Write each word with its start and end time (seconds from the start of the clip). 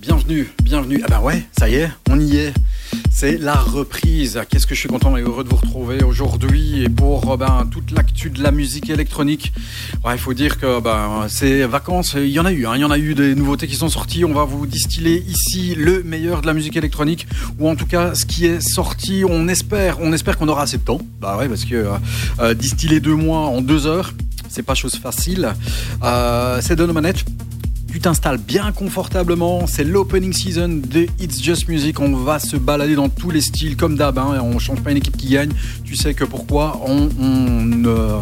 Bienvenue, 0.00 0.48
bienvenue. 0.62 1.02
Ah 1.04 1.08
bah 1.10 1.20
ouais, 1.20 1.44
ça 1.58 1.68
y 1.68 1.74
est, 1.74 1.90
on 2.08 2.20
y 2.20 2.36
est. 2.36 2.54
C'est 3.10 3.38
la 3.38 3.54
reprise. 3.56 4.40
Qu'est-ce 4.48 4.66
que 4.68 4.74
je 4.76 4.80
suis 4.80 4.88
content 4.88 5.16
et 5.16 5.22
heureux 5.22 5.42
de 5.42 5.48
vous 5.48 5.56
retrouver 5.56 6.04
aujourd'hui 6.04 6.88
pour 6.90 7.32
euh, 7.32 7.36
ben, 7.36 7.66
toute 7.70 7.90
l'actu 7.90 8.30
de 8.30 8.40
la 8.40 8.52
musique 8.52 8.88
électronique. 8.88 9.52
Il 10.08 10.18
faut 10.18 10.32
dire 10.32 10.58
que 10.60 10.80
ben, 10.80 11.26
ces 11.28 11.66
vacances, 11.66 12.14
il 12.16 12.28
y 12.28 12.38
en 12.38 12.44
a 12.44 12.52
eu. 12.52 12.66
hein. 12.66 12.72
Il 12.76 12.82
y 12.82 12.84
en 12.84 12.90
a 12.92 12.98
eu 12.98 13.14
des 13.14 13.34
nouveautés 13.34 13.66
qui 13.66 13.74
sont 13.74 13.88
sorties. 13.88 14.24
On 14.24 14.32
va 14.32 14.44
vous 14.44 14.64
distiller 14.66 15.24
ici 15.28 15.74
le 15.74 16.04
meilleur 16.04 16.40
de 16.40 16.46
la 16.46 16.54
musique 16.54 16.76
électronique 16.76 17.26
ou 17.58 17.68
en 17.68 17.74
tout 17.74 17.86
cas 17.86 18.14
ce 18.14 18.26
qui 18.26 18.46
est 18.46 18.60
sorti. 18.60 19.24
On 19.28 19.48
espère, 19.48 19.98
on 20.00 20.12
espère 20.12 20.38
qu'on 20.38 20.48
aura 20.48 20.62
assez 20.62 20.78
de 20.78 20.84
temps. 20.84 21.00
Bah 21.20 21.36
ouais, 21.36 21.48
parce 21.48 21.64
que 21.64 21.74
euh, 21.74 21.96
euh, 22.38 22.54
distiller 22.54 23.00
deux 23.00 23.16
mois 23.16 23.40
en 23.40 23.60
deux 23.60 23.86
heures, 23.86 24.14
c'est 24.48 24.62
pas 24.62 24.74
chose 24.74 24.94
facile. 24.94 25.52
C'est 26.60 26.76
de 26.76 26.86
nos 26.86 26.92
manettes. 26.92 27.24
Tu 27.96 28.02
t'installes 28.02 28.36
bien 28.36 28.72
confortablement. 28.72 29.66
C'est 29.66 29.82
l'opening 29.82 30.30
season 30.30 30.82
de 30.86 31.06
It's 31.18 31.42
Just 31.42 31.66
Music. 31.66 31.98
On 31.98 32.14
va 32.14 32.38
se 32.38 32.58
balader 32.58 32.94
dans 32.94 33.08
tous 33.08 33.30
les 33.30 33.40
styles 33.40 33.74
comme 33.74 33.96
d'hab. 33.96 34.18
Hein. 34.18 34.38
On 34.42 34.58
change 34.58 34.82
pas 34.82 34.90
une 34.90 34.98
équipe 34.98 35.16
qui 35.16 35.30
gagne. 35.30 35.48
Tu 35.82 35.96
sais 35.96 36.12
que 36.12 36.24
pourquoi? 36.24 36.78
On, 36.84 37.08
on 37.18 37.62
ne 37.62 38.20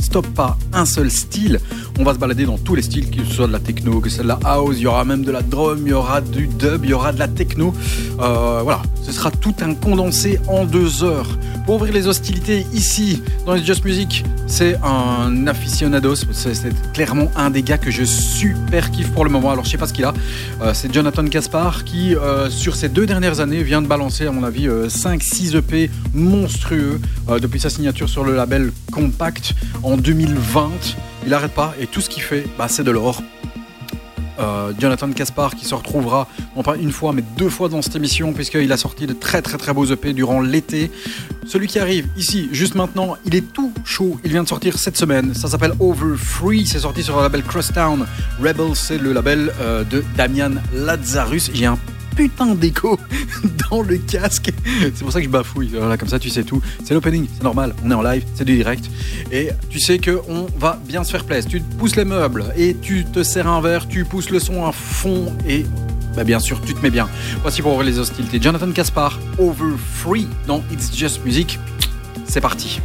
stoppe 0.00 0.28
pas 0.28 0.56
un 0.72 0.84
seul 0.84 1.10
style. 1.10 1.60
On 1.98 2.04
va 2.04 2.14
se 2.14 2.18
balader 2.18 2.44
dans 2.44 2.58
tous 2.58 2.74
les 2.74 2.82
styles, 2.82 3.10
que 3.10 3.24
ce 3.24 3.34
soit 3.34 3.46
de 3.46 3.52
la 3.52 3.58
techno, 3.58 4.00
que 4.00 4.08
ce 4.08 4.22
de 4.22 4.28
la 4.28 4.38
house. 4.44 4.76
Il 4.78 4.82
y 4.82 4.86
aura 4.86 5.04
même 5.04 5.24
de 5.24 5.30
la 5.30 5.42
drum, 5.42 5.80
il 5.84 5.90
y 5.90 5.92
aura 5.92 6.20
du 6.20 6.46
dub, 6.46 6.84
il 6.84 6.90
y 6.90 6.92
aura 6.92 7.12
de 7.12 7.18
la 7.18 7.28
techno. 7.28 7.74
Euh, 8.20 8.60
voilà, 8.62 8.82
ce 9.02 9.12
sera 9.12 9.30
tout 9.30 9.54
un 9.60 9.74
condensé 9.74 10.38
en 10.48 10.64
deux 10.64 11.04
heures. 11.04 11.28
Pour 11.66 11.76
ouvrir 11.76 11.92
les 11.92 12.06
hostilités 12.06 12.66
ici 12.72 13.22
dans 13.46 13.54
It's 13.54 13.66
Just 13.66 13.84
Music, 13.84 14.24
c'est 14.46 14.76
un 14.82 15.46
aficionados. 15.46 16.16
C'est 16.32 16.92
clairement 16.92 17.30
un 17.36 17.50
des 17.50 17.62
gars 17.62 17.78
que 17.78 17.90
je 17.90 18.04
super 18.04 18.90
kiffe 18.90 19.10
pour 19.12 19.24
le 19.24 19.30
moment. 19.30 19.50
Alors 19.50 19.64
je 19.64 19.70
sais 19.70 19.78
pas 19.78 19.86
ce 19.86 19.92
qu'il 19.92 20.04
a. 20.04 20.14
Euh, 20.62 20.72
c'est 20.74 20.92
Jonathan 20.92 21.24
Caspar 21.26 21.84
qui, 21.84 22.14
euh, 22.14 22.48
sur 22.50 22.74
ces 22.74 22.88
deux 22.88 23.06
dernières 23.06 23.40
années, 23.40 23.62
vient 23.62 23.82
de 23.82 23.86
balancer, 23.86 24.26
à 24.26 24.32
mon 24.32 24.44
avis, 24.44 24.68
5-6 24.88 25.56
EP 25.56 25.90
monstrueux 26.14 27.00
depuis 27.40 27.60
sa 27.60 27.70
signature 27.70 28.08
sur 28.08 28.24
le 28.24 28.34
label 28.34 28.72
Compact 28.90 29.54
2020. 29.96 30.70
Il 31.26 31.34
arrête 31.34 31.52
pas 31.52 31.74
et 31.80 31.86
tout 31.86 32.00
ce 32.00 32.08
qu'il 32.08 32.22
fait, 32.22 32.46
bah, 32.58 32.66
c'est 32.68 32.84
de 32.84 32.90
l'or. 32.90 33.22
Euh, 34.40 34.72
Jonathan 34.78 35.10
Caspar 35.10 35.54
qui 35.54 35.66
se 35.66 35.74
retrouvera 35.74 36.26
non 36.56 36.62
pas 36.62 36.76
une 36.76 36.92
fois 36.92 37.12
mais 37.12 37.22
deux 37.36 37.50
fois 37.50 37.68
dans 37.68 37.82
cette 37.82 37.96
émission 37.96 38.32
puisqu'il 38.32 38.72
a 38.72 38.78
sorti 38.78 39.06
de 39.06 39.12
très 39.12 39.42
très 39.42 39.58
très 39.58 39.74
beaux 39.74 39.84
EP 39.84 40.14
durant 40.14 40.40
l'été. 40.40 40.90
Celui 41.46 41.66
qui 41.66 41.78
arrive 41.78 42.08
ici 42.16 42.48
juste 42.50 42.74
maintenant, 42.74 43.16
il 43.26 43.34
est 43.34 43.52
tout 43.52 43.72
chaud, 43.84 44.18
il 44.24 44.30
vient 44.30 44.42
de 44.42 44.48
sortir 44.48 44.78
cette 44.78 44.96
semaine, 44.96 45.34
ça 45.34 45.48
s'appelle 45.48 45.74
Over 45.78 46.16
Free, 46.16 46.66
c'est 46.66 46.78
sorti 46.80 47.02
sur 47.02 47.16
le 47.16 47.22
label 47.22 47.42
Crosstown 47.42 48.06
Rebel, 48.42 48.74
c'est 48.74 48.98
le 48.98 49.12
label 49.12 49.52
euh, 49.60 49.84
de 49.84 50.02
Damian 50.16 50.52
Lazarus. 50.72 51.50
J'ai 51.52 51.66
un 51.66 51.78
putain 52.20 52.54
d'écho 52.54 53.00
dans 53.70 53.80
le 53.80 53.96
casque. 53.96 54.52
C'est 54.78 54.98
pour 54.98 55.10
ça 55.10 55.20
que 55.20 55.24
je 55.24 55.30
bafouille. 55.30 55.70
Voilà, 55.72 55.96
comme 55.96 56.08
ça, 56.10 56.18
tu 56.18 56.28
sais 56.28 56.42
tout. 56.42 56.60
C'est 56.84 56.92
l'opening, 56.92 57.26
c'est 57.32 57.42
normal. 57.42 57.74
On 57.82 57.90
est 57.90 57.94
en 57.94 58.02
live, 58.02 58.24
c'est 58.34 58.44
du 58.44 58.56
direct. 58.56 58.84
Et 59.32 59.48
tu 59.70 59.80
sais 59.80 59.98
que 59.98 60.20
on 60.28 60.46
va 60.58 60.78
bien 60.86 61.02
se 61.02 61.12
faire 61.12 61.24
plaisir. 61.24 61.50
Tu 61.50 61.60
pousses 61.60 61.96
les 61.96 62.04
meubles 62.04 62.44
et 62.58 62.76
tu 62.82 63.06
te 63.06 63.22
sers 63.22 63.46
un 63.46 63.62
verre, 63.62 63.88
tu 63.88 64.04
pousses 64.04 64.28
le 64.28 64.38
son 64.38 64.66
à 64.66 64.72
fond 64.72 65.32
et 65.48 65.64
bah 66.14 66.24
bien 66.24 66.40
sûr, 66.40 66.60
tu 66.60 66.74
te 66.74 66.82
mets 66.82 66.90
bien. 66.90 67.08
Voici 67.40 67.62
pour 67.62 67.72
ouvrir 67.72 67.88
les 67.88 67.98
hostilités. 67.98 68.38
Jonathan 68.38 68.70
Caspar, 68.70 69.18
Over 69.38 69.76
Free 69.78 70.28
dans 70.46 70.62
It's 70.70 70.94
Just 70.94 71.24
Music. 71.24 71.58
C'est 72.26 72.42
parti. 72.42 72.82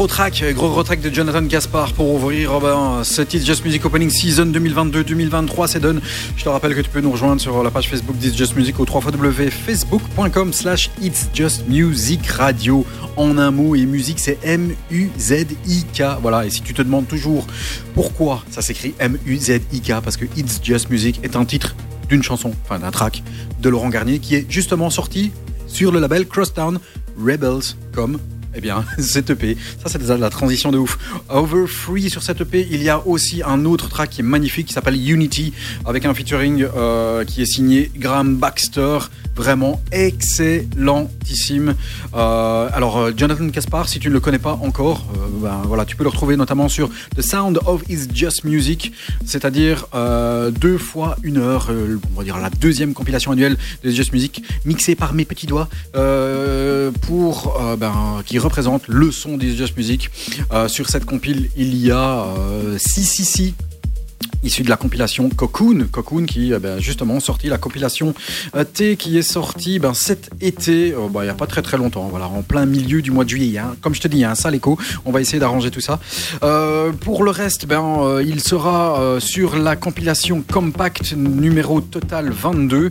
Gros 0.00 0.06
track, 0.82 1.02
de 1.02 1.10
Jonathan 1.14 1.42
Gaspar 1.42 1.92
pour 1.92 2.14
ouvrir 2.14 2.52
oh 2.54 2.58
ben, 2.60 3.04
ce 3.04 3.20
titre 3.20 3.44
Just 3.44 3.66
Music 3.66 3.84
Opening 3.84 4.08
Season 4.08 4.46
2022-2023. 4.46 5.66
C'est 5.66 5.78
donne. 5.78 6.00
Je 6.38 6.42
te 6.42 6.48
rappelle 6.48 6.74
que 6.74 6.80
tu 6.80 6.88
peux 6.88 7.02
nous 7.02 7.10
rejoindre 7.10 7.38
sur 7.38 7.62
la 7.62 7.70
page 7.70 7.90
Facebook 7.90 8.16
d'It's 8.16 8.34
Just 8.34 8.56
Music 8.56 8.80
au 8.80 8.86
www.facebook.com 8.86 10.54
slash 10.54 10.88
It's 11.02 11.28
Just 11.34 11.68
Music 11.68 12.26
Radio. 12.28 12.86
En 13.18 13.36
un 13.36 13.50
mot, 13.50 13.74
et 13.74 13.84
musique 13.84 14.20
c'est 14.20 14.38
M-U-Z-I-K. 14.42 16.02
Voilà, 16.22 16.46
et 16.46 16.50
si 16.50 16.62
tu 16.62 16.72
te 16.72 16.80
demandes 16.80 17.06
toujours 17.06 17.46
pourquoi 17.92 18.42
ça 18.50 18.62
s'écrit 18.62 18.94
M-U-Z-I-K, 19.00 20.00
parce 20.02 20.16
que 20.16 20.24
It's 20.34 20.60
Just 20.62 20.88
Music 20.88 21.20
est 21.22 21.36
un 21.36 21.44
titre 21.44 21.76
d'une 22.08 22.22
chanson, 22.22 22.52
enfin 22.64 22.78
d'un 22.78 22.90
track 22.90 23.22
de 23.60 23.68
Laurent 23.68 23.90
Garnier 23.90 24.18
qui 24.18 24.34
est 24.34 24.46
justement 24.48 24.88
sorti 24.88 25.30
sur 25.66 25.92
le 25.92 26.00
label 26.00 26.26
Crosstown 26.26 26.78
Rebels 27.18 27.74
comme 27.92 28.18
eh 28.54 28.60
bien, 28.60 28.84
cette 28.98 29.30
EP, 29.30 29.56
ça 29.82 29.88
c'est 29.88 29.98
déjà 29.98 30.16
la 30.16 30.30
transition 30.30 30.72
de 30.72 30.78
ouf. 30.78 30.98
Over 31.28 31.66
Free 31.66 32.10
sur 32.10 32.22
cette 32.22 32.40
EP, 32.40 32.66
il 32.70 32.82
y 32.82 32.88
a 32.88 33.06
aussi 33.06 33.42
un 33.44 33.64
autre 33.64 33.88
track 33.88 34.10
qui 34.10 34.20
est 34.20 34.24
magnifique 34.24 34.66
qui 34.66 34.72
s'appelle 34.72 34.96
Unity 34.96 35.52
avec 35.84 36.04
un 36.04 36.14
featuring 36.14 36.66
euh, 36.76 37.24
qui 37.24 37.42
est 37.42 37.46
signé 37.46 37.90
Graham 37.96 38.36
Baxter 38.36 38.98
vraiment 39.40 39.80
excellentissime. 39.90 41.74
Euh, 42.14 42.68
alors, 42.74 42.98
euh, 42.98 43.12
Jonathan 43.16 43.48
Caspar, 43.48 43.88
si 43.88 43.98
tu 43.98 44.08
ne 44.08 44.12
le 44.12 44.20
connais 44.20 44.38
pas 44.38 44.58
encore, 44.60 45.06
euh, 45.16 45.28
ben, 45.40 45.62
voilà, 45.64 45.86
tu 45.86 45.96
peux 45.96 46.04
le 46.04 46.10
retrouver 46.10 46.36
notamment 46.36 46.68
sur 46.68 46.90
The 47.16 47.22
Sound 47.22 47.58
of 47.64 47.82
Is 47.88 48.08
Just 48.12 48.44
Music, 48.44 48.92
c'est-à-dire 49.24 49.86
deux 50.60 50.76
fois 50.76 51.16
une 51.22 51.38
heure, 51.38 51.70
on 52.14 52.18
va 52.18 52.24
dire 52.24 52.36
la 52.38 52.50
deuxième 52.50 52.92
compilation 52.92 53.32
annuelle 53.32 53.56
de 53.82 53.90
Just 53.90 54.12
Music, 54.12 54.42
mixée 54.66 54.94
par 54.94 55.14
mes 55.14 55.24
petits 55.24 55.46
doigts, 55.46 55.68
pour, 57.02 57.58
ben, 57.78 58.22
qui 58.26 58.38
représente 58.38 58.88
le 58.88 59.10
son 59.10 59.38
d'Is 59.38 59.56
Just 59.56 59.76
Music. 59.76 60.10
sur 60.68 60.90
cette 60.90 61.06
compile, 61.06 61.48
il 61.56 61.76
y 61.76 61.90
a 61.90 62.26
6 62.76 63.04
si, 63.04 63.24
si, 63.24 63.54
issu 64.42 64.62
de 64.62 64.70
la 64.70 64.76
compilation 64.76 65.28
Cocoon, 65.28 65.86
Cocoon 65.90 66.24
qui 66.24 66.52
a 66.52 66.56
euh, 66.56 66.58
ben, 66.58 66.80
justement 66.80 67.20
sorti 67.20 67.48
la 67.48 67.58
compilation 67.58 68.14
euh, 68.54 68.64
T 68.64 68.96
qui 68.96 69.18
est 69.18 69.22
sortie 69.22 69.78
ben, 69.78 69.94
cet 69.94 70.30
été, 70.40 70.92
euh, 70.92 71.08
bah, 71.10 71.20
il 71.22 71.24
n'y 71.24 71.30
a 71.30 71.34
pas 71.34 71.46
très 71.46 71.62
très 71.62 71.76
longtemps, 71.76 72.08
voilà, 72.10 72.26
en 72.26 72.42
plein 72.42 72.66
milieu 72.66 73.02
du 73.02 73.10
mois 73.10 73.24
de 73.24 73.30
juillet. 73.30 73.58
Hein. 73.58 73.76
Comme 73.80 73.94
je 73.94 74.00
te 74.00 74.08
dis, 74.08 74.18
il 74.18 74.20
y 74.20 74.24
a 74.24 74.30
un 74.30 74.34
sale 74.34 74.54
écho, 74.54 74.78
on 75.04 75.12
va 75.12 75.20
essayer 75.20 75.38
d'arranger 75.38 75.70
tout 75.70 75.80
ça. 75.80 75.98
pour 77.00 77.24
le 77.24 77.30
reste, 77.30 77.66
ben, 77.66 78.20
il 78.24 78.40
sera 78.40 79.18
sur 79.18 79.56
la 79.56 79.76
compilation 79.76 80.42
Compact 80.42 81.14
numéro 81.14 81.80
total 81.80 82.30
22 82.30 82.90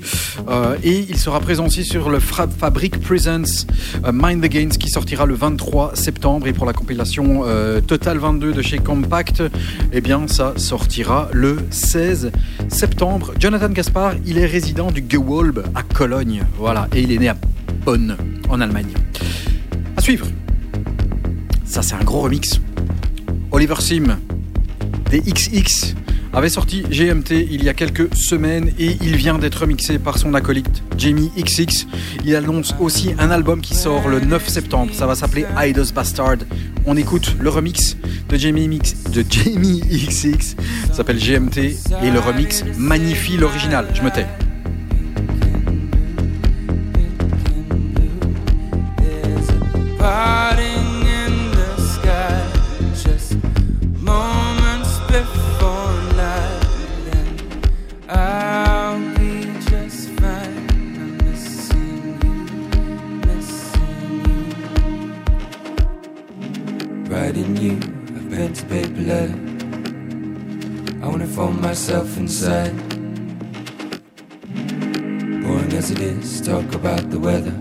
et 0.84 1.06
il 1.10 1.18
sera 1.18 1.40
présent 1.40 1.66
aussi 1.68 1.84
sur 1.84 2.10
le 2.10 2.20
Fabric 2.20 3.00
Presents 3.00 3.66
Mind 4.12 4.44
the 4.44 4.50
Gains 4.50 4.70
qui 4.70 4.90
sortira 4.90 5.26
le 5.26 5.36
23 5.36 5.96
septembre 5.96 6.48
et 6.48 6.54
pour 6.54 6.66
la 6.66 6.74
compilation 6.74 7.44
Total 7.88 8.18
22 8.18 8.54
de 8.54 8.62
chez 8.62 8.80
Compact, 8.80 9.44
eh 9.92 10.02
bien 10.02 10.28
ça 10.28 10.54
sortira 10.58 11.19
le 11.34 11.58
16 11.72 12.32
septembre. 12.70 13.34
Jonathan 13.40 13.70
Gaspar, 13.70 14.14
il 14.26 14.38
est 14.38 14.46
résident 14.46 14.92
du 14.92 15.04
Gewolb 15.08 15.64
à 15.76 15.84
Cologne. 15.84 16.44
Voilà, 16.58 16.88
et 16.94 17.02
il 17.02 17.12
est 17.12 17.18
né 17.18 17.30
à 17.30 17.36
Bonn, 17.86 18.16
en 18.50 18.62
Allemagne. 18.62 18.94
À 19.98 20.02
suivre. 20.02 20.28
Ça, 21.66 21.82
c'est 21.82 21.96
un 21.96 22.04
gros 22.04 22.22
remix. 22.22 22.62
Oliver 23.52 23.76
Sim, 23.80 24.18
des 25.10 25.22
XX 25.22 25.96
avait 26.34 26.50
sorti 26.50 26.84
GMT 26.84 27.32
il 27.50 27.64
y 27.64 27.70
a 27.70 27.74
quelques 27.74 28.16
semaines 28.16 28.72
et 28.78 28.98
il 29.02 29.16
vient 29.16 29.38
d'être 29.38 29.66
mixé 29.66 30.00
par 30.00 30.18
son 30.18 30.34
acolyte 30.34 30.84
Jamie 30.98 31.32
XX. 31.38 31.88
Il 32.26 32.36
annonce 32.36 32.76
aussi 32.80 33.12
un 33.20 33.32
album 33.32 33.62
qui 33.62 33.76
sort 33.76 34.08
le 34.08 34.20
9 34.20 34.48
septembre. 34.48 34.94
Ça 34.94 35.08
va 35.08 35.16
s'appeler 35.16 35.46
Idos 35.58 35.92
Bastard. 35.94 36.38
On 36.86 36.98
écoute 36.98 37.36
le 37.40 37.50
remix 37.50 37.98
de 38.30 38.38
Jamie, 38.38 38.68
Mix, 38.68 38.96
de 39.12 39.24
Jamie 39.28 39.82
XX. 39.82 40.56
Ça 40.90 40.94
s'appelle 40.94 41.20
GMT 41.20 41.58
et 42.04 42.12
le 42.12 42.20
remix 42.20 42.64
magnifie 42.78 43.38
l'original. 43.38 43.88
Je 43.94 44.02
me 44.02 44.12
tais. 44.12 44.28
Myself 71.70 72.18
inside. 72.18 72.76
Boring 75.44 75.74
as 75.74 75.92
it 75.92 76.00
is, 76.00 76.42
talk 76.42 76.74
about 76.74 77.10
the 77.12 77.20
weather. 77.20 77.56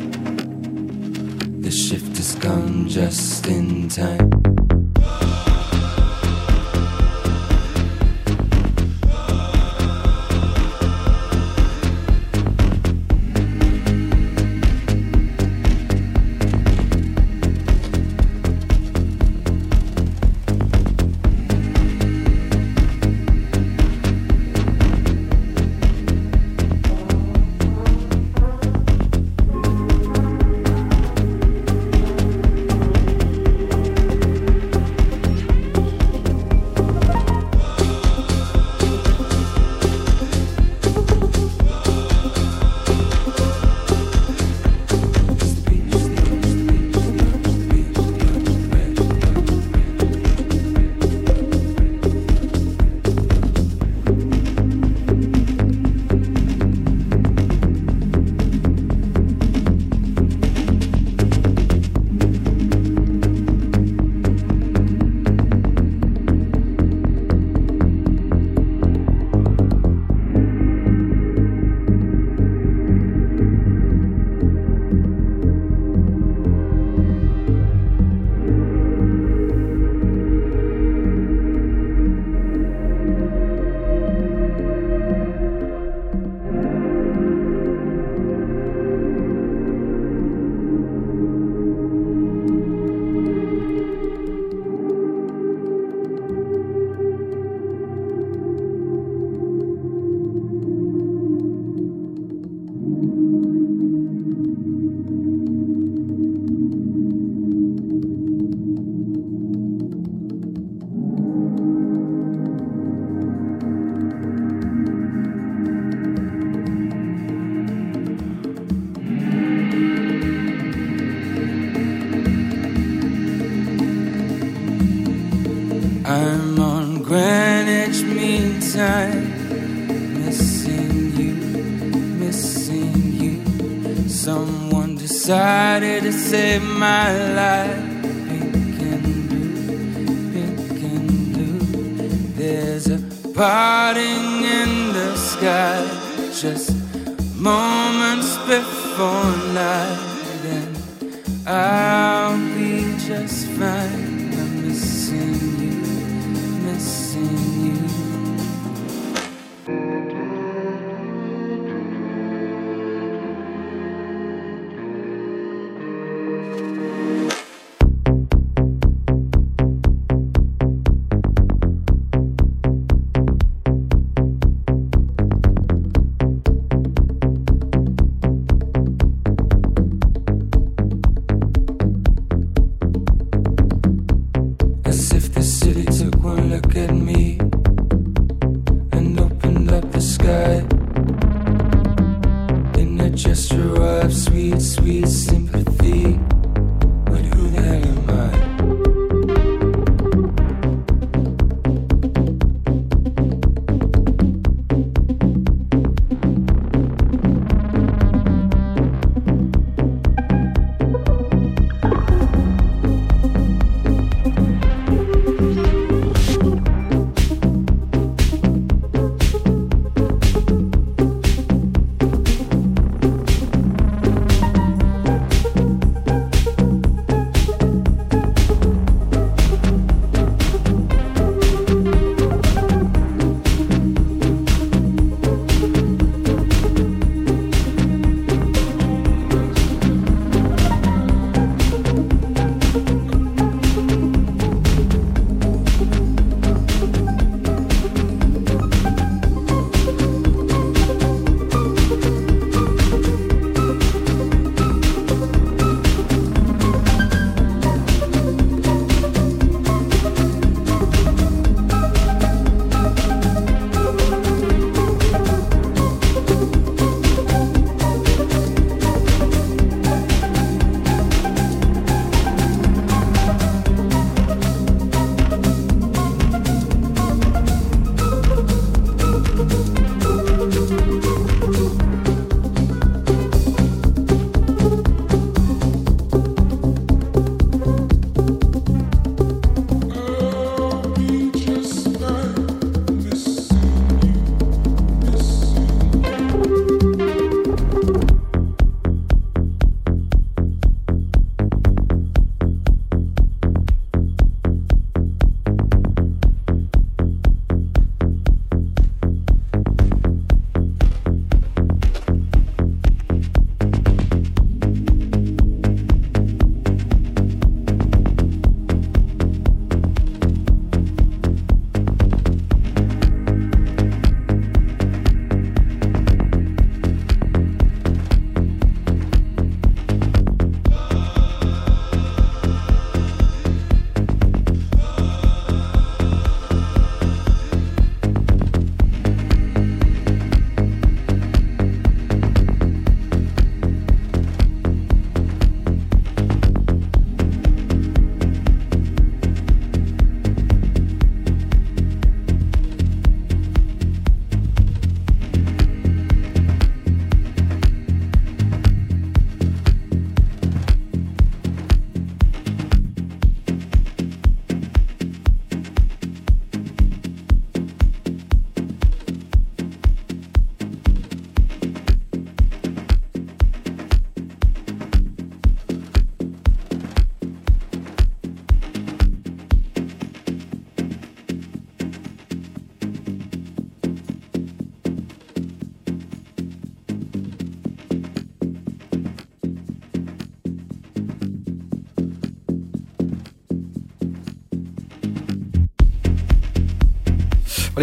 The 1.60 1.70
shift 1.70 2.16
has 2.16 2.34
come 2.36 2.88
just 2.88 3.46
in 3.46 3.88
time. 3.88 4.67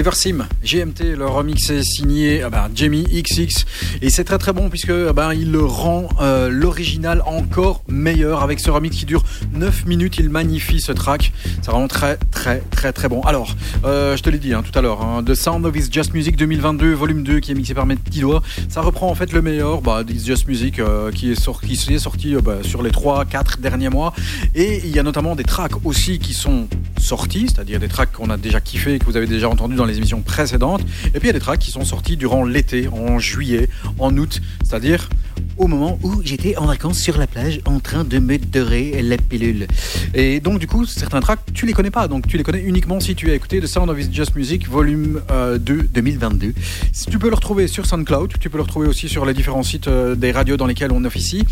Oliver 0.05 0.17
Sim, 0.17 0.45
GMT, 0.63 1.15
le 1.17 1.25
remix 1.25 1.71
est 1.71 1.81
signé 1.81 2.43
ah 2.43 2.51
ben, 2.51 2.69
Jamie 2.75 3.05
XX 3.05 3.65
et 4.03 4.11
c'est 4.11 4.23
très 4.23 4.37
très 4.37 4.53
bon 4.53 4.69
puisque 4.69 4.91
ah 4.91 5.13
ben, 5.13 5.33
il 5.33 5.57
rend 5.57 6.09
euh, 6.21 6.47
l'original 6.49 7.23
encore 7.25 7.81
meilleur 7.87 8.43
avec 8.43 8.59
ce 8.59 8.69
remix 8.69 8.95
qui 8.95 9.05
dure 9.05 9.23
9 9.53 9.87
minutes. 9.87 10.17
Il 10.19 10.29
magnifie 10.29 10.79
ce 10.79 10.91
track, 10.91 11.33
c'est 11.43 11.71
vraiment 11.71 11.87
très 11.87 12.17
très 12.29 12.59
très 12.69 12.93
très 12.93 13.09
bon. 13.09 13.21
Alors, 13.21 13.55
euh, 13.83 14.15
je 14.15 14.21
te 14.21 14.29
l'ai 14.29 14.37
dit 14.37 14.53
hein, 14.53 14.61
tout 14.61 14.77
à 14.77 14.83
l'heure, 14.83 15.01
hein, 15.01 15.23
The 15.23 15.33
Sound 15.33 15.65
of 15.65 15.75
It's 15.75 15.91
Just 15.91 16.13
Music 16.13 16.35
2022, 16.35 16.93
volume 16.93 17.23
2 17.23 17.39
qui 17.39 17.53
est 17.53 17.55
mixé 17.55 17.73
par 17.73 17.87
mes 17.87 17.95
petits. 17.95 18.21
Ça 18.69 18.81
reprend 18.81 19.09
en 19.09 19.15
fait 19.15 19.33
le 19.33 19.41
meilleur 19.41 19.81
bah, 19.81 20.03
d'It's 20.03 20.25
Just 20.25 20.47
Music 20.47 20.77
euh, 20.77 21.11
qui 21.11 21.31
est, 21.31 21.39
sorti, 21.39 21.77
qui 21.77 21.93
est 21.95 21.99
sorti 21.99 22.35
bah, 22.35 22.57
sur 22.61 22.83
les 22.83 22.91
3-4 22.91 23.59
derniers 23.59 23.89
mois 23.89 24.13
et 24.53 24.81
il 24.83 24.95
y 24.95 24.99
a 24.99 25.03
notamment 25.03 25.35
des 25.35 25.43
tracks 25.43 25.83
aussi 25.83 26.19
qui 26.19 26.35
sont 26.35 26.67
sortis, 27.05 27.47
c'est-à-dire 27.47 27.79
des 27.79 27.87
tracks 27.87 28.11
qu'on 28.11 28.29
a 28.29 28.37
déjà 28.37 28.59
kiffé 28.59 28.95
et 28.95 28.99
que 28.99 29.05
vous 29.05 29.15
avez 29.15 29.27
déjà 29.27 29.49
entendu 29.49 29.75
dans 29.75 29.85
les 29.85 29.97
émissions 29.97 30.21
précédentes. 30.21 30.81
Et 31.13 31.19
puis 31.19 31.23
il 31.23 31.27
y 31.27 31.29
a 31.29 31.33
des 31.33 31.39
tracks 31.39 31.59
qui 31.59 31.71
sont 31.71 31.85
sortis 31.85 32.17
durant 32.17 32.43
l'été, 32.43 32.87
en 32.87 33.19
juillet, 33.19 33.69
en 33.99 34.15
août, 34.17 34.41
c'est-à-dire 34.63 35.09
au 35.57 35.67
moment 35.67 35.97
où 36.03 36.21
j'étais 36.23 36.57
en 36.57 36.65
vacances 36.65 36.99
sur 36.99 37.17
la 37.17 37.27
plage 37.27 37.61
en 37.65 37.79
train 37.79 38.03
de 38.03 38.19
me 38.19 38.37
dorer 38.37 39.01
la 39.01 39.17
pilule. 39.17 39.67
Et 40.13 40.39
donc 40.39 40.59
du 40.59 40.67
coup, 40.67 40.85
certains 40.85 41.21
tracks, 41.21 41.39
tu 41.53 41.65
les 41.65 41.73
connais 41.73 41.91
pas, 41.91 42.07
donc 42.07 42.27
tu 42.27 42.37
les 42.37 42.43
connais 42.43 42.61
uniquement 42.61 42.99
si 42.99 43.15
tu 43.15 43.31
as 43.31 43.35
écouté 43.35 43.61
The 43.61 43.67
Sound 43.67 43.89
of 43.89 43.99
It's 43.99 44.11
Just 44.11 44.35
Music 44.35 44.67
volume 44.67 45.21
2 45.29 45.31
euh, 45.31 45.57
2022. 45.57 46.53
Si 46.91 47.05
tu 47.05 47.19
peux 47.19 47.29
le 47.29 47.35
retrouver 47.35 47.67
sur 47.67 47.85
SoundCloud, 47.85 48.33
tu 48.39 48.49
peux 48.49 48.57
le 48.57 48.63
retrouver 48.63 48.87
aussi 48.87 49.07
sur 49.07 49.25
les 49.25 49.33
différents 49.33 49.63
sites 49.63 49.87
euh, 49.87 50.15
des 50.15 50.31
radios 50.31 50.57
dans 50.57 50.67
lesquels 50.67 50.91
on 50.91 51.03
officie. 51.05 51.43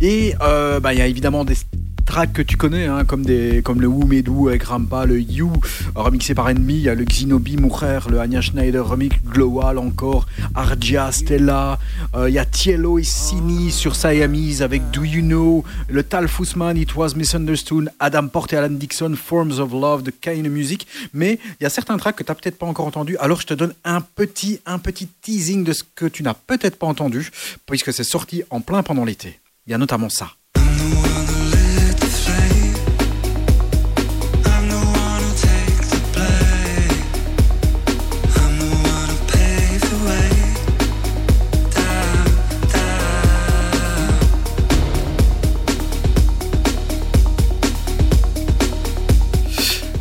Et 0.00 0.34
euh, 0.40 0.80
bah, 0.80 0.94
il 0.94 0.98
y 0.98 1.02
a 1.02 1.06
évidemment 1.06 1.44
des 1.44 1.56
tracks 2.08 2.32
que 2.32 2.40
tu 2.40 2.56
connais, 2.56 2.86
hein, 2.86 3.04
comme, 3.04 3.22
des, 3.22 3.60
comme 3.62 3.82
le 3.82 3.86
Wu 3.86 4.06
Medu 4.06 4.48
avec 4.48 4.62
Rampa, 4.62 5.04
le 5.04 5.20
You, 5.20 5.52
remixé 5.94 6.34
par 6.34 6.48
Enemy, 6.48 6.74
il 6.74 6.80
y 6.80 6.88
a 6.88 6.94
le 6.94 7.04
Xinobi 7.04 7.58
Moucher, 7.58 8.00
le 8.08 8.18
Anya 8.18 8.40
Schneider 8.40 8.88
remix, 8.88 9.14
Global 9.26 9.76
encore, 9.76 10.26
Argia, 10.54 11.12
Stella, 11.12 11.78
euh, 12.14 12.30
il 12.30 12.34
y 12.34 12.38
a 12.38 12.46
Tielo 12.46 12.98
et 12.98 13.02
Sini 13.02 13.70
sur 13.70 13.94
Siamese 13.94 14.62
avec 14.62 14.90
Do 14.90 15.04
You 15.04 15.20
Know, 15.20 15.64
le 15.90 16.02
Tal 16.02 16.28
Fussman, 16.28 16.78
It 16.78 16.96
Was 16.96 17.10
Misunderstood, 17.14 17.90
Adam 18.00 18.28
Porte 18.28 18.54
et 18.54 18.56
Alan 18.56 18.70
Dixon, 18.70 19.14
Forms 19.14 19.58
of 19.58 19.72
Love, 19.72 20.02
The 20.04 20.18
Kind 20.18 20.48
Music, 20.48 20.86
mais 21.12 21.38
il 21.60 21.64
y 21.64 21.66
a 21.66 21.70
certains 21.70 21.98
tracks 21.98 22.16
que 22.16 22.24
tu 22.24 22.30
n'as 22.30 22.36
peut-être 22.36 22.56
pas 22.56 22.66
encore 22.66 22.86
entendu, 22.86 23.18
alors 23.18 23.42
je 23.42 23.46
te 23.46 23.54
donne 23.54 23.74
un 23.84 24.00
petit, 24.00 24.60
un 24.64 24.78
petit 24.78 25.08
teasing 25.20 25.62
de 25.62 25.74
ce 25.74 25.82
que 25.94 26.06
tu 26.06 26.22
n'as 26.22 26.34
peut-être 26.34 26.78
pas 26.78 26.86
entendu, 26.86 27.30
puisque 27.66 27.92
c'est 27.92 28.02
sorti 28.02 28.44
en 28.48 28.62
plein 28.62 28.82
pendant 28.82 29.04
l'été. 29.04 29.40
Il 29.66 29.72
y 29.72 29.74
a 29.74 29.78
notamment 29.78 30.08
ça. 30.08 30.37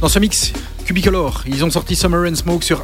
Dans 0.07 0.13
ce 0.13 0.19
mix, 0.19 0.53
Cubicolor, 0.85 1.43
ils 1.47 1.65
ont 1.65 1.69
sorti 1.69 1.97
Summer 1.97 2.31
and 2.31 2.35
Smoke 2.35 2.63
sur 2.63 2.81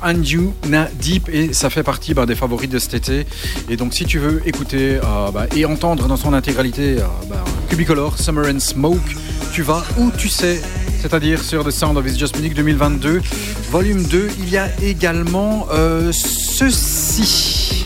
Na 0.68 0.90
Deep 1.00 1.30
et 1.30 1.54
ça 1.54 1.70
fait 1.70 1.82
partie 1.82 2.14
bah, 2.14 2.26
des 2.26 2.36
favoris 2.36 2.70
de 2.70 2.78
cet 2.80 2.96
été. 2.96 3.26
Et 3.70 3.78
donc 3.78 3.94
si 3.94 4.04
tu 4.04 4.20
veux 4.20 4.46
écouter 4.46 5.00
euh, 5.02 5.32
bah, 5.32 5.46
et 5.56 5.64
entendre 5.64 6.10
dans 6.10 6.18
son 6.18 6.34
intégralité 6.34 6.98
euh, 7.00 7.06
bah, 7.30 7.42
Cubicolor, 7.70 8.20
Summer 8.20 8.54
and 8.54 8.60
Smoke, 8.60 9.16
tu 9.54 9.62
vas 9.62 9.86
où 9.98 10.12
tu 10.12 10.28
sais, 10.28 10.62
c'est-à-dire 11.02 11.42
sur 11.42 11.64
The 11.64 11.72
Sound 11.72 11.98
of 11.98 12.06
It's 12.06 12.20
Just 12.20 12.36
Music 12.36 12.56
2022, 12.56 13.22
volume 13.72 14.04
2. 14.04 14.30
Il 14.40 14.50
y 14.50 14.58
a 14.58 14.68
également 14.82 15.68
euh, 15.72 16.12
ceci. 16.12 17.86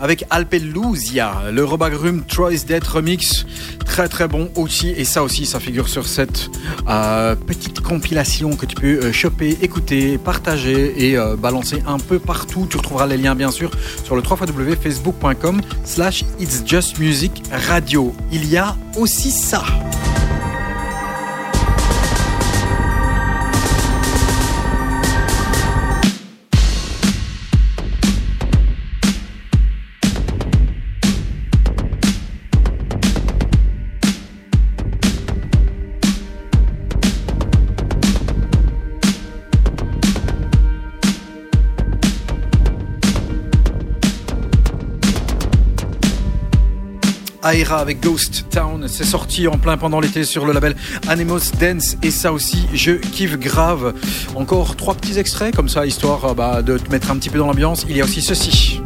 Avec 0.00 0.24
Alpelusia, 0.30 1.50
le 1.52 1.64
Robagrum 1.64 2.24
Troy's 2.24 2.64
Dead 2.64 2.84
Remix. 2.84 3.44
Très 3.84 4.08
très 4.08 4.28
bon 4.28 4.50
aussi. 4.54 4.90
Et 4.90 5.04
ça 5.04 5.22
aussi, 5.22 5.44
ça 5.44 5.60
figure 5.60 5.88
sur 5.88 6.06
cette 6.06 6.50
euh, 6.88 7.34
petite 7.34 7.80
compilation 7.80 8.56
que 8.56 8.64
tu 8.64 8.74
peux 8.74 8.86
euh, 8.86 9.12
choper, 9.12 9.58
écouter, 9.60 10.18
partager 10.18 11.08
et 11.08 11.18
euh, 11.18 11.36
balancer 11.36 11.82
un 11.86 11.98
peu 11.98 12.18
partout. 12.18 12.66
Tu 12.70 12.76
retrouveras 12.76 13.06
les 13.06 13.16
liens 13.16 13.34
bien 13.34 13.50
sûr 13.50 13.70
sur 14.04 14.16
le 14.16 14.22
www.facebook.com 14.22 15.60
slash 15.84 16.24
It's 16.40 16.62
Just 16.64 16.98
Music 16.98 17.42
Radio. 17.50 18.14
Il 18.32 18.48
y 18.48 18.56
a 18.56 18.76
aussi 18.96 19.30
ça. 19.30 19.64
Aira 47.54 47.78
avec 47.78 48.00
Ghost 48.00 48.46
Town. 48.50 48.86
C'est 48.88 49.04
sorti 49.04 49.46
en 49.46 49.58
plein 49.58 49.76
pendant 49.76 50.00
l'été 50.00 50.24
sur 50.24 50.44
le 50.44 50.52
label 50.52 50.74
Animos 51.08 51.52
Dance. 51.60 51.96
Et 52.02 52.10
ça 52.10 52.32
aussi, 52.32 52.66
je 52.74 52.92
kiffe 52.92 53.38
grave. 53.38 53.94
Encore 54.34 54.76
trois 54.76 54.94
petits 54.94 55.18
extraits 55.18 55.54
comme 55.54 55.68
ça, 55.68 55.86
histoire 55.86 56.24
euh, 56.24 56.34
bah, 56.34 56.62
de 56.62 56.78
te 56.78 56.90
mettre 56.90 57.10
un 57.10 57.16
petit 57.16 57.30
peu 57.30 57.38
dans 57.38 57.46
l'ambiance. 57.46 57.86
Il 57.88 57.96
y 57.96 58.00
a 58.00 58.04
aussi 58.04 58.22
ceci. 58.22 58.83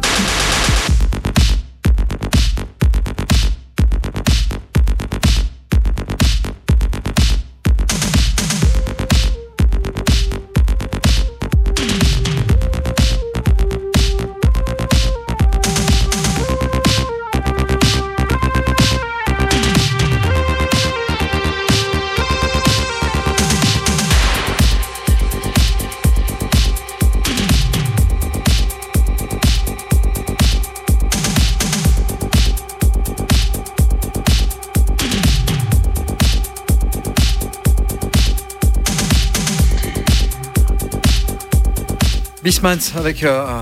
Avec 42.63 43.23
euh, 43.23 43.61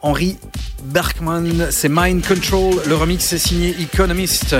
Henri 0.00 0.36
Berkman, 0.84 1.70
c'est 1.72 1.88
Mind 1.88 2.24
Control. 2.24 2.74
Le 2.86 2.94
remix 2.94 3.32
est 3.32 3.38
signé 3.38 3.74
Economist. 3.80 4.54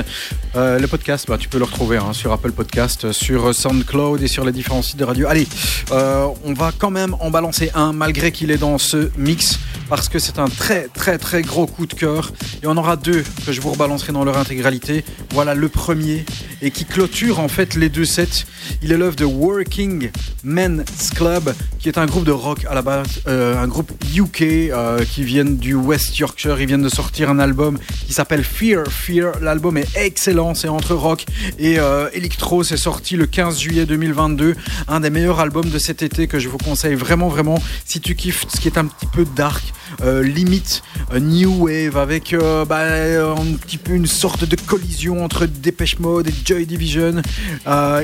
Euh, 0.55 0.79
le 0.79 0.87
podcast, 0.87 1.25
bah, 1.29 1.37
tu 1.37 1.47
peux 1.47 1.59
le 1.59 1.63
retrouver 1.63 1.95
hein, 1.95 2.11
sur 2.11 2.33
Apple 2.33 2.51
Podcast, 2.51 3.13
sur 3.13 3.55
SoundCloud 3.55 4.21
et 4.21 4.27
sur 4.27 4.43
les 4.43 4.51
différents 4.51 4.81
sites 4.81 4.97
de 4.97 5.05
radio. 5.05 5.27
Allez, 5.27 5.47
euh, 5.91 6.27
on 6.43 6.53
va 6.53 6.73
quand 6.77 6.91
même 6.91 7.15
en 7.21 7.31
balancer 7.31 7.71
un 7.73 7.93
malgré 7.93 8.33
qu'il 8.33 8.51
est 8.51 8.57
dans 8.57 8.77
ce 8.77 9.09
mix 9.17 9.59
parce 9.95 10.09
que 10.09 10.17
c'est 10.17 10.39
un 10.39 10.47
très 10.47 10.87
très 10.87 11.19
très 11.19 11.43
gros 11.43 11.67
coup 11.67 11.85
de 11.85 11.93
cœur. 11.93 12.31
Et 12.63 12.65
on 12.65 12.75
aura 12.77 12.95
deux 12.95 13.23
que 13.45 13.51
je 13.51 13.61
vous 13.61 13.69
rebalancerai 13.69 14.11
dans 14.11 14.23
leur 14.23 14.39
intégralité. 14.39 15.05
Voilà 15.29 15.53
le 15.53 15.69
premier 15.69 16.25
et 16.63 16.71
qui 16.71 16.83
clôture 16.85 17.39
en 17.39 17.47
fait 17.47 17.75
les 17.75 17.89
deux 17.89 18.05
sets. 18.05 18.45
Il 18.81 18.91
est 18.91 18.97
l'œuvre 18.97 19.15
de 19.15 19.25
Working 19.25 20.09
Men's 20.43 21.11
Club, 21.13 21.53
qui 21.77 21.89
est 21.89 21.99
un 21.99 22.07
groupe 22.07 22.23
de 22.23 22.31
rock 22.31 22.65
à 22.67 22.73
la 22.73 22.81
base, 22.81 23.21
euh, 23.27 23.61
un 23.61 23.67
groupe 23.67 23.91
UK 24.15 24.41
euh, 24.41 25.05
qui 25.05 25.23
viennent 25.23 25.57
du 25.57 25.75
West 25.75 26.17
Yorkshire. 26.17 26.59
Ils 26.59 26.65
viennent 26.65 26.81
de 26.81 26.89
sortir 26.89 27.29
un 27.29 27.37
album 27.37 27.77
qui 28.07 28.13
s'appelle 28.13 28.43
Fear 28.43 28.87
Fear. 28.87 29.41
L'album 29.41 29.77
est 29.77 29.95
excellent, 29.95 30.55
c'est 30.55 30.69
entre 30.69 30.95
rock 30.95 31.25
et 31.59 31.77
euh, 31.77 32.09
electro. 32.13 32.63
C'est 32.63 32.77
sorti 32.77 33.15
le 33.15 33.27
15 33.27 33.59
juillet 33.59 33.85
2022. 33.85 34.55
Un 34.87 35.01
des 35.01 35.11
meilleurs 35.11 35.39
albums 35.39 35.69
de 35.69 35.77
cet 35.77 36.01
été 36.01 36.27
que 36.27 36.39
je 36.39 36.49
vous 36.49 36.57
conseille 36.57 36.95
vraiment 36.95 37.27
vraiment 37.27 37.61
si 37.85 37.99
tu 37.99 38.15
kiffes 38.15 38.47
ce 38.51 38.59
qui 38.59 38.69
est 38.69 38.79
un 38.79 38.85
petit 38.85 39.05
peu 39.05 39.23
dark. 39.35 39.63
Limite 40.01 40.83
new 41.19 41.65
wave 41.65 41.97
avec 41.97 42.35
bah, 42.67 42.81
un 42.81 43.55
petit 43.61 43.77
peu 43.77 43.93
une 43.93 44.05
sorte 44.05 44.45
de 44.45 44.55
collision 44.55 45.23
entre 45.23 45.45
Dépêche 45.45 45.99
Mode 45.99 46.27
et 46.27 46.33
Joy 46.45 46.65
Division. 46.65 47.21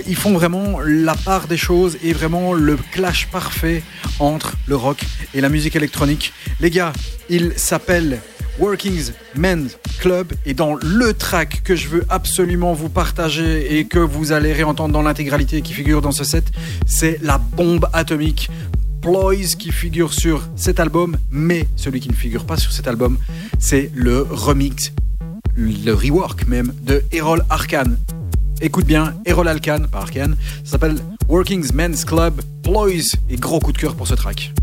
ils 0.08 0.16
font 0.16 0.34
vraiment 0.34 0.80
la 0.86 1.16
part 1.16 1.48
des 1.48 1.58
choses 1.58 1.98
et 2.04 2.14
vraiment 2.14 2.54
le 2.54 2.78
clash 2.92 3.28
parfait 3.28 3.84
entre 4.20 4.56
le 4.68 4.76
rock 4.76 5.00
et 5.34 5.42
la 5.42 5.50
musique 5.50 5.76
électronique. 5.76 6.34
Les 6.60 6.70
gars, 6.70 6.94
il 7.30 7.54
s'appelle 7.56 8.20
Workings 8.60 9.12
Men's 9.36 9.78
Club 10.00 10.34
et 10.46 10.54
dans 10.54 10.76
le 10.76 11.14
track 11.14 11.62
que 11.64 11.76
je 11.76 11.88
veux 11.88 12.06
absolument 12.10 12.74
vous 12.74 12.90
partager 12.90 13.78
et 13.78 13.86
que 13.86 14.00
vous 14.00 14.32
allez 14.32 14.54
réentendre 14.54 14.94
dans 14.94 15.02
l'intégralité 15.02 15.62
qui 15.62 15.74
figure 15.74 16.02
dans 16.02 16.12
ce 16.12 16.24
set, 16.24 16.46
c'est 16.86 17.20
la 17.22 17.38
bombe 17.38 17.88
atomique 17.94 18.50
Ploys 19.02 19.56
qui 19.58 19.72
figure 19.72 20.14
sur 20.14 20.48
cet 20.56 20.80
album, 20.80 21.18
mais 21.32 21.68
celui 21.76 22.00
qui 22.00 22.10
ne 22.10 22.14
figure 22.14 22.46
pas 22.46 22.58
sur 22.58 22.72
cet 22.72 22.88
album, 22.88 23.18
c'est 23.58 23.92
le 23.94 24.22
remix, 24.22 24.92
le 25.56 25.94
rework 25.94 26.48
même 26.48 26.74
de 26.82 27.04
Errol 27.12 27.44
Arkan. 27.50 27.96
Écoute 28.62 28.86
bien, 28.86 29.16
Errol 29.26 29.48
Alkan, 29.48 29.86
pas 29.90 30.00
Arkan, 30.00 30.32
ça 30.64 30.72
s'appelle 30.72 30.98
Working's 31.30 31.74
Men's 31.74 32.04
Club, 32.04 32.42
Ploys 32.62 33.16
et 33.30 33.38
gros 33.38 33.60
coup 33.60 33.72
de 33.72 33.78
cœur 33.78 33.96
pour 33.96 34.08
ce 34.08 34.16
track. 34.16 34.54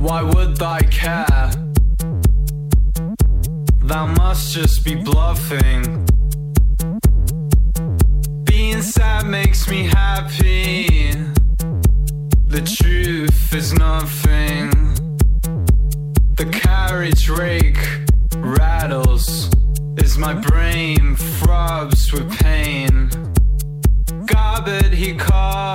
Why 0.00 0.22
would 0.22 0.60
I 0.60 0.84
care? 0.90 1.50
Thou 3.86 4.06
must 4.06 4.52
just 4.52 4.84
be 4.84 4.96
bluffing. 4.96 6.04
Sad 8.72 9.26
makes 9.26 9.68
me 9.68 9.84
happy. 9.84 11.12
The 12.46 12.60
truth 12.60 13.54
is 13.54 13.72
nothing. 13.72 14.70
The 16.36 16.46
carriage 16.50 17.28
rake 17.28 17.78
rattles 18.36 19.50
as 20.02 20.18
my 20.18 20.34
brain 20.34 21.16
throbs 21.16 22.12
with 22.12 22.30
pain. 22.38 23.10
Garbage 24.26 24.94
he 24.94 25.14
calls. 25.14 25.73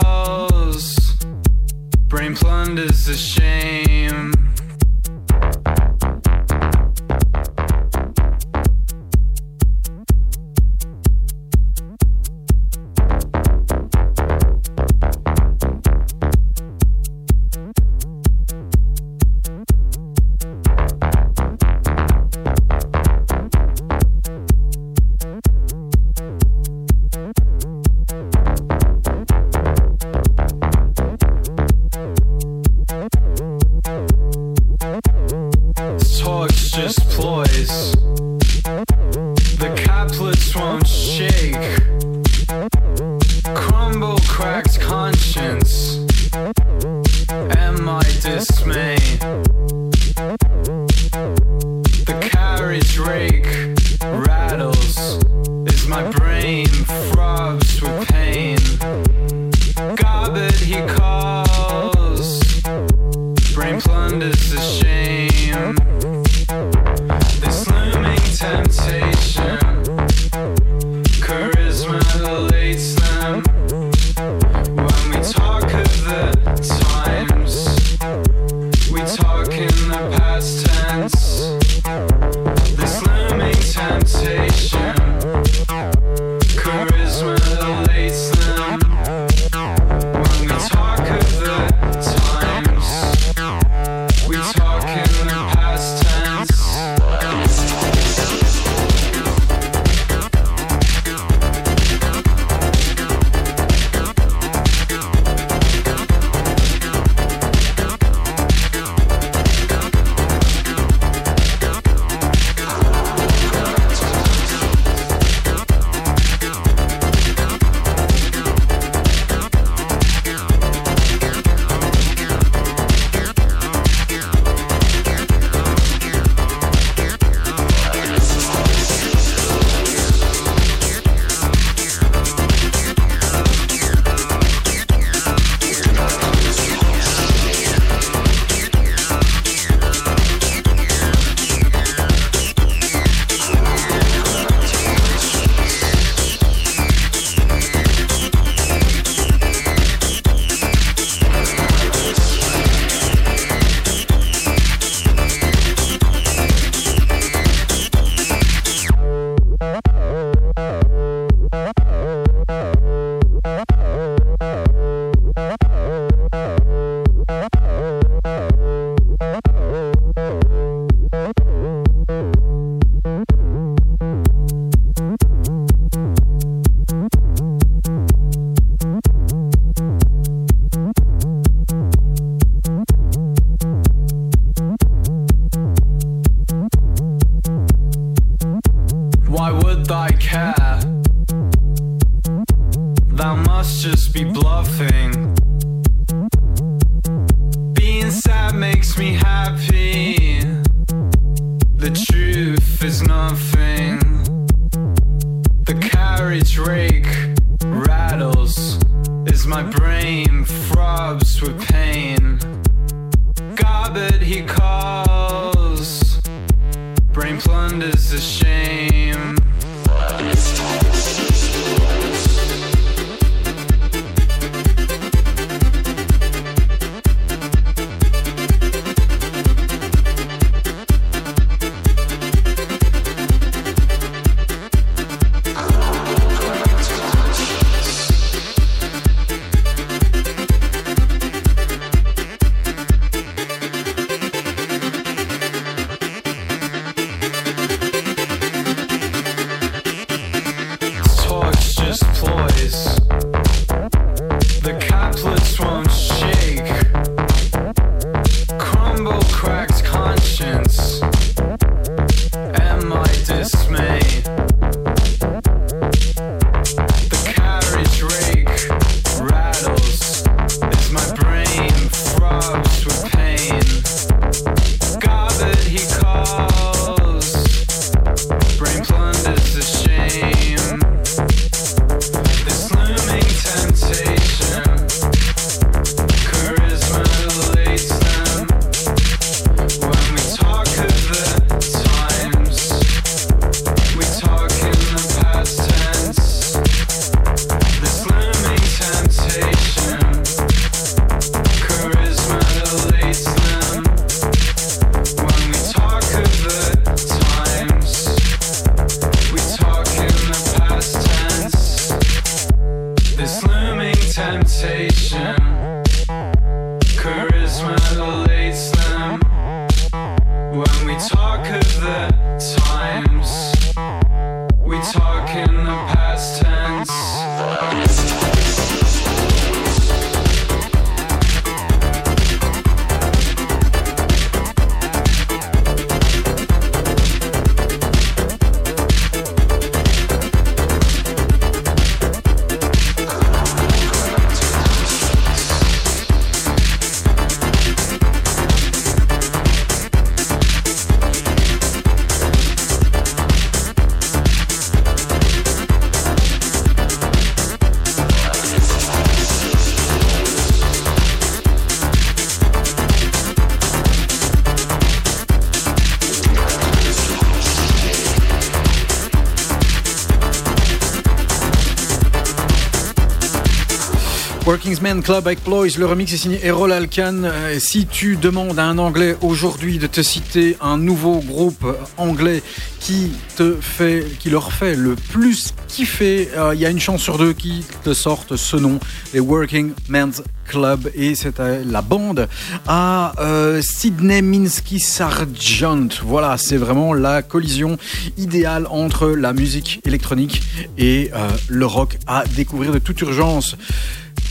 Club 374.98 375.28
avec 375.28 375.44
Ploys, 375.44 375.78
le 375.78 375.86
remix 375.86 376.12
est 376.12 376.18
signé 376.18 376.40
Errol 376.44 376.72
Alkan. 376.72 377.24
Euh, 377.24 377.60
si 377.60 377.86
tu 377.86 378.16
demandes 378.16 378.58
à 378.58 378.66
un 378.66 378.80
anglais 378.80 379.16
aujourd'hui 379.22 379.78
de 379.78 379.86
te 379.86 380.02
citer 380.02 380.58
un 380.62 380.80
nouveau 380.80 381.20
groupe 381.20 381.64
anglais 381.98 382.42
qui 382.80 383.12
te 383.38 383.56
fait, 383.62 384.04
qui 384.20 384.32
leur 384.32 384.52
fait 384.52 384.76
le 384.76 384.96
plus 384.96 385.54
kiffer, 385.68 386.30
euh, 386.36 386.56
il 386.56 386.60
y 386.60 386.66
a 386.66 386.72
une 386.72 386.80
chance 386.80 387.02
sur 387.02 387.20
deux 387.20 387.34
qui 387.34 387.64
te 387.84 387.94
sortent 387.94 388.36
ce 388.36 388.58
nom, 388.58 388.80
les 389.14 389.20
Working 389.20 389.74
Men's 389.90 390.24
Club, 390.48 390.90
et 390.96 391.14
c'est 391.14 391.38
la 391.38 391.84
bande 391.84 392.28
à 392.68 393.14
euh, 393.20 393.62
Sydney 393.62 394.24
Minsky 394.24 394.80
Sargent. 394.80 395.90
Voilà, 396.04 396.40
c'est 396.40 396.58
vraiment 396.58 396.94
la 396.94 397.22
collision 397.22 397.78
idéale 398.18 398.66
entre 398.72 399.10
la 399.10 399.34
musique 399.34 399.82
électronique 399.86 400.42
et 400.80 401.12
le 401.48 401.66
rock 401.68 402.00
à 402.08 402.24
découvrir 402.36 402.72
de 402.72 402.80
toute 402.80 403.00
urgence. 403.02 403.56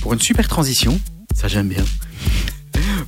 Pour 0.09 0.15
une 0.15 0.23
super 0.23 0.49
transition, 0.49 0.99
ça 1.35 1.49
j'aime 1.49 1.69
bien. 1.69 1.85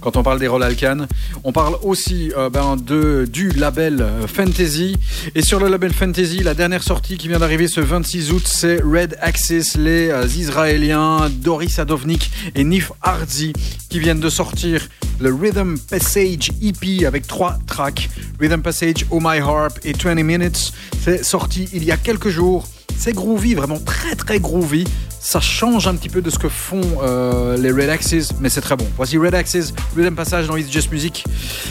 Quand 0.03 0.19
on 0.19 0.23
parle 0.23 0.39
des 0.39 0.49
Roll 0.49 0.63
Alcan, 0.63 1.07
on 1.45 1.51
parle 1.51 1.79
aussi 1.83 2.31
euh, 2.37 2.51
ben, 2.51 2.77
de, 2.77 3.27
du 3.27 3.49
label 3.53 4.03
euh, 4.03 4.27
Fantasy. 4.27 4.99
Et 5.35 5.41
sur 5.41 5.61
le 5.61 5.69
label 5.69 5.95
Fantasy, 5.95 6.43
la 6.43 6.53
dernière 6.53 6.83
sortie 6.83 7.17
qui 7.17 7.29
vient 7.29 7.39
d'arriver 7.39 7.69
ce 7.69 7.81
26 7.81 8.33
août, 8.33 8.43
c'est 8.45 8.83
Red 8.83 9.17
Axis, 9.23 9.79
les 9.79 10.11
euh, 10.11 10.27
Israéliens 10.27 11.31
Doris 11.31 11.79
Adovnik 11.79 12.31
et 12.55 12.65
Nif 12.65 12.93
Hardy 13.01 13.55
qui 13.89 13.99
viennent 13.99 14.21
de 14.21 14.29
sortir 14.29 14.87
le 15.21 15.33
Rhythm 15.33 15.79
Passage 15.79 16.51
EP 16.61 17.07
avec 17.07 17.27
trois 17.27 17.57
tracks. 17.67 18.11
Rhythm 18.39 18.61
Passage, 18.61 19.07
Oh 19.09 19.21
My 19.23 19.39
Harp 19.39 19.79
et 19.85 19.95
20 19.95 20.23
Minutes. 20.23 20.75
C'est 21.03 21.25
sorti 21.25 21.67
il 21.73 21.83
y 21.83 21.93
a 21.93 21.97
quelques 21.97 22.29
jours. 22.29 22.69
C'est 22.95 23.15
groovy, 23.15 23.55
vraiment 23.55 23.79
très 23.79 24.15
très 24.15 24.39
groovy. 24.39 24.85
Ça 25.33 25.38
change 25.38 25.87
un 25.87 25.95
petit 25.95 26.09
peu 26.09 26.23
de 26.23 26.29
ce 26.29 26.40
que 26.40 26.49
font 26.49 26.81
euh, 27.05 27.57
les 27.57 27.71
Red 27.71 27.88
Axes, 27.88 28.33
mais 28.40 28.49
c'est 28.49 28.62
très 28.62 28.75
bon. 28.75 28.85
Voici 28.97 29.16
Red 29.16 29.33
Axes, 29.37 29.73
Rhythm 29.97 30.16
Passage 30.16 30.49
dans 30.49 30.57
It's 30.57 30.73
Just 30.73 30.90
Music. 30.90 31.25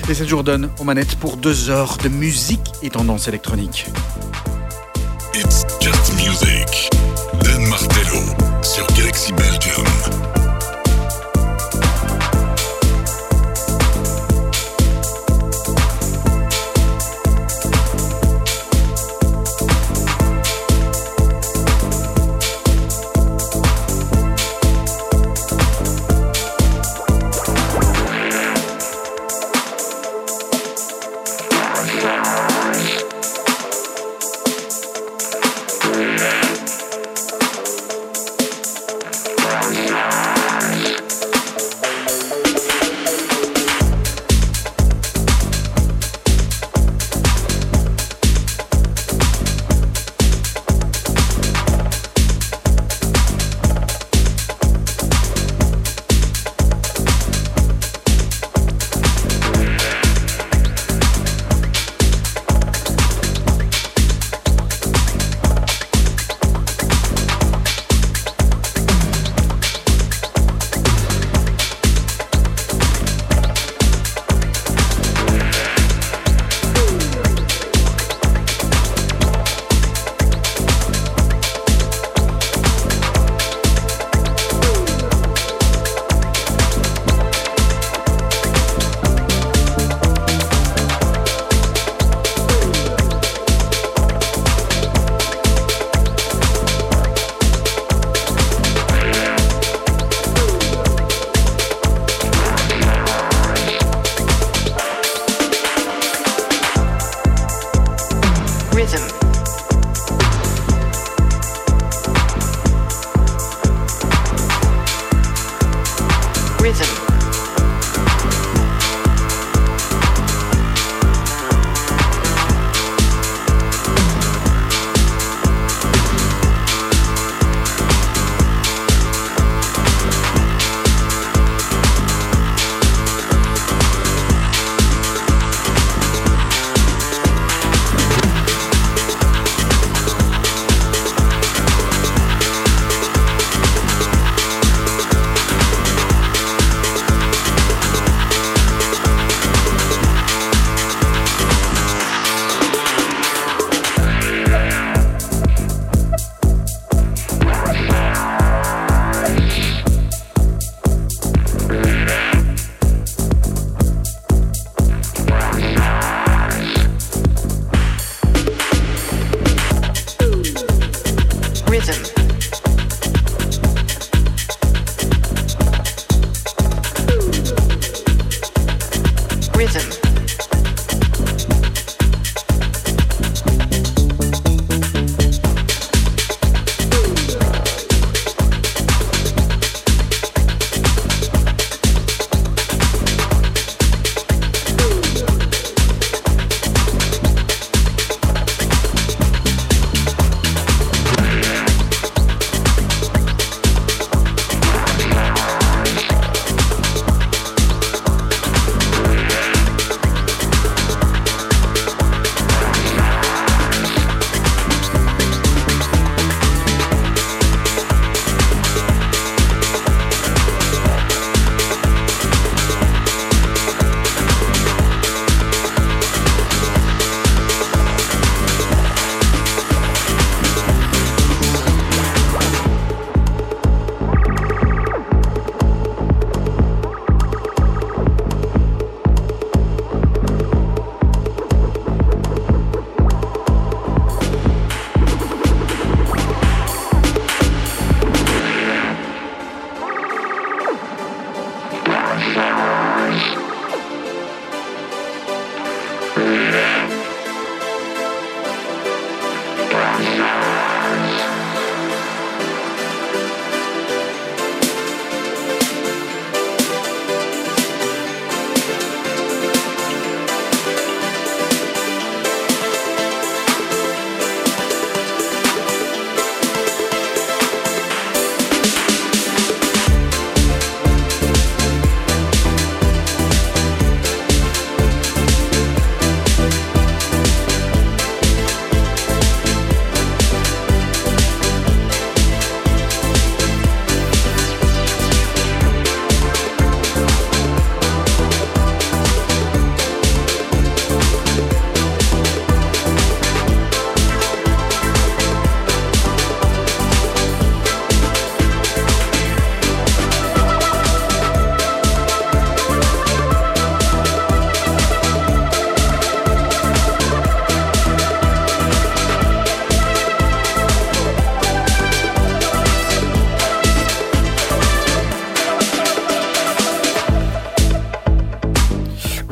Et 0.07 0.13
c'est 0.13 0.25
Jordan 0.25 0.69
aux 0.79 0.85
manettes 0.85 1.17
pour 1.17 1.35
deux 1.35 1.69
heures 1.69 1.97
de 1.97 2.07
musique 2.07 2.71
et 2.81 2.89
tendance 2.89 3.27
électronique. 3.27 3.87
It's 5.33 5.65
just 5.81 6.13
music. 6.15 6.89
Dan 7.43 7.65
Martello 7.65 8.21
sur 8.61 8.87
Galaxy 8.95 9.33
Belgium. 9.33 10.18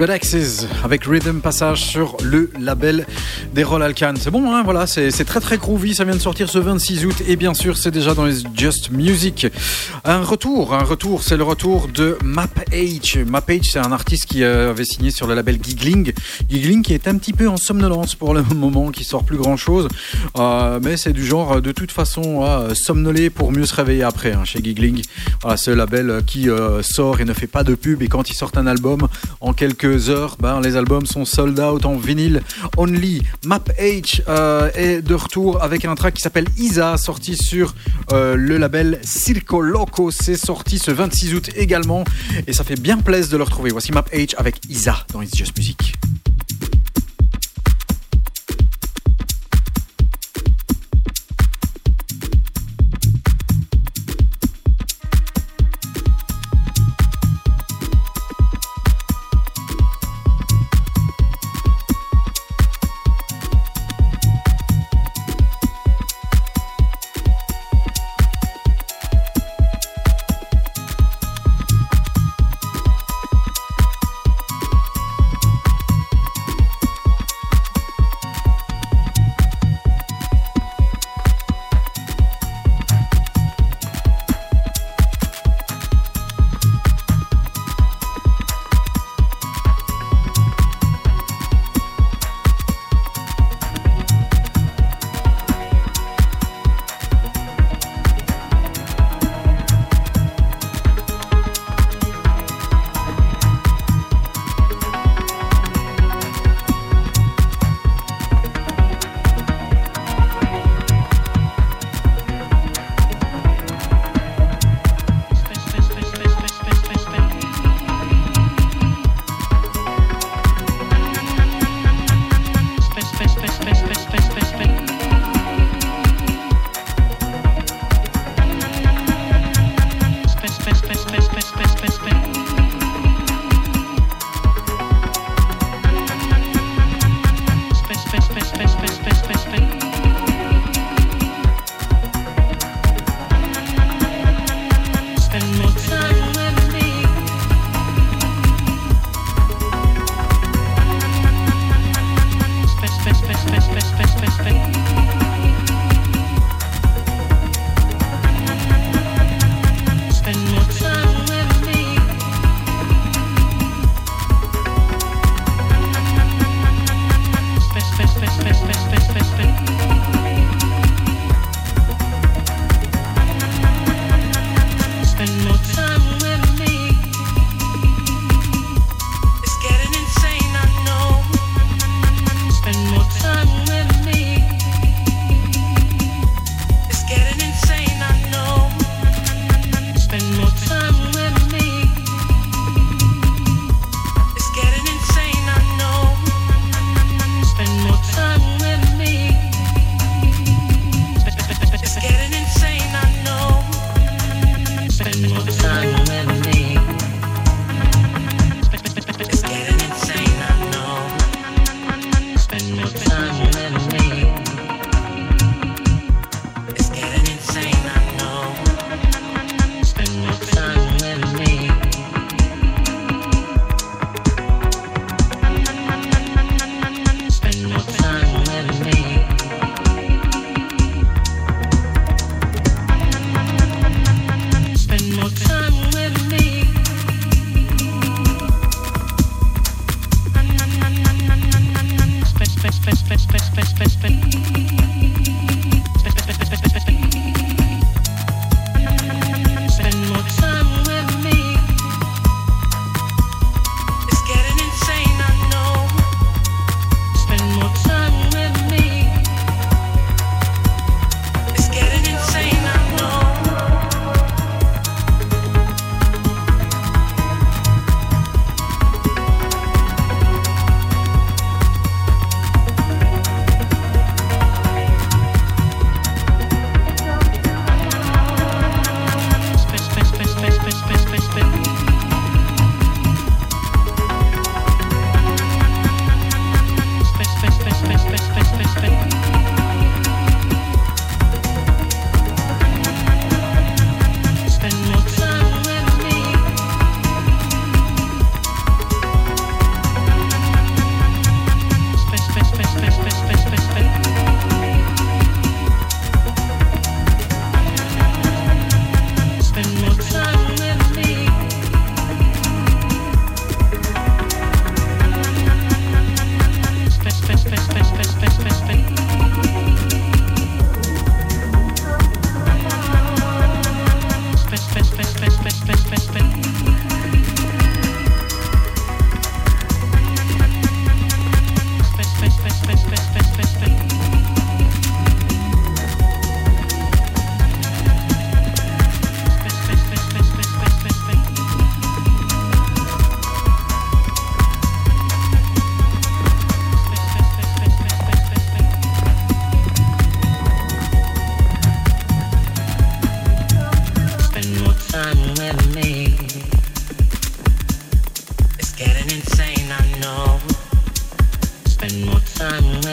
Axes 0.10 0.66
avec 0.84 1.06
Rhythm 1.06 1.40
Passage 1.40 1.84
sur 1.84 2.18
le 2.24 2.50
label 2.60 3.06
des 3.54 3.64
Roll 3.64 3.84
Alcan. 3.84 4.14
C'est 4.20 4.32
bon, 4.32 4.54
hein, 4.54 4.64
voilà, 4.64 4.88
c'est 4.88 5.12
très 5.26 5.40
très 5.40 5.58
groovy. 5.58 5.96
Ça 5.96 6.04
vient 6.04 6.16
de 6.16 6.20
sortir 6.20 6.50
ce 6.50 6.58
26 6.58 7.06
août 7.06 7.16
et 7.28 7.36
bien 7.36 7.54
sûr, 7.54 7.78
c'est 7.78 7.92
déjà 7.92 8.14
dans 8.14 8.26
les 8.26 8.38
Just 8.56 8.92
Music. 8.92 9.48
Un 10.04 10.22
retour, 10.22 10.74
un 10.74 10.84
retour, 10.84 11.24
c'est 11.24 11.38
le 11.38 11.44
retour 11.44 11.88
de 11.88 12.18
Map 12.24 12.48
H. 12.72 13.24
Map 13.26 13.44
H, 13.48 13.72
c'est 13.72 13.80
un 13.80 13.92
artiste 13.92 14.26
qui 14.26 14.44
euh, 14.44 14.72
avait 14.72 14.86
signé 14.86 15.12
sur 15.12 15.28
le 15.28 15.36
label 15.36 15.60
Giggling. 15.62 16.14
Giggling 16.50 16.82
qui 16.82 16.94
est 16.94 17.08
un 17.08 17.18
petit 17.18 17.34
peu 17.34 17.48
en 17.48 17.58
somnolence 17.58 18.16
pour 18.16 18.34
le 18.34 18.42
moment, 18.56 18.92
qui 18.92 19.04
sort 19.04 19.24
plus 19.24 19.38
grand 19.38 19.58
chose. 19.58 19.88
Euh, 20.38 20.80
mais 20.84 20.98
c'est 20.98 21.14
du 21.14 21.26
genre 21.26 21.54
euh, 21.54 21.62
de 21.62 21.72
toute 21.72 21.92
façon 21.92 22.42
à 22.44 22.74
somnoler 22.76 23.30
pour 23.30 23.52
mieux 23.52 23.66
se 23.66 23.76
réveiller 23.76 24.04
après 24.04 24.34
hein, 24.34 24.44
chez 24.44 24.60
Giggling. 24.64 25.02
Voilà, 25.42 25.58
le 25.68 25.76
label 25.76 26.10
euh, 26.10 26.22
qui 26.22 26.50
euh, 26.50 26.82
sort 26.82 27.20
et 27.20 27.26
ne 27.26 27.34
fait 27.34 27.48
pas 27.48 27.64
de 27.64 27.76
pub. 27.76 28.02
Et 28.02 28.08
quand 28.08 28.30
ils 28.30 28.34
sortent 28.34 28.58
un 28.58 28.68
album, 28.68 29.08
en 29.48 29.54
quelques 29.54 30.10
heures, 30.10 30.36
ben, 30.40 30.60
les 30.60 30.76
albums 30.76 31.06
sont 31.06 31.24
sold 31.24 31.58
out 31.60 31.86
en 31.86 31.96
vinyle 31.96 32.42
only. 32.76 33.24
Map 33.46 33.64
H 33.80 34.22
euh, 34.28 34.70
est 34.76 35.02
de 35.02 35.16
retour 35.16 35.64
avec 35.64 35.86
un 35.86 35.96
track 35.96 36.16
qui 36.16 36.22
s'appelle 36.22 36.48
Isa, 36.58 36.98
sorti 36.98 37.38
sur 37.38 37.74
euh, 38.12 38.36
le 38.36 38.58
label 38.58 39.00
Circo 39.04 39.62
Loco. 39.62 40.12
C'est 40.12 40.36
sorti 40.36 40.80
ce 40.80 40.92
26 40.92 41.34
août 41.36 41.50
également. 41.56 42.04
Et 42.46 42.54
ça 42.54 42.66
fait 42.66 42.80
bien 42.80 42.98
plaisir 42.98 43.32
de 43.32 43.38
le 43.38 43.44
retrouver. 43.44 43.70
Voici 43.70 43.92
Map 43.94 44.06
H 44.14 44.36
avec 44.38 44.58
Isa 44.70 45.06
dans 45.14 45.22
It's 45.22 45.36
Just 45.36 45.58
Music. 45.58 45.96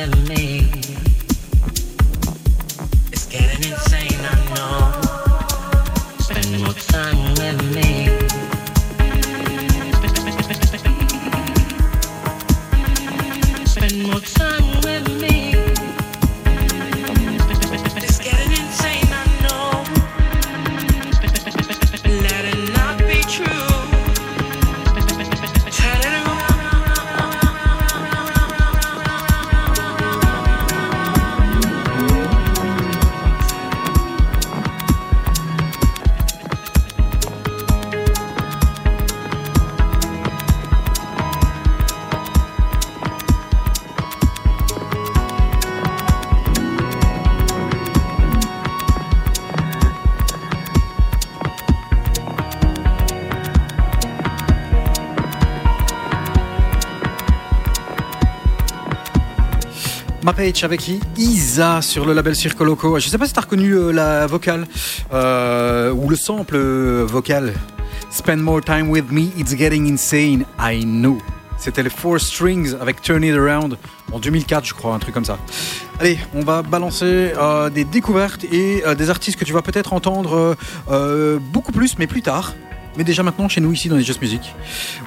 and 0.05 0.34
Mapage 60.37 60.65
avec 60.65 60.91
Isa 61.17 61.81
sur 61.81 62.05
le 62.05 62.13
label 62.13 62.35
Circo 62.35 62.65
Loco. 62.65 62.99
Je 62.99 63.09
sais 63.09 63.19
pas 63.19 63.27
si 63.29 63.33
t'as 63.33 63.43
reconnu 63.43 63.71
euh, 63.71 63.93
la 63.93 64.27
vocale 64.27 64.67
euh, 65.13 65.93
ou 65.93 66.09
le 66.09 66.17
sample 66.17 66.57
euh, 66.57 67.05
vocal. 67.07 67.53
Spend 68.11 68.39
more 68.39 68.61
time 68.61 68.91
with 68.91 69.13
me, 69.13 69.29
it's 69.39 69.55
getting 69.55 69.87
insane, 69.89 70.45
I 70.59 70.85
know. 70.85 71.19
C'était 71.57 71.85
les 71.85 71.91
Four 71.91 72.19
Strings 72.19 72.75
avec 72.81 73.01
Turn 73.01 73.23
It 73.23 73.37
Around 73.37 73.79
en 74.11 74.19
2004, 74.19 74.65
je 74.65 74.75
crois, 74.75 74.95
un 74.95 74.99
truc 74.99 75.15
comme 75.15 75.25
ça. 75.25 75.39
Allez, 76.01 76.19
on 76.35 76.41
va 76.41 76.63
balancer 76.63 77.33
des 77.73 77.85
découvertes 77.85 78.45
et 78.45 78.83
des 78.99 79.11
artistes 79.11 79.39
que 79.39 79.45
tu 79.45 79.53
vas 79.53 79.63
peut-être 79.63 79.93
entendre 79.93 80.57
beaucoup 81.53 81.73
plus, 81.73 81.97
mais 81.97 82.09
plus 82.09 82.23
tard. 82.23 82.55
Mais 82.97 83.05
déjà 83.05 83.23
maintenant 83.23 83.49
chez 83.49 83.61
nous 83.61 83.73
ici 83.73 83.89
dans 83.89 83.97
les 83.97 84.05
Just 84.05 84.21
Music. 84.21 84.55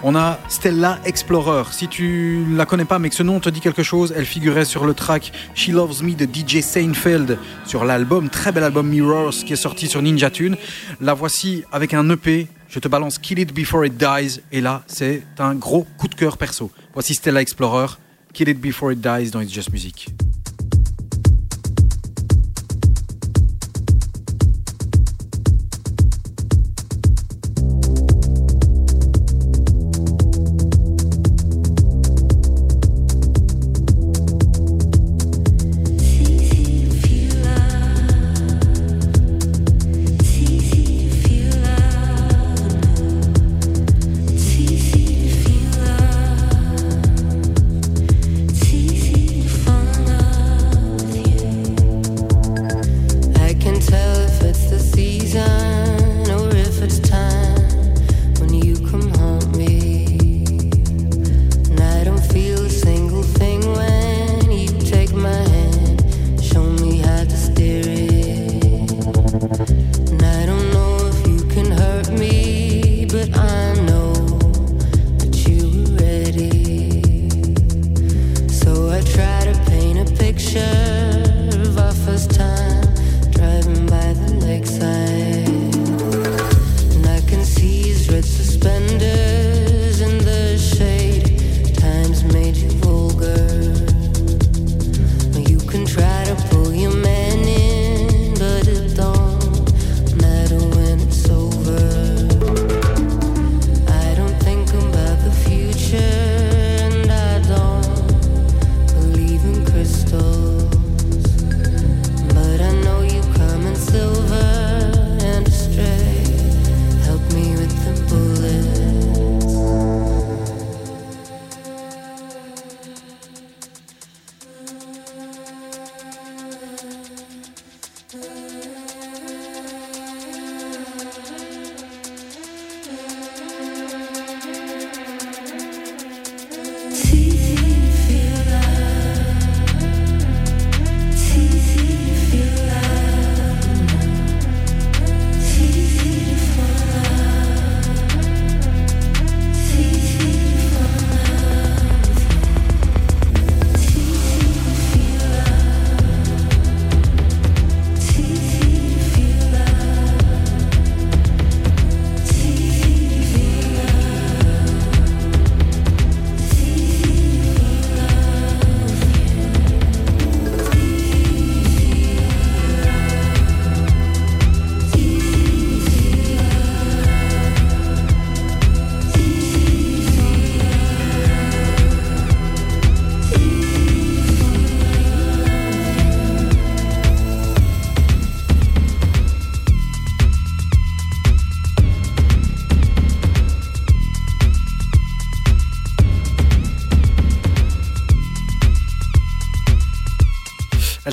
On 0.04 0.16
a 0.16 0.40
Stella 0.50 1.00
Explorer. 1.06 1.64
Si 1.72 1.88
tu 1.88 2.46
la 2.56 2.66
connais 2.66 2.86
pas 2.86 3.00
mais 3.00 3.10
que 3.10 3.16
ce 3.16 3.24
nom 3.24 3.40
te 3.40 3.50
dit 3.50 3.62
quelque 3.62 3.84
chose, 3.84 4.14
elle 4.16 4.26
figurait 4.26 4.66
sur 4.66 4.86
le 4.86 4.94
track 4.94 5.32
She 5.56 5.70
Loves 5.70 6.04
Me 6.04 6.14
de 6.14 6.26
DJ 6.26 6.62
Seinfeld 6.62 7.38
sur 7.66 7.86
l'album, 7.86 8.30
très 8.30 8.52
bel 8.52 8.64
album 8.64 8.88
Mirrors 8.88 9.32
qui 9.32 9.54
est 9.54 9.58
sorti 9.58 9.88
sur 9.88 10.02
Ninja 10.02 10.30
Tune. 10.30 10.58
La 11.02 11.14
voici 11.14 11.64
avec 11.72 11.94
un 11.94 12.10
EP. 12.10 12.48
Je 12.70 12.80
te 12.80 12.88
balance 12.88 13.18
Kill 13.18 13.40
It 13.40 13.54
Before 13.54 13.86
It 13.86 13.96
Dies 13.98 14.42
et 14.52 14.60
là 14.60 14.84
c'est 14.88 15.24
un 15.40 15.56
gros 15.56 15.88
coup 15.98 16.08
de 16.08 16.16
cœur 16.16 16.38
perso. 16.38 16.72
Voici 16.94 17.14
Stella 17.14 17.42
Explorer, 17.42 17.88
Kill 18.34 18.50
It 18.50 18.60
Before 18.60 18.92
It 18.92 19.00
Dies 19.00 19.32
dans 19.32 19.40
It's 19.40 19.54
Just 19.54 19.72
Music. 19.72 20.10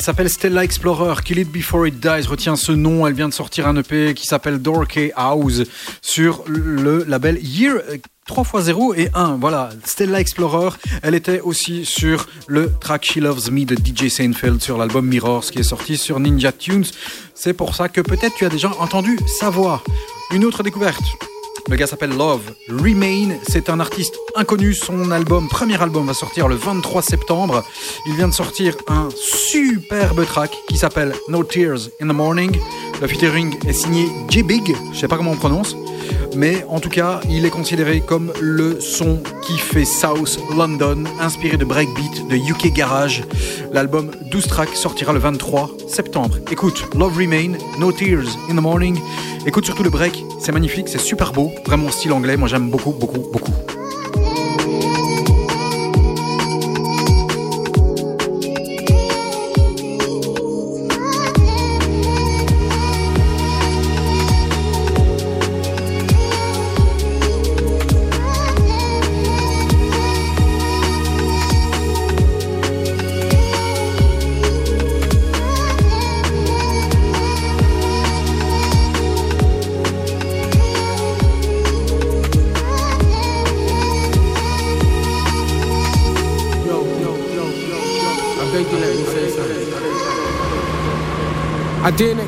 S'appelle 0.04 0.28
Stella 0.28 0.64
Explorer, 0.64 1.22
Kill 1.24 1.38
It 1.38 1.50
Before 1.50 1.86
It 1.86 1.98
Dies. 1.98 2.26
Retiens 2.28 2.56
ce 2.56 2.72
nom, 2.72 3.06
elle 3.06 3.14
vient 3.14 3.28
de 3.28 3.32
sortir 3.32 3.66
un 3.66 3.74
EP 3.74 4.12
qui 4.12 4.26
s'appelle 4.26 4.58
Dorkey 4.58 5.12
House 5.16 5.62
sur 6.02 6.44
le 6.46 7.04
label 7.04 7.42
Year 7.42 7.76
3x0 8.28 8.98
et 8.98 9.08
1. 9.14 9.38
Voilà, 9.40 9.70
Stella 9.82 10.20
Explorer. 10.20 10.76
Elle 11.02 11.14
était 11.14 11.40
aussi 11.40 11.86
sur 11.86 12.28
le 12.46 12.70
track 12.78 13.06
She 13.06 13.16
Loves 13.16 13.50
Me 13.50 13.64
de 13.64 13.76
DJ 13.76 14.10
Seinfeld 14.10 14.60
sur 14.60 14.76
l'album 14.76 15.06
Mirrors 15.06 15.46
qui 15.46 15.60
est 15.60 15.62
sorti 15.62 15.96
sur 15.96 16.20
Ninja 16.20 16.52
Tunes. 16.52 16.84
C'est 17.34 17.54
pour 17.54 17.74
ça 17.74 17.88
que 17.88 18.02
peut-être 18.02 18.34
tu 18.36 18.44
as 18.44 18.50
déjà 18.50 18.70
entendu 18.80 19.18
sa 19.40 19.48
voix. 19.48 19.82
Une 20.32 20.44
autre 20.44 20.62
découverte. 20.62 21.02
Le 21.70 21.76
gars 21.76 21.86
s'appelle 21.86 22.10
Love 22.10 22.52
Remain. 22.68 23.38
C'est 23.48 23.70
un 23.70 23.80
artiste 23.80 24.18
inconnu. 24.34 24.74
Son 24.74 25.10
album, 25.10 25.48
premier 25.48 25.80
album, 25.80 26.06
va 26.06 26.12
sortir 26.12 26.46
le 26.46 26.56
23 26.56 27.00
septembre. 27.00 27.64
Il 28.06 28.14
vient 28.16 28.28
de 28.28 28.34
sortir 28.34 28.76
un 28.86 29.08
superbe 29.16 30.26
track 30.26 30.50
qui 30.68 30.76
s'appelle 30.76 31.14
No 31.28 31.42
Tears 31.42 31.88
in 32.02 32.08
the 32.08 32.12
Morning. 32.12 32.54
Le 33.00 33.06
featuring 33.06 33.56
est 33.66 33.72
signé 33.72 34.08
J-Big. 34.28 34.76
Je 34.92 34.98
sais 34.98 35.08
pas 35.08 35.16
comment 35.16 35.30
on 35.30 35.36
prononce. 35.36 35.74
Mais 36.36 36.64
en 36.68 36.80
tout 36.80 36.88
cas, 36.88 37.20
il 37.28 37.44
est 37.44 37.50
considéré 37.50 38.00
comme 38.00 38.32
le 38.40 38.80
son 38.80 39.20
qui 39.42 39.56
fait 39.58 39.84
South 39.84 40.38
London, 40.56 41.04
inspiré 41.20 41.56
de 41.56 41.64
breakbeat, 41.64 42.28
de 42.28 42.36
UK 42.36 42.72
Garage. 42.72 43.24
L'album 43.72 44.10
12 44.30 44.46
tracks 44.46 44.74
sortira 44.74 45.12
le 45.12 45.18
23 45.18 45.70
septembre. 45.88 46.36
Écoute, 46.50 46.84
Love 46.94 47.18
Remain, 47.18 47.52
No 47.78 47.92
Tears 47.92 48.36
in 48.50 48.56
the 48.56 48.60
Morning. 48.60 48.98
Écoute 49.46 49.66
surtout 49.66 49.82
le 49.82 49.90
break, 49.90 50.24
c'est 50.40 50.52
magnifique, 50.52 50.88
c'est 50.88 50.98
super 50.98 51.32
beau, 51.32 51.52
vraiment 51.66 51.90
style 51.90 52.12
anglais, 52.12 52.36
moi 52.36 52.48
j'aime 52.48 52.70
beaucoup, 52.70 52.92
beaucoup, 52.92 53.20
beaucoup. 53.32 53.52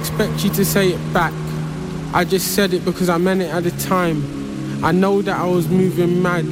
Expect 0.07 0.45
you 0.45 0.51
to 0.51 0.65
say 0.65 0.91
it 0.91 1.13
back. 1.13 1.33
I 2.15 2.25
just 2.25 2.55
said 2.55 2.73
it 2.73 2.85
because 2.85 3.09
I 3.09 3.19
meant 3.19 3.43
it 3.43 3.51
at 3.51 3.65
the 3.65 3.73
time. 3.73 4.23
I 4.85 4.93
know 4.93 5.21
that 5.21 5.37
I 5.37 5.47
was 5.47 5.67
moving 5.67 6.23
mad, 6.23 6.47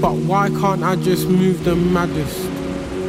but 0.00 0.14
why 0.14 0.48
can't 0.48 0.82
I 0.82 0.96
just 0.96 1.28
move 1.28 1.64
the 1.64 1.76
maddest? 1.76 2.48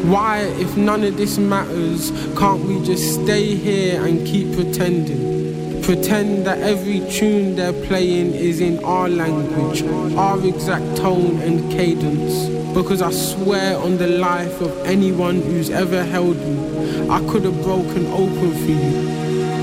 Why, 0.06 0.40
if 0.40 0.76
none 0.76 1.06
of 1.06 1.16
this 1.16 1.38
matters, 1.38 2.12
can't 2.38 2.62
we 2.66 2.84
just 2.84 3.24
stay 3.24 3.56
here 3.56 4.06
and 4.06 4.28
keep 4.28 4.54
pretending? 4.54 5.82
Pretend 5.84 6.46
that 6.46 6.60
every 6.60 7.00
tune 7.10 7.56
they're 7.56 7.72
playing 7.88 8.34
is 8.34 8.60
in 8.60 8.84
our 8.84 9.08
language, 9.08 9.82
our 10.18 10.46
exact 10.46 10.98
tone 10.98 11.40
and 11.40 11.72
cadence. 11.72 12.50
Because 12.74 13.02
I 13.02 13.12
swear 13.12 13.78
on 13.78 13.98
the 13.98 14.08
life 14.08 14.60
of 14.60 14.78
anyone 14.86 15.42
who's 15.42 15.70
ever 15.70 16.04
held 16.04 16.36
me, 16.36 17.10
I 17.10 17.26
could 17.30 17.46
have 17.46 17.64
broken 17.64 18.08
open 18.08 18.52
for 18.52 18.72
you. 18.72 19.19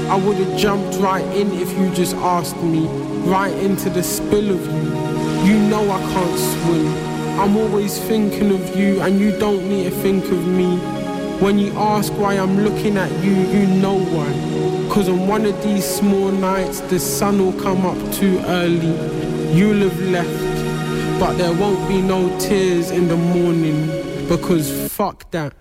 I 0.09 0.17
would 0.17 0.37
have 0.37 0.57
jumped 0.57 0.99
right 0.99 1.25
in 1.37 1.51
if 1.53 1.77
you 1.77 1.93
just 1.93 2.15
asked 2.17 2.63
me, 2.63 2.87
right 3.29 3.53
into 3.55 3.91
the 3.91 4.03
spill 4.03 4.51
of 4.51 4.65
you. 4.65 5.53
You 5.53 5.59
know 5.69 5.91
I 5.91 6.01
can't 6.13 6.39
swim. 6.39 6.87
I'm 7.41 7.57
always 7.57 7.99
thinking 7.99 8.53
of 8.53 8.77
you, 8.77 9.01
and 9.01 9.19
you 9.19 9.37
don't 9.39 9.69
need 9.69 9.85
to 9.85 9.91
think 9.91 10.25
of 10.27 10.47
me. 10.47 10.79
When 11.41 11.59
you 11.59 11.73
ask 11.73 12.13
why 12.15 12.35
I'm 12.35 12.61
looking 12.61 12.97
at 12.97 13.11
you, 13.25 13.35
you 13.35 13.67
know 13.67 13.99
why. 13.99 14.89
Cause 14.95 15.09
on 15.09 15.27
one 15.27 15.45
of 15.45 15.61
these 15.63 15.85
small 15.85 16.31
nights, 16.31 16.81
the 16.83 17.01
sun 17.01 17.39
will 17.39 17.61
come 17.61 17.85
up 17.85 17.99
too 18.15 18.39
early. 18.47 18.95
You'll 19.53 19.89
have 19.89 20.01
left, 20.03 21.21
but 21.21 21.37
there 21.37 21.53
won't 21.53 21.89
be 21.89 22.01
no 22.01 22.29
tears 22.39 22.91
in 22.93 23.09
the 23.09 23.17
morning. 23.17 23.89
Because 24.29 24.93
fuck 24.93 25.31
that. 25.33 25.53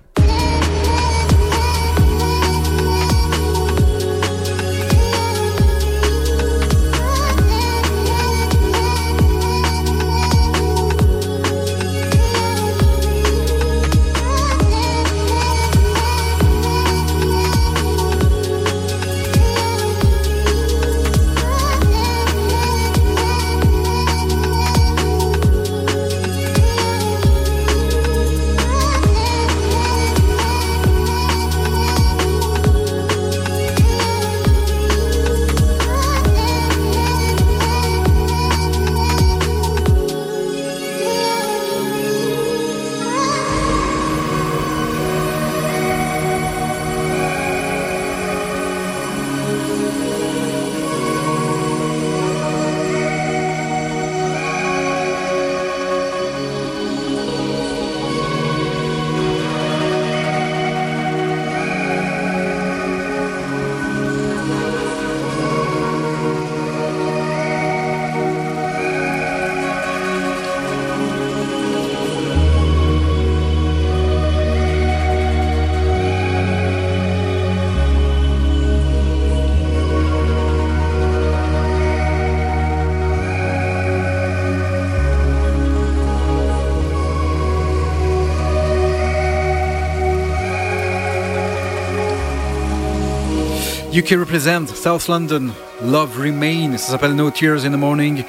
UK 93.96 94.10
Represent, 94.20 94.68
South 94.76 95.08
London, 95.08 95.52
Love 95.82 96.20
Remain, 96.20 96.76
ça 96.78 96.92
s'appelle 96.92 97.14
No 97.14 97.32
Tears 97.32 97.64
in 97.64 97.72
the 97.72 97.78
Morning. 97.78 98.24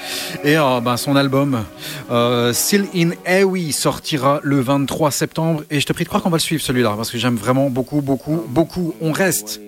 Et 0.44 0.56
euh, 0.56 0.96
son 0.96 1.16
album 1.16 1.64
euh, 2.08 2.52
Still 2.52 2.86
in 2.94 3.10
Awe 3.26 3.72
sortira 3.72 4.38
le 4.44 4.60
23 4.60 5.10
septembre. 5.10 5.64
Et 5.68 5.80
je 5.80 5.86
te 5.86 5.92
prie 5.92 6.04
de 6.04 6.08
croire 6.08 6.22
qu'on 6.22 6.30
va 6.30 6.36
le 6.36 6.42
suivre 6.42 6.62
celui-là, 6.62 6.94
parce 6.96 7.10
que 7.10 7.18
j'aime 7.18 7.34
vraiment 7.34 7.68
beaucoup, 7.68 8.00
beaucoup, 8.00 8.44
beaucoup. 8.48 8.94
On 9.00 9.10
reste 9.10 9.60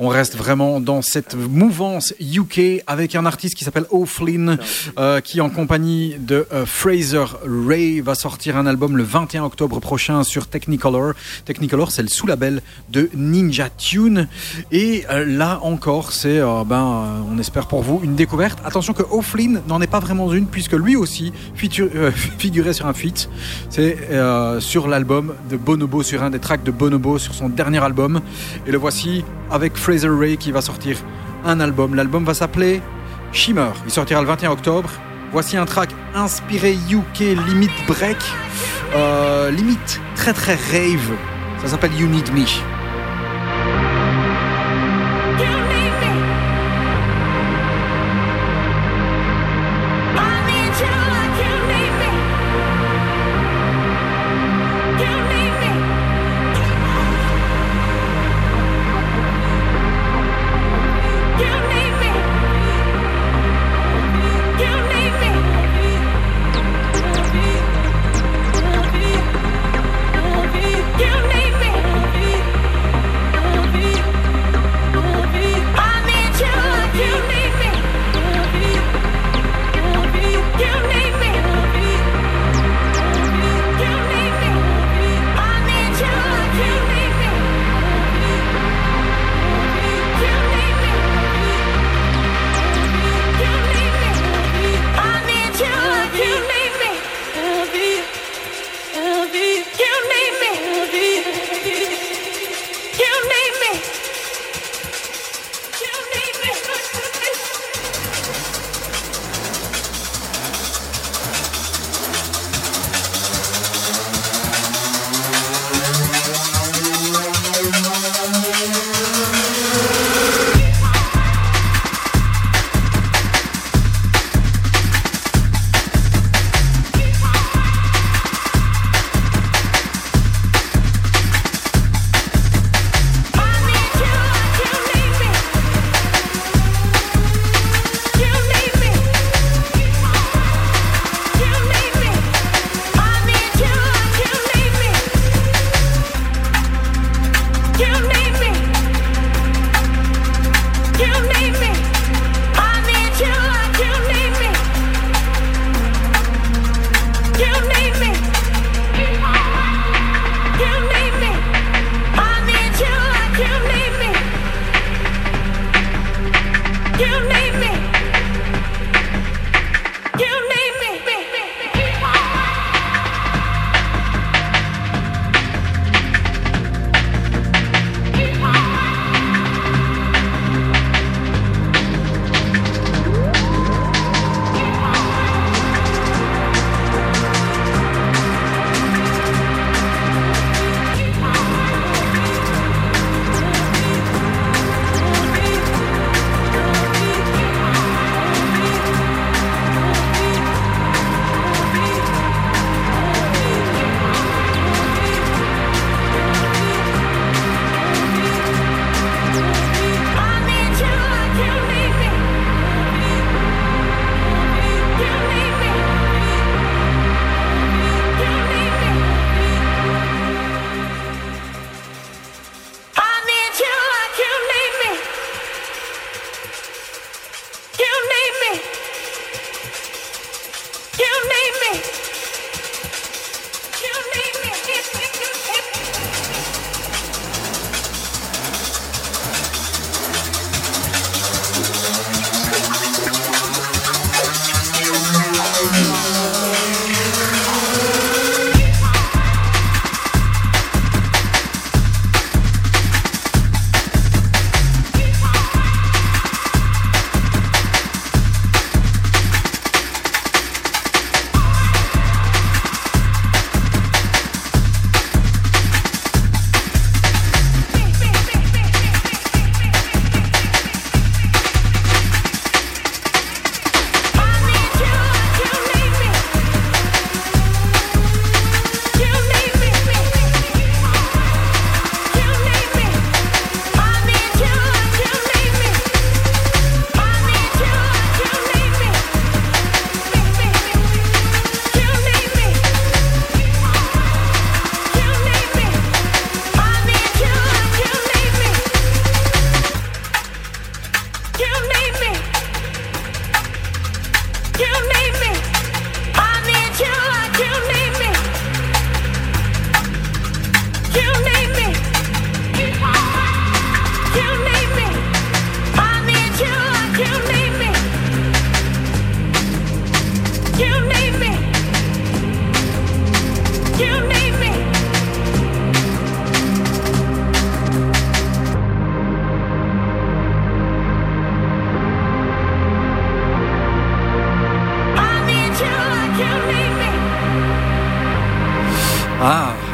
on 0.00 0.06
reste 0.06 0.36
vraiment 0.36 0.78
dans 0.78 1.02
cette 1.02 1.34
mouvance 1.34 2.14
UK 2.20 2.84
avec 2.86 3.16
un 3.16 3.26
artiste 3.26 3.56
qui 3.56 3.64
s'appelle 3.64 3.86
O'Flynn, 3.90 4.56
euh, 4.96 5.20
qui 5.20 5.40
en 5.40 5.50
compagnie 5.50 6.14
de 6.20 6.46
euh, 6.52 6.64
Fraser 6.66 7.24
Ray 7.44 7.98
va 7.98 8.14
sortir 8.14 8.56
un 8.56 8.66
album 8.66 8.96
le 8.96 9.02
21 9.02 9.42
octobre 9.42 9.80
prochain 9.80 10.22
sur 10.22 10.46
Technicolor. 10.46 11.14
Technicolor, 11.44 11.90
c'est 11.90 12.02
le 12.02 12.08
sous-label 12.08 12.62
de 12.90 13.10
Ninja 13.12 13.70
Tune. 13.70 14.28
Et 14.70 15.04
euh, 15.10 15.24
là 15.24 15.58
encore, 15.64 16.12
c'est, 16.12 16.38
ben, 16.38 17.24
on 17.28 17.36
espère 17.40 17.66
pour 17.66 17.82
vous, 17.82 18.00
une 18.04 18.14
découverte. 18.14 18.60
Attention 18.64 18.92
que 18.92 19.02
O'Flynn 19.02 19.62
n'en 19.66 19.80
est 19.80 19.88
pas 19.88 19.98
vraiment 19.98 20.32
une, 20.32 20.46
puisque 20.46 20.74
lui 20.74 20.94
aussi 20.94 21.32
figurait 22.38 22.72
sur 22.72 22.86
un 22.86 22.94
feat. 22.94 23.28
C'est 23.68 23.96
sur 24.60 24.86
l'album 24.86 25.34
de 25.50 25.56
Bonobo, 25.56 26.04
sur 26.04 26.22
un 26.22 26.30
des 26.30 26.38
tracks 26.38 26.62
de 26.62 26.70
Bonobo, 26.70 27.18
sur 27.18 27.34
son 27.34 27.48
dernier 27.48 27.82
album. 27.82 28.20
Et 28.64 28.70
le 28.70 28.78
voici 28.78 29.24
avec 29.50 29.76
Fraser 29.76 29.87
Qui 29.88 30.52
va 30.52 30.60
sortir 30.60 30.98
un 31.46 31.60
album. 31.60 31.94
L'album 31.94 32.22
va 32.22 32.34
s'appeler 32.34 32.82
Shimmer. 33.32 33.70
Il 33.86 33.90
sortira 33.90 34.20
le 34.20 34.26
21 34.26 34.50
octobre. 34.50 34.90
Voici 35.32 35.56
un 35.56 35.64
track 35.64 35.88
inspiré 36.14 36.74
UK, 36.90 37.20
limite 37.48 37.70
break, 37.86 38.18
euh, 38.94 39.50
limite 39.50 39.98
très 40.14 40.34
très 40.34 40.56
rave. 40.56 41.16
Ça 41.62 41.68
s'appelle. 41.68 41.94
You 41.98 42.06
need 42.06 42.30
me. 42.34 42.44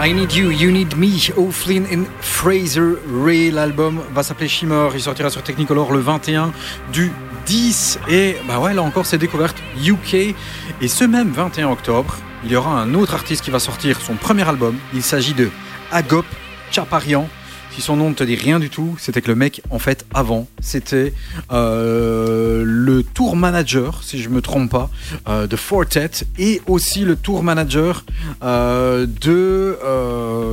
I 0.05 0.13
Need 0.13 0.35
You, 0.35 0.51
You 0.51 0.71
Need 0.71 0.99
Me, 0.99 1.33
O'Flynn 1.39 1.87
and 1.91 2.05
Fraser 2.21 2.97
Ray. 3.11 3.51
L'album 3.51 4.03
va 4.13 4.23
s'appeler 4.23 4.49
Shimmer. 4.49 4.91
Il 4.93 5.01
sortira 5.01 5.31
sur 5.31 5.43
Technicolor 5.43 5.95
le 5.95 6.01
21 6.01 6.53
du 6.93 7.11
10. 7.47 8.01
Et 8.11 8.37
bah 8.47 8.59
ouais, 8.59 8.75
là 8.75 8.83
encore, 8.83 9.07
c'est 9.07 9.17
découverte 9.17 9.57
UK. 9.83 10.35
Et 10.83 10.89
ce 10.89 11.05
même 11.05 11.31
21 11.31 11.71
octobre, 11.71 12.17
il 12.45 12.53
y 12.53 12.57
aura 12.57 12.79
un 12.79 12.93
autre 12.93 13.15
artiste 13.15 13.43
qui 13.43 13.51
va 13.51 13.59
sortir 13.59 13.99
son 13.99 14.13
premier 14.17 14.47
album. 14.47 14.77
Il 14.93 15.03
s'agit 15.03 15.33
de 15.33 15.49
Agop 15.91 16.27
Chaparian. 16.71 17.27
Si 17.75 17.81
son 17.81 17.97
nom 17.97 18.11
ne 18.11 18.15
te 18.15 18.23
dit 18.23 18.37
rien 18.37 18.61
du 18.61 18.71
tout, 18.71 18.95
c'était 19.01 19.21
que 19.21 19.27
le 19.27 19.35
mec, 19.35 19.61
en 19.71 19.81
fait, 19.81 20.07
avant, 20.15 20.47
c'était 20.61 21.13
euh, 21.51 22.63
le 22.65 23.03
tour 23.03 23.35
manager, 23.35 24.05
si 24.05 24.23
je 24.23 24.29
me 24.29 24.41
trompe 24.41 24.71
pas, 24.71 24.91
euh, 25.27 25.49
de 25.49 25.57
Fortet 25.57 26.11
et 26.39 26.63
aussi 26.69 27.01
le 27.01 27.17
tour 27.17 27.43
manager 27.43 28.05
euh, 28.45 29.07
de, 29.07 29.77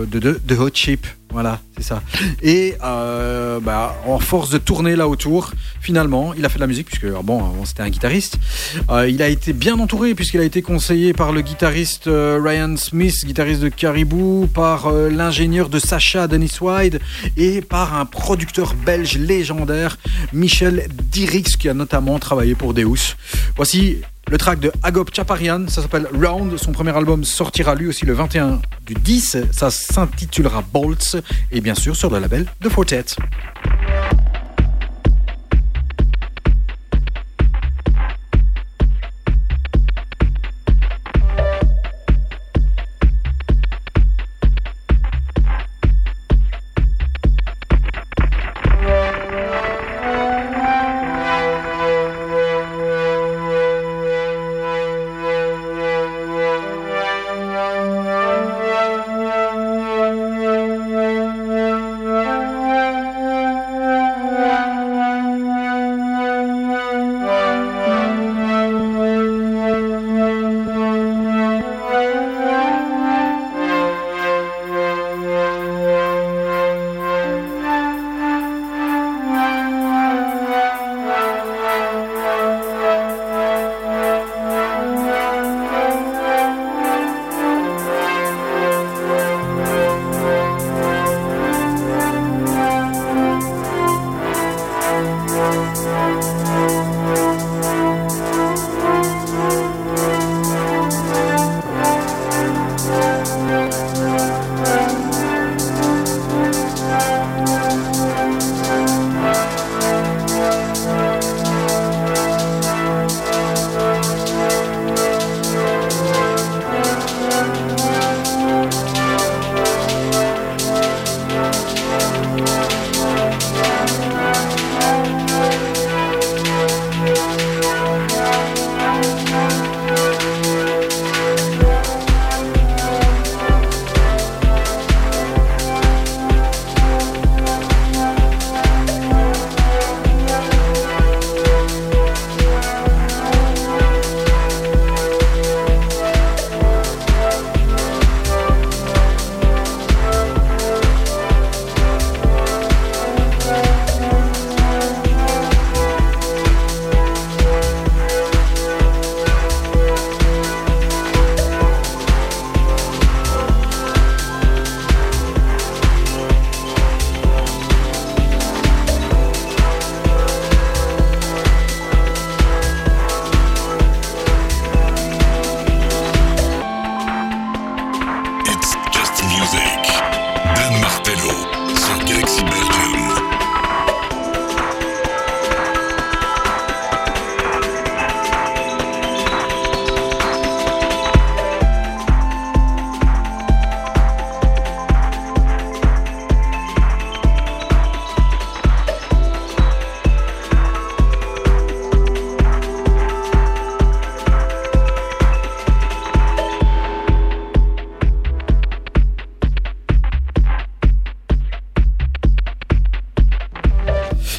de 0.10 0.56
Hot 0.58 0.72
Chip. 0.74 1.06
Voilà, 1.32 1.62
c'est 1.78 1.84
ça. 1.84 2.02
Et 2.42 2.76
euh, 2.84 3.60
bah, 3.62 3.96
en 4.06 4.20
force 4.20 4.50
de 4.50 4.58
tourner 4.58 4.96
là 4.96 5.08
autour, 5.08 5.54
finalement, 5.80 6.34
il 6.34 6.44
a 6.44 6.50
fait 6.50 6.56
de 6.56 6.62
la 6.62 6.68
musique, 6.68 6.88
puisque 6.88 7.08
bon, 7.24 7.54
c'était 7.64 7.84
un 7.84 7.90
guitariste. 7.90 8.38
Euh, 8.90 9.10
il 9.10 9.22
a 9.22 9.30
été 9.30 9.54
bien 9.54 9.80
entouré, 9.80 10.14
puisqu'il 10.14 10.42
a 10.42 10.44
été 10.44 10.62
conseillé 10.62 11.14
par 11.14 11.32
le 11.32 11.42
guitariste 11.42 12.08
euh, 12.08 12.40
Ryan 12.44 12.76
Smith, 12.76 13.16
guitariste 13.26 13.62
de 13.62 13.70
Caribou, 13.70 14.50
par 14.54 14.92
l'ingénieur 14.92 15.70
de 15.70 15.80
Sacha, 15.80 16.28
Dennis 16.28 16.60
Wide, 16.60 17.00
et 17.38 17.62
par 17.62 17.96
un 17.96 18.06
producteur 18.06 18.74
belge 18.74 19.18
légendaire, 19.18 19.98
Michel 20.34 20.88
Dirix, 21.12 21.56
qui 21.58 21.70
a 21.70 21.74
notamment 21.74 22.20
travaillé 22.20 22.56
pour 22.56 22.74
Deus. 22.74 23.16
Voici 23.56 24.02
le 24.32 24.38
track 24.38 24.62
de 24.62 24.72
Agop 24.82 25.08
Chaparian, 25.14 25.68
ça 25.68 25.82
s'appelle 25.82 26.08
Round. 26.14 26.58
Son 26.58 26.72
premier 26.72 26.96
album 26.96 27.26
sortira 27.26 27.76
lui 27.76 27.88
aussi 27.88 28.06
le 28.06 28.14
21 28.14 28.62
du 28.86 28.94
10. 28.94 29.38
Ça 29.52 29.70
s'intitulera 29.70 30.64
Bolts 30.72 31.18
et 31.52 31.60
bien 31.60 31.76
sûr 31.76 31.98
sur 31.98 32.10
le 32.10 32.18
label 32.18 32.46
de 32.62 32.70
Fortet. 32.70 33.04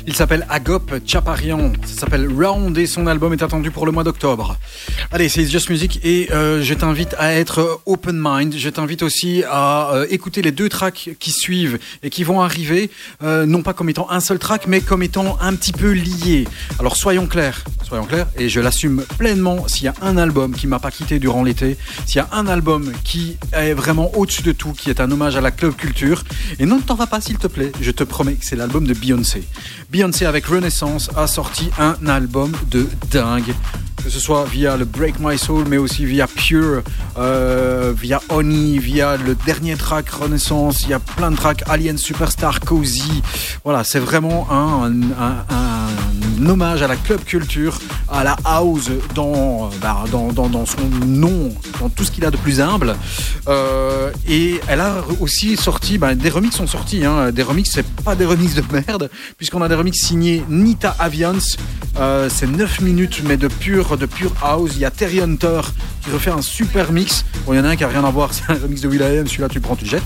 Il 0.07 0.17
s'appelle 0.17 0.47
Agop 0.49 0.93
Chaparian. 1.07 1.73
Ça 1.85 2.01
s'appelle 2.01 2.29
Round 2.29 2.77
et 2.77 2.87
son 2.87 3.07
album 3.07 3.33
est 3.33 3.43
attendu 3.43 3.71
pour 3.71 3.87
le 3.87 3.93
mois 3.93 4.03
d'octobre. 4.03 4.57
Allez, 5.13 5.29
c'est 5.29 5.47
Just 5.47 5.71
Music 5.71 6.01
et 6.03 6.29
euh, 6.33 6.61
je 6.61 6.75
t'invite 6.75 7.15
à 7.19 7.35
être 7.35 7.81
open 7.87 8.19
mind. 8.21 8.55
Je 8.57 8.69
t'invite 8.69 9.03
aussi 9.03 9.45
à 9.49 9.93
euh, 9.93 10.07
écouter 10.11 10.43
les 10.43 10.51
deux 10.51 10.69
tracks 10.69 11.11
qui 11.21 11.31
suivent 11.31 11.79
et 12.03 12.11
qui 12.11 12.25
vont 12.25 12.41
arriver, 12.41 12.91
euh, 13.23 13.47
non 13.47 13.63
pas 13.63 13.75
comme 13.75 13.91
étant 13.91 14.11
un 14.11 14.19
seul 14.19 14.39
track, 14.41 14.67
mais 14.67 14.81
comme 14.81 15.05
étant 15.05 15.39
un 15.41 15.55
petit 15.55 15.73
peu 15.73 15.93
liés. 15.93 16.49
Alors 16.81 16.97
soyons 16.97 17.27
clairs, 17.27 17.63
soyons 17.87 18.05
clairs, 18.05 18.27
et 18.37 18.49
je 18.49 18.61
l'assume 18.61 19.05
pleinement. 19.19 19.69
S'il 19.69 19.85
y 19.85 19.89
a 19.89 19.95
un 20.03 20.17
album 20.17 20.53
qui 20.53 20.67
m'a 20.67 20.81
pas 20.81 20.91
quitté 20.91 21.21
durant 21.21 21.45
l'été, 21.45 21.77
s'il 22.07 22.17
y 22.17 22.21
a 22.21 22.29
un 22.33 22.49
album 22.49 22.93
qui 23.05 23.37
est 23.53 23.75
vraiment 23.75 24.11
au-dessus 24.17 24.43
de 24.43 24.53
tout, 24.53 24.73
qui 24.73 24.91
est 24.91 25.01
un 25.01 25.11
hommage 25.11 25.37
à 25.37 25.41
la 25.41 25.53
club 25.53 25.77
culture, 25.77 26.25
et 26.59 26.67
non, 26.67 26.77
ne 26.77 26.83
t'en 26.83 26.97
va 26.97 27.07
pas 27.07 27.21
s'il 27.21 27.39
te 27.39 27.47
plaît, 27.47 27.71
je 27.81 27.93
te 27.93 28.03
promets 28.03 28.35
que 28.35 28.45
c'est 28.45 28.57
l'album 28.57 28.87
de 28.87 28.95
Beyoncé. 28.95 29.45
Beyoncé 29.93 30.25
avec 30.25 30.47
Renaissance 30.47 31.11
a 31.19 31.27
sorti 31.27 31.69
un 31.79 32.07
album 32.07 32.51
de 32.71 32.87
dingue. 33.11 33.55
Que 34.05 34.11
ce 34.11 34.19
soit 34.19 34.45
via 34.45 34.77
le 34.77 34.85
Break 34.85 35.21
My 35.21 35.39
Soul, 35.39 35.65
mais 35.69 35.77
aussi 35.77 36.05
via 36.05 36.27
Pure, 36.27 36.83
euh, 37.19 37.93
via 37.97 38.21
Oni, 38.31 38.79
via 38.79 39.17
le 39.17 39.35
dernier 39.35 39.77
track 39.77 40.09
Renaissance, 40.11 40.83
il 40.83 40.91
y 40.91 40.93
a 40.93 40.99
plein 40.99 41.31
de 41.31 41.37
tracks 41.37 41.63
Alien 41.69 41.97
Superstar, 41.97 42.61
Cozy. 42.61 43.23
Voilà, 43.65 43.85
c'est 43.85 44.01
vraiment 44.01 44.49
un, 44.51 44.91
hommage 46.49 46.83
à 46.83 46.89
la 46.89 46.97
club 46.97 47.23
culture, 47.23 47.79
à 48.09 48.25
la 48.25 48.37
house 48.45 48.91
dans, 49.15 49.71
bah, 49.81 50.05
dans 50.11 50.67
son 50.67 51.07
nom, 51.07 51.51
dans 51.81 51.89
tout 51.89 52.03
ce 52.03 52.11
qu'il 52.11 52.25
a 52.25 52.31
de 52.33 52.37
plus 52.37 52.61
humble. 52.61 52.97
Euh, 53.49 54.11
et 54.29 54.61
elle 54.69 54.81
a 54.81 55.05
aussi 55.21 55.57
sorti, 55.57 55.99
bah, 55.99 56.15
des 56.15 56.31
remixes 56.31 56.57
sont 56.57 56.67
sortis. 56.67 57.05
Hein. 57.05 57.31
Des 57.31 57.43
remixes, 57.43 57.71
c'est 57.73 57.87
pas 57.87 58.15
des 58.15 58.25
remixes 58.25 58.55
de 58.55 58.65
merde, 58.73 59.11
puisqu'on 59.37 59.63
a 59.63 59.69
des 59.69 59.75
remixes 59.75 60.05
signés 60.05 60.45
Nita 60.49 60.95
Avians. 60.99 61.57
Euh, 61.99 62.29
c'est 62.33 62.47
9 62.47 62.81
minutes, 62.81 63.23
mais 63.27 63.37
de 63.37 63.49
pure, 63.49 63.92
de 63.97 64.07
pure 64.07 64.33
house. 64.43 64.71
Il 64.75 64.81
y 64.81 64.85
a 64.85 64.91
Terry 64.91 65.21
Hunter 65.21 65.61
qui 66.03 66.11
refait 66.11 66.31
un 66.31 66.43
super 66.43 66.93
mix. 66.93 67.25
Bon, 67.47 67.53
il 67.53 67.57
y 67.57 67.61
en 67.61 67.65
a 67.65 67.69
un 67.69 67.77
qui 67.77 67.85
a 67.85 67.89
rien 67.89 68.05
à 68.05 68.11
voir, 68.11 68.31
c'est 68.35 68.45
un 68.51 68.55
remix 68.55 68.81
de 68.81 68.89
Will.i.am, 68.89 69.27
celui-là 69.27 69.49
tu 69.49 69.61
prends, 69.61 69.77
tu 69.77 69.85
le 69.85 69.91
jettes. 69.91 70.03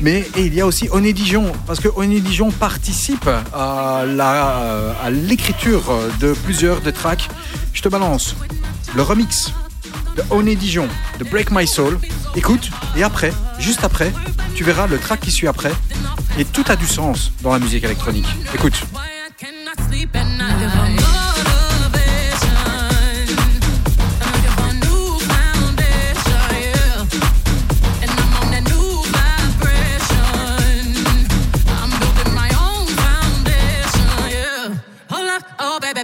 Mais 0.00 0.26
et 0.36 0.46
il 0.46 0.54
y 0.54 0.60
a 0.60 0.66
aussi 0.66 0.88
Oné 0.90 1.12
Dijon, 1.12 1.52
parce 1.66 1.80
que 1.80 1.88
Oné 1.94 2.20
Dijon 2.20 2.50
participe 2.50 3.28
à 3.54 4.04
la- 4.06 4.94
à 5.02 5.10
l'écriture 5.10 5.82
de 6.20 6.32
plusieurs 6.44 6.80
des 6.80 6.92
tracks. 6.92 7.28
Je 7.72 7.82
te 7.82 7.88
balance 7.88 8.36
le 8.94 9.02
remix 9.02 9.52
de 10.16 10.22
Oné 10.30 10.56
Dijon, 10.56 10.88
de 11.18 11.24
Break 11.24 11.50
My 11.50 11.66
Soul. 11.66 11.98
Écoute, 12.36 12.70
et 12.96 13.02
après, 13.02 13.32
juste 13.58 13.84
après, 13.84 14.12
tu 14.54 14.64
verras 14.64 14.86
le 14.86 14.98
track 14.98 15.20
qui 15.20 15.30
suit 15.30 15.48
après. 15.48 15.72
Et 16.38 16.44
tout 16.44 16.64
a 16.68 16.76
du 16.76 16.86
sens 16.86 17.32
dans 17.42 17.52
la 17.52 17.58
musique 17.58 17.84
électronique. 17.84 18.26
Écoute. 18.54 18.82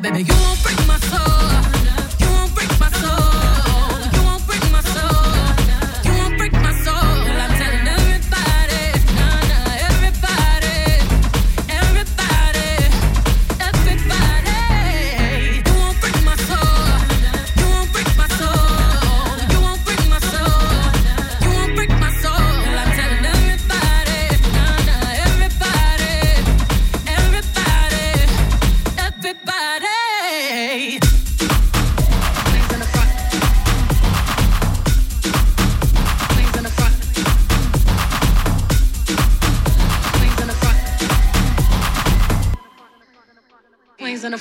Baby, 0.00 0.22
you 0.22 0.47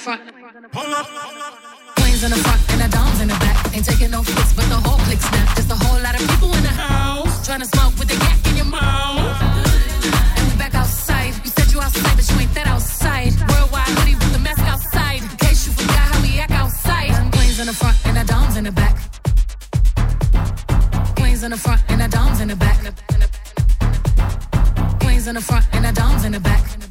front. 0.08 0.22
Queens 1.98 2.24
in 2.24 2.32
the 2.32 2.40
front 2.46 2.62
and 2.72 2.80
the 2.82 2.90
doms 2.96 3.20
in 3.20 3.28
the 3.28 3.38
back. 3.44 3.76
Ain't 3.76 3.84
taking 3.84 4.12
no 4.12 4.24
flicks, 4.24 4.54
but 4.54 4.66
the 4.74 4.80
whole 4.86 5.00
click 5.06 5.20
snap. 5.20 5.48
Just 5.58 5.70
a 5.70 5.76
whole 5.76 6.00
lot 6.02 6.16
of 6.16 6.22
people 6.30 6.54
in 6.56 6.64
the 6.64 6.76
house. 6.88 7.46
Trying 7.46 7.60
to 7.60 7.66
smoke 7.66 7.94
with 8.00 8.08
the 8.08 8.16
yak 8.16 8.40
in 8.48 8.56
your 8.56 8.70
mouth. 8.80 9.36
And 10.38 10.44
we 10.50 10.56
back 10.58 10.76
outside. 10.76 11.34
You 11.44 11.52
said 11.52 11.68
you 11.74 11.82
outside, 11.82 12.16
but 12.16 12.26
you 12.30 12.40
ain't 12.40 12.54
that 12.56 12.68
outside. 12.68 13.32
Worldwide 13.52 13.92
hoodie 13.98 14.16
with 14.16 14.32
the 14.32 14.40
mask 14.40 14.64
outside. 14.74 15.22
In 15.24 15.38
case 15.46 15.68
you 15.68 15.74
forgot 15.74 16.06
how 16.12 16.22
we 16.22 16.40
act 16.40 16.56
outside. 16.64 17.12
Queens 17.36 17.60
in 17.60 17.68
the 17.68 17.78
front 17.82 17.98
and 18.08 18.16
the 18.16 18.24
doms 18.32 18.56
in 18.56 18.64
the 18.64 18.72
back. 18.72 18.96
Queens 21.18 21.44
in 21.44 21.52
the 21.52 21.58
front 21.66 21.82
and 21.90 22.00
the 22.00 22.08
doms 22.08 22.40
in 22.40 22.48
the 22.48 22.56
back. 22.56 22.80
Queens 25.02 25.28
in 25.28 25.36
the 25.36 25.42
front 25.42 25.66
and 25.74 25.84
the 25.84 25.92
doms 25.92 26.24
in 26.24 26.32
the 26.32 26.40
back 26.40 26.87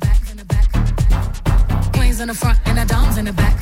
queens 2.17 2.21
in 2.21 2.29
the 2.29 2.35
front 2.35 2.59
and 2.67 2.79
the 2.79 2.85
doms 2.85 3.19
in 3.19 3.25
the 3.25 3.33
back. 3.33 3.57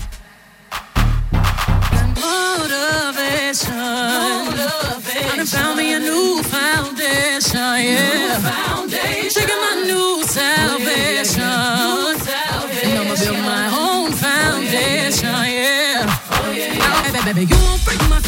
Motivation. 2.14 3.74
Motivation. 4.54 5.40
I 5.40 5.44
found 5.44 5.76
me 5.78 5.94
a 5.94 5.98
new 5.98 6.42
foundation. 6.42 7.58
Yeah. 7.58 7.98
New 8.04 8.40
foundation. 8.50 9.42
Taking 9.42 9.60
my 9.66 9.74
new 9.90 10.22
salvation. 10.24 11.42
New 11.82 12.18
salvation. 12.18 12.90
And 12.90 12.98
I'ma 13.00 13.14
build 13.22 13.42
my 13.54 13.66
own 13.84 14.12
foundation. 14.12 15.36
Yeah. 15.58 16.06
Oh, 16.30 16.52
yeah, 16.52 16.74
yeah. 16.74 16.92
Oh, 16.94 17.12
baby, 17.12 17.20
baby, 17.26 17.44
you 17.50 17.58
won't 17.64 17.84
break 17.84 18.00
my 18.08 18.23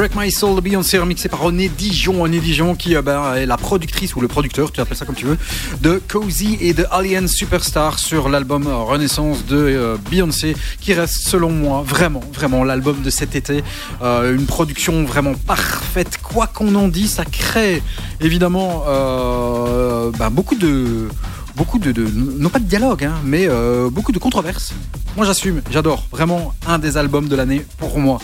Break 0.00 0.16
My 0.16 0.32
Soul 0.32 0.56
de 0.56 0.62
Beyoncé 0.62 0.96
remixé 0.96 1.28
par 1.28 1.40
René 1.40 1.68
Dijon. 1.68 2.22
René 2.22 2.40
Dijon 2.40 2.74
qui 2.74 2.94
ben, 2.94 3.34
est 3.34 3.44
la 3.44 3.58
productrice 3.58 4.16
ou 4.16 4.22
le 4.22 4.28
producteur, 4.28 4.72
tu 4.72 4.80
appelles 4.80 4.96
ça 4.96 5.04
comme 5.04 5.14
tu 5.14 5.26
veux, 5.26 5.36
de 5.82 6.00
Cozy 6.08 6.56
et 6.62 6.72
de 6.72 6.86
Alien 6.90 7.28
Superstar 7.28 7.98
sur 7.98 8.30
l'album 8.30 8.66
Renaissance 8.66 9.44
de 9.44 9.58
euh, 9.58 9.96
Beyoncé 10.10 10.56
qui 10.80 10.94
reste 10.94 11.28
selon 11.28 11.50
moi 11.50 11.84
vraiment, 11.86 12.22
vraiment 12.32 12.64
l'album 12.64 13.02
de 13.02 13.10
cet 13.10 13.34
été. 13.34 13.62
Euh, 14.00 14.34
une 14.34 14.46
production 14.46 15.04
vraiment 15.04 15.34
parfaite. 15.34 16.16
Quoi 16.22 16.46
qu'on 16.46 16.74
en 16.76 16.88
dise, 16.88 17.10
ça 17.10 17.26
crée 17.26 17.82
évidemment 18.22 18.84
ben, 18.86 20.30
beaucoup 20.30 20.54
de 20.54 21.08
beaucoup 21.56 21.78
de, 21.78 21.92
non 22.02 22.48
pas 22.48 22.58
de 22.58 22.64
dialogue, 22.64 23.04
hein, 23.04 23.16
mais 23.22 23.46
beaucoup 23.90 24.12
de 24.12 24.18
controverses. 24.18 24.72
Moi 25.16 25.26
j'assume, 25.26 25.60
j'adore, 25.70 26.06
vraiment 26.12 26.54
un 26.66 26.78
des 26.78 26.96
albums 26.96 27.28
de 27.28 27.34
l'année 27.34 27.66
pour 27.78 27.98
moi. 27.98 28.20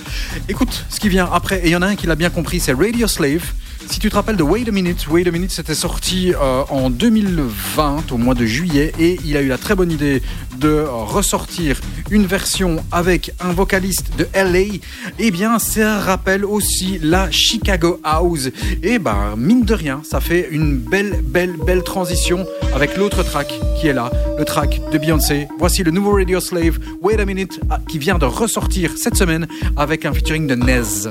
Écoute, 0.49 0.87
ce 0.89 1.01
qui 1.01 1.09
vient 1.09 1.29
après, 1.31 1.59
et 1.59 1.67
il 1.67 1.71
y 1.71 1.77
en 1.77 1.83
a 1.83 1.87
un 1.87 1.97
qui 1.97 2.07
l'a 2.07 2.15
bien 2.15 2.31
compris, 2.31 2.61
c'est 2.61 2.73
Radio 2.73 3.09
Slave. 3.09 3.43
Si 3.91 3.99
tu 3.99 4.09
te 4.09 4.15
rappelles 4.15 4.37
de 4.37 4.43
Wait 4.43 4.69
a 4.69 4.71
Minute, 4.71 5.07
Wait 5.09 5.27
a 5.27 5.31
Minute 5.31 5.51
c'était 5.51 5.75
sorti 5.75 6.33
euh, 6.35 6.63
en 6.71 6.89
2020, 6.91 8.13
au 8.13 8.19
mois 8.19 8.35
de 8.35 8.47
juillet, 8.47 8.93
et 8.99 9.19
il 9.25 9.37
a 9.37 9.43
eu 9.43 9.49
la 9.49 9.59
très 9.59 9.75
bonne 9.75 9.91
idée 9.91 10.23
de 10.59 10.85
ressortir 10.89 11.81
une 12.11 12.27
version 12.27 12.85
avec 12.93 13.33
un 13.41 13.53
vocaliste 13.53 14.11
de 14.17 14.27
LA. 14.35 14.79
Eh 15.19 15.31
bien, 15.31 15.59
ça 15.59 16.01
rappelle 16.01 16.45
aussi 16.45 16.99
la 17.03 17.31
Chicago 17.31 18.01
House. 18.05 18.51
Et 18.83 18.99
ben, 18.99 19.35
mine 19.37 19.65
de 19.65 19.75
rien, 19.75 20.01
ça 20.05 20.21
fait 20.21 20.49
une 20.51 20.77
belle, 20.77 21.21
belle, 21.23 21.55
belle 21.65 21.83
transition 21.83 22.47
avec 22.75 22.97
l'autre 22.97 23.23
track 23.23 23.53
qui 23.81 23.89
est 23.89 23.93
là, 23.93 24.11
le 24.39 24.45
track 24.45 24.81
de 24.93 24.99
Beyoncé. 24.99 25.49
Voici 25.59 25.83
le 25.83 25.91
nouveau 25.91 26.13
Radio 26.13 26.41
Slave, 26.41 26.79
Wait 27.03 27.21
a 27.21 27.25
Minute, 27.25 27.61
ah, 27.71 27.81
qui 27.89 27.99
vient 27.99 28.19
de 28.19 28.27
ressortir 28.27 28.93
cette 28.97 29.17
semaine 29.17 29.47
avec 29.77 30.05
un 30.05 30.13
featuring 30.13 30.47
de 30.47 30.55
Nez. 30.55 31.09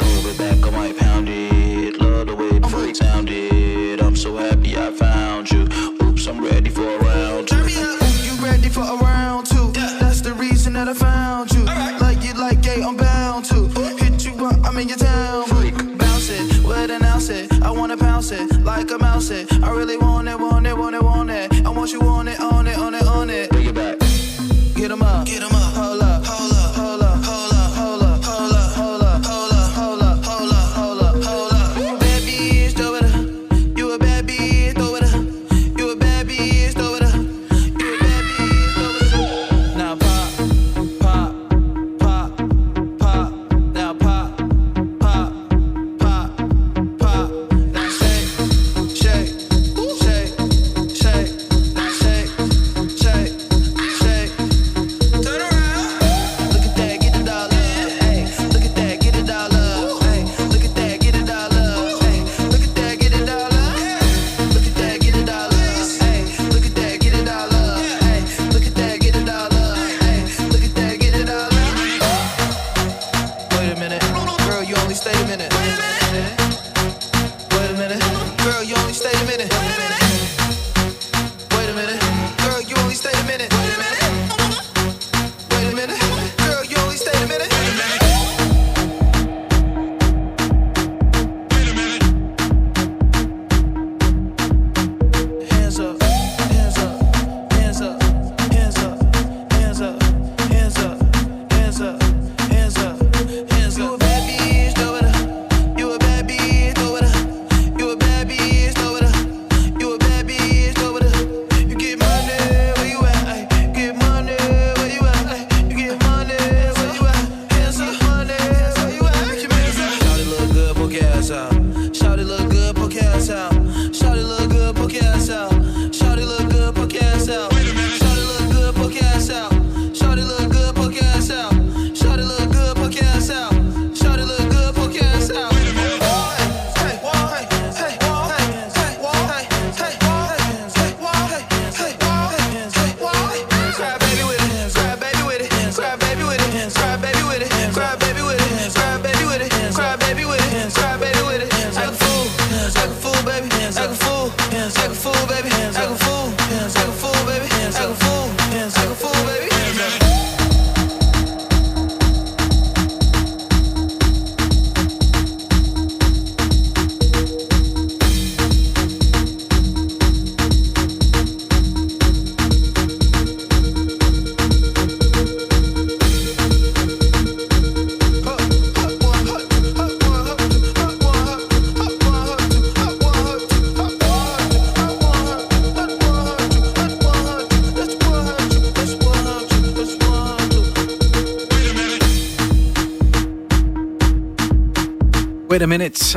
Wanna 18.32 18.44
it, 18.44 18.64
like 18.64 18.92
a 18.92 18.98
mouse 18.98 19.30
it. 19.30 19.52
I 19.64 19.70
really 19.70 19.98
want 19.98 20.28
it, 20.28 20.40
want 20.40 20.66
it, 20.66 20.78
want 20.78 20.96
it, 20.96 21.04
want 21.04 21.30
it. 21.30 21.66
I 21.66 21.70
want 21.70 21.92
you 21.92 22.02
on 22.02 22.28
it, 22.28 22.35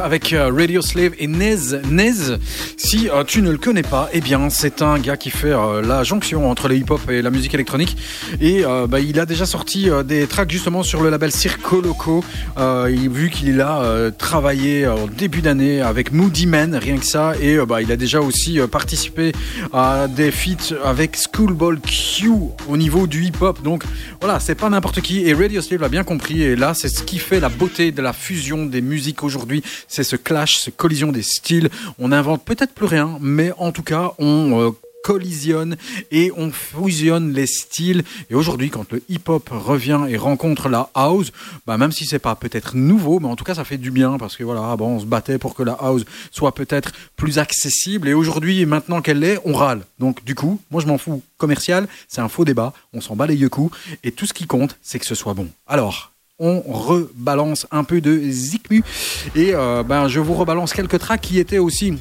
avec 0.02 0.34
euh, 0.34 0.52
Radio 0.54 0.82
Slave 0.82 1.12
et 1.18 1.26
Nez. 1.26 1.80
Nez, 1.90 2.36
si 2.76 3.08
euh, 3.08 3.24
tu 3.24 3.40
ne 3.40 3.50
le 3.50 3.56
connais 3.56 3.82
pas, 3.82 4.10
eh 4.12 4.20
bien 4.20 4.50
c'est 4.50 4.82
un 4.82 4.98
gars 4.98 5.16
qui 5.16 5.30
fait 5.30 5.52
euh, 5.52 5.80
la 5.80 6.04
jonction 6.04 6.50
entre 6.50 6.68
le 6.68 6.76
hip-hop 6.76 7.00
et 7.08 7.22
la 7.22 7.30
musique 7.30 7.54
électronique. 7.54 7.96
Et 8.42 8.64
bah, 8.88 9.00
il 9.00 9.18
a 9.18 9.24
déjà 9.24 9.46
sorti 9.46 9.88
des 10.04 10.26
tracks 10.26 10.50
justement 10.50 10.82
sur 10.82 11.02
le 11.02 11.08
label 11.08 11.32
Circo 11.32 11.80
Loco. 11.80 12.22
Euh, 12.58 12.88
vu 13.08 13.30
qu'il 13.30 13.60
a 13.60 13.82
euh, 13.82 14.10
travaillé 14.10 14.84
euh, 14.84 14.94
en 14.94 15.06
début 15.06 15.42
d'année 15.42 15.80
avec 15.80 16.12
Moody 16.12 16.46
Man, 16.46 16.74
rien 16.74 16.98
que 16.98 17.04
ça. 17.04 17.34
Et 17.40 17.56
bah, 17.58 17.82
il 17.82 17.92
a 17.92 17.96
déjà 17.96 18.20
aussi 18.20 18.58
participé 18.70 19.32
à 19.72 20.08
des 20.08 20.32
feats 20.32 20.74
avec 20.84 21.16
Schoolboy 21.16 21.78
Q 21.80 22.30
au 22.68 22.76
niveau 22.76 23.06
du 23.06 23.24
hip-hop. 23.24 23.62
Donc 23.62 23.84
voilà, 24.20 24.40
c'est 24.40 24.56
pas 24.56 24.68
n'importe 24.68 25.00
qui. 25.00 25.20
Et 25.28 25.34
Radio 25.34 25.60
Slave 25.60 25.82
l'a 25.82 25.88
bien 25.88 26.04
compris. 26.04 26.42
Et 26.42 26.56
là, 26.56 26.74
c'est 26.74 26.88
ce 26.88 27.02
qui 27.02 27.18
fait 27.18 27.40
la 27.40 27.48
beauté 27.48 27.92
de 27.92 28.02
la 28.02 28.12
fusion 28.12 28.66
des 28.66 28.80
musiques 28.80 29.22
aujourd'hui. 29.22 29.62
C'est 29.86 30.04
ce 30.04 30.16
clash, 30.16 30.58
ce 30.58 30.70
collision 30.70 31.12
des 31.12 31.22
styles. 31.22 31.70
On 31.98 32.08
n'invente 32.08 32.44
peut-être 32.44 32.72
plus 32.72 32.86
rien, 32.86 33.18
mais 33.20 33.52
en 33.58 33.70
tout 33.70 33.84
cas, 33.84 34.12
on 34.18 34.74
collisionne 35.08 35.78
et 36.10 36.30
on 36.36 36.52
fusionne 36.52 37.32
les 37.32 37.46
styles. 37.46 38.04
Et 38.28 38.34
aujourd'hui, 38.34 38.68
quand 38.68 38.92
le 38.92 39.02
hip-hop 39.08 39.48
revient 39.50 40.02
et 40.06 40.18
rencontre 40.18 40.68
la 40.68 40.90
house, 40.92 41.32
bah 41.66 41.78
même 41.78 41.92
si 41.92 42.04
c'est 42.04 42.18
pas 42.18 42.34
peut-être 42.34 42.76
nouveau, 42.76 43.18
mais 43.18 43.28
en 43.28 43.34
tout 43.34 43.44
cas, 43.44 43.54
ça 43.54 43.64
fait 43.64 43.78
du 43.78 43.90
bien 43.90 44.18
parce 44.18 44.36
que 44.36 44.44
voilà, 44.44 44.76
on 44.78 45.00
se 45.00 45.06
battait 45.06 45.38
pour 45.38 45.54
que 45.54 45.62
la 45.62 45.72
house 45.72 46.04
soit 46.30 46.54
peut-être 46.54 46.92
plus 47.16 47.38
accessible. 47.38 48.06
Et 48.06 48.12
aujourd'hui, 48.12 48.66
maintenant 48.66 49.00
qu'elle 49.00 49.20
l'est, 49.20 49.40
on 49.46 49.54
râle. 49.54 49.80
Donc, 49.98 50.22
du 50.24 50.34
coup, 50.34 50.60
moi, 50.70 50.82
je 50.82 50.86
m'en 50.86 50.98
fous. 50.98 51.22
Commercial, 51.38 51.88
c'est 52.06 52.20
un 52.20 52.28
faux 52.28 52.44
débat. 52.44 52.74
On 52.92 53.00
s'en 53.00 53.16
bat 53.16 53.26
les 53.26 53.36
yeux. 53.36 53.48
Et 54.04 54.12
tout 54.12 54.26
ce 54.26 54.34
qui 54.34 54.46
compte, 54.46 54.76
c'est 54.82 54.98
que 54.98 55.06
ce 55.06 55.14
soit 55.14 55.32
bon. 55.32 55.48
Alors, 55.66 56.12
on 56.38 56.60
rebalance 56.60 57.66
un 57.70 57.82
peu 57.82 58.02
de 58.02 58.20
Zikmu 58.20 58.84
et 59.34 59.54
euh, 59.54 59.82
ben, 59.82 60.06
je 60.06 60.20
vous 60.20 60.34
rebalance 60.34 60.74
quelques 60.74 60.98
tracks 60.98 61.22
qui 61.22 61.38
étaient 61.38 61.58
aussi 61.58 61.94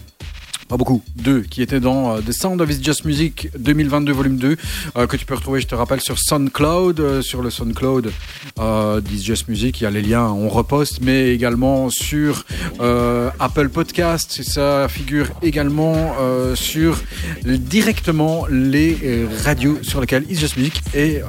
pas 0.68 0.77
beaucoup, 0.77 1.02
deux, 1.15 1.41
qui 1.41 1.61
étaient 1.61 1.80
dans 1.80 2.15
euh, 2.15 2.22
The 2.22 2.31
Sound 2.34 2.61
of 2.61 2.69
It's 2.69 2.84
Just 2.84 3.06
Music 3.06 3.49
2022 3.57 4.11
volume 4.11 4.38
2, 4.38 4.57
euh, 4.98 5.07
que 5.07 5.15
tu 5.15 5.26
peux 5.26 5.35
retrouver, 5.35 5.61
je 5.61 5.68
te 5.68 5.76
rappelle, 5.76 6.02
sur 6.02 6.19
SoundCloud, 6.19 6.99
euh, 6.99 7.22
sur 7.22 7.41
le 7.41 7.49
SoundCloud 7.49 8.11
euh, 8.60 9.02
Just 9.22 9.48
Music, 9.48 9.80
il 9.80 9.84
y 9.85 9.88
a 9.88 9.89
les 9.89 10.02
liens, 10.02 10.26
on 10.26 10.49
reposte, 10.49 10.99
mais 11.02 11.34
également 11.34 11.89
sur 11.89 12.45
Apple 13.39 13.69
Podcast, 13.69 14.41
ça 14.44 14.88
figure 14.89 15.27
également 15.41 16.15
sur 16.56 17.02
directement 17.44 18.45
les 18.49 19.26
radios 19.44 19.80
sur 19.81 20.02
lesquelles 20.02 20.26
It's 20.30 20.39
Just 20.39 20.57
Music 20.57 20.81
est... 20.94 21.23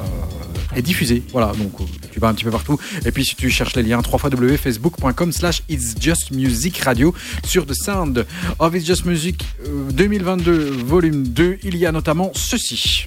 est 0.77 0.83
diffusé. 0.83 1.23
Voilà, 1.33 1.53
donc 1.59 1.73
un 2.27 2.35
petit 2.35 2.45
peu 2.45 2.51
partout. 2.51 2.79
Et 3.05 3.13
puis 3.13 3.25
si 3.25 3.37
tu 3.37 3.51
cherches 3.51 3.77
les 3.77 3.83
liens, 3.83 4.01
www.facebook.com 4.01 5.33
slash 5.33 5.63
It's 5.69 5.95
Just 6.01 6.31
Music 6.33 6.79
Radio 6.79 7.15
sur 7.45 7.67
The 7.67 7.75
Sound 7.75 8.27
of 8.59 8.75
It's 8.75 8.87
Just 8.87 9.05
Music 9.05 9.45
euh, 9.65 9.91
2022 9.93 10.53
volume 10.85 11.29
2, 11.29 11.59
il 11.63 11.77
y 11.77 11.87
a 11.87 11.93
notamment 11.93 12.33
ceci. 12.35 13.07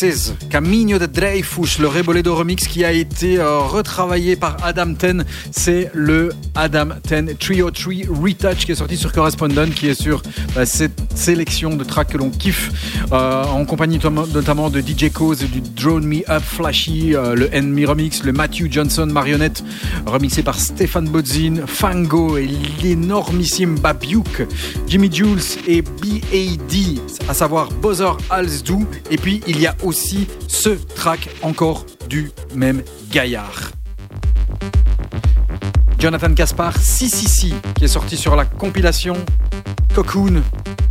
Red 0.00 0.10
X's, 0.10 0.34
Camino 0.50 0.98
de 0.98 1.06
Dreyfus, 1.06 1.80
le 1.80 1.88
Reboledo 1.88 2.34
remix 2.34 2.66
qui 2.66 2.84
a 2.84 2.92
été 2.92 3.38
euh, 3.38 3.58
retravaillé 3.58 4.36
par 4.36 4.56
Adam 4.62 4.94
Ten. 4.94 5.24
C'est 5.50 5.90
le 5.94 6.30
Adam 6.54 6.88
Ten 7.06 7.34
Trio 7.38 7.70
3 7.70 7.92
Retouch 8.08 8.64
qui 8.64 8.72
est 8.72 8.76
sorti 8.76 8.96
sur 8.96 9.12
Correspondent, 9.12 9.70
qui 9.74 9.88
est 9.88 10.00
sur 10.00 10.22
bah, 10.54 10.66
cette 10.66 11.00
sélection 11.14 11.76
de 11.76 11.84
tracks 11.84 12.08
que 12.10 12.18
l'on 12.18 12.30
kiffe, 12.30 12.70
euh, 13.12 13.44
en 13.44 13.64
compagnie 13.64 13.98
notamment- 13.98 14.70
de 14.70 14.80
DJ 14.80 15.10
Cause, 15.12 15.38
du 15.38 15.60
Drone 15.60 16.04
Me 16.04 16.28
Up 16.30 16.42
Flashy, 16.42 17.14
euh, 17.14 17.34
le 17.34 17.54
Enemy 17.54 17.86
Remix, 17.86 18.22
le 18.24 18.32
Matthew 18.32 18.70
Johnson 18.70 19.06
Marionnette, 19.06 19.62
remixé 20.06 20.42
par 20.42 20.58
Stéphane 20.58 21.08
Bodzin, 21.08 21.62
Fango 21.66 22.36
et 22.36 22.48
l'énormissime 22.82 23.78
Babiuk, 23.78 24.46
Jimmy 24.86 25.10
Jules 25.12 25.38
et 25.66 25.82
B.A.D., 25.82 27.00
à 27.28 27.34
savoir 27.34 27.70
Bozor 27.70 28.18
Alsdou. 28.30 28.86
Et 29.10 29.16
puis 29.16 29.40
il 29.46 29.60
y 29.60 29.66
a 29.66 29.74
aussi 29.88 30.28
ce 30.48 30.68
track 30.68 31.30
encore 31.40 31.86
du 32.10 32.30
même 32.54 32.82
gaillard. 33.10 33.70
Jonathan 35.98 36.34
Caspar, 36.34 36.76
si 36.76 37.08
si 37.08 37.26
si, 37.26 37.54
qui 37.74 37.84
est 37.84 37.88
sorti 37.88 38.18
sur 38.18 38.36
la 38.36 38.44
compilation 38.44 39.14
Cocoon, 39.94 40.42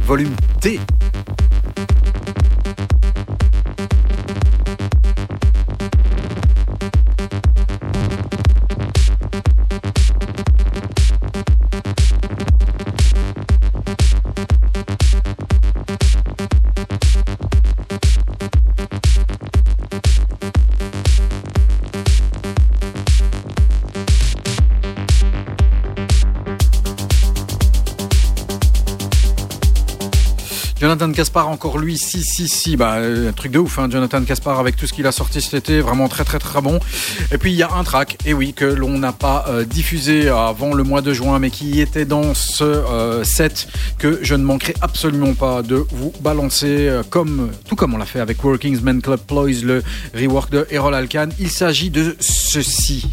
volume 0.03 0.35
T. 0.59 0.79
Jonathan 30.97 31.13
Caspar, 31.13 31.47
encore 31.47 31.77
lui, 31.77 31.95
si, 31.95 32.23
si, 32.23 32.47
si, 32.47 32.75
bah, 32.75 32.95
euh, 32.95 33.29
un 33.29 33.31
truc 33.31 33.51
de 33.51 33.59
ouf, 33.59 33.77
hein, 33.77 33.87
Jonathan 33.87 34.23
Caspar, 34.23 34.59
avec 34.59 34.75
tout 34.75 34.87
ce 34.87 34.93
qu'il 34.93 35.05
a 35.05 35.11
sorti 35.11 35.41
cet 35.41 35.53
été, 35.53 35.79
vraiment 35.79 36.07
très, 36.07 36.23
très, 36.23 36.39
très 36.39 36.59
bon. 36.59 36.79
Et 37.31 37.37
puis, 37.37 37.51
il 37.51 37.55
y 37.55 37.61
a 37.61 37.71
un 37.71 37.83
track, 37.83 38.17
et 38.25 38.33
oui, 38.33 38.53
que 38.53 38.65
l'on 38.65 38.97
n'a 38.97 39.11
pas 39.11 39.45
euh, 39.47 39.63
diffusé 39.63 40.27
avant 40.27 40.73
le 40.73 40.81
mois 40.81 41.01
de 41.01 41.13
juin, 41.13 41.37
mais 41.37 41.51
qui 41.51 41.81
était 41.81 42.05
dans 42.05 42.33
ce 42.33 42.63
euh, 42.63 43.23
set, 43.23 43.67
que 43.99 44.17
je 44.23 44.33
ne 44.33 44.43
manquerai 44.43 44.73
absolument 44.81 45.35
pas 45.35 45.61
de 45.61 45.85
vous 45.91 46.11
balancer, 46.21 46.89
comme, 47.11 47.51
tout 47.69 47.75
comme 47.75 47.93
on 47.93 47.97
l'a 47.97 48.05
fait 48.05 48.19
avec 48.19 48.43
Workings 48.43 48.81
Men 48.81 48.99
Club 48.99 49.19
Ploys, 49.19 49.61
le 49.63 49.83
rework 50.15 50.49
de 50.49 50.65
Errol 50.71 50.95
Alkan. 50.95 51.29
Il 51.39 51.51
s'agit 51.51 51.91
de 51.91 52.17
ceci. 52.19 53.05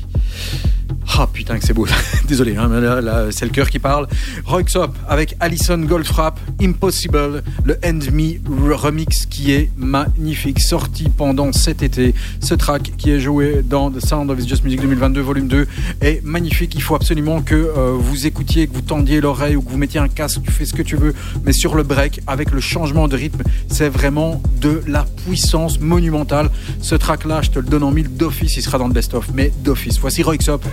Ah 1.16 1.28
putain 1.32 1.58
que 1.58 1.64
c'est 1.64 1.74
beau. 1.74 1.86
Désolé, 2.28 2.56
hein, 2.56 2.68
là, 2.68 3.26
c'est 3.30 3.44
le 3.44 3.50
cœur 3.50 3.70
qui 3.70 3.78
parle. 3.78 4.06
Royksop 4.44 4.96
avec 5.08 5.36
Alison 5.40 5.78
Goldfrapp, 5.78 6.38
Impossible, 6.60 7.42
le 7.64 7.78
End 7.84 8.00
Me 8.12 8.74
remix 8.74 9.26
qui 9.26 9.52
est 9.52 9.70
magnifique, 9.76 10.60
sorti 10.60 11.08
pendant 11.08 11.52
cet 11.52 11.82
été. 11.82 12.14
Ce 12.40 12.54
track 12.54 12.92
qui 12.96 13.10
est 13.10 13.20
joué 13.20 13.62
dans 13.64 13.90
The 13.90 14.04
Sound 14.04 14.30
of 14.30 14.38
It's 14.38 14.48
Just 14.48 14.64
Music 14.64 14.80
2022 14.80 15.20
volume 15.20 15.48
2 15.48 15.66
est 16.00 16.24
magnifique. 16.24 16.74
Il 16.74 16.82
faut 16.82 16.94
absolument 16.94 17.42
que 17.42 17.54
euh, 17.54 17.92
vous 17.98 18.26
écoutiez, 18.26 18.66
que 18.66 18.74
vous 18.74 18.80
tendiez 18.80 19.20
l'oreille 19.20 19.56
ou 19.56 19.62
que 19.62 19.70
vous 19.70 19.78
mettiez 19.78 20.00
un 20.00 20.08
casque, 20.08 20.42
tu 20.42 20.50
fais 20.50 20.64
ce 20.64 20.72
que 20.72 20.82
tu 20.82 20.96
veux, 20.96 21.14
mais 21.44 21.52
sur 21.52 21.74
le 21.74 21.82
break 21.82 22.20
avec 22.26 22.50
le 22.50 22.60
changement 22.60 23.08
de 23.08 23.16
rythme, 23.16 23.42
c'est 23.68 23.88
vraiment 23.88 24.42
de 24.60 24.82
la 24.86 25.04
puissance 25.26 25.80
monumentale. 25.80 26.50
Ce 26.80 26.94
track 26.94 27.24
là, 27.24 27.42
je 27.42 27.50
te 27.50 27.58
le 27.58 27.66
donne 27.66 27.82
en 27.82 27.90
mille 27.90 28.14
d'office, 28.14 28.56
il 28.56 28.62
sera 28.62 28.78
dans 28.78 28.88
le 28.88 28.94
best-of, 28.94 29.28
mais 29.34 29.52
d'office. 29.62 29.98
Voici 29.98 30.22
Royksop 30.22 30.64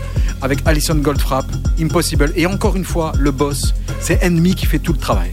avec 0.41 0.59
Alison 0.65 0.95
Goldfrapp, 0.95 1.45
Impossible. 1.79 2.31
Et 2.35 2.45
encore 2.45 2.75
une 2.75 2.85
fois, 2.85 3.11
le 3.17 3.31
boss, 3.31 3.73
c'est 3.99 4.23
Enemy 4.23 4.55
qui 4.55 4.65
fait 4.65 4.79
tout 4.79 4.93
le 4.93 4.99
travail. 4.99 5.31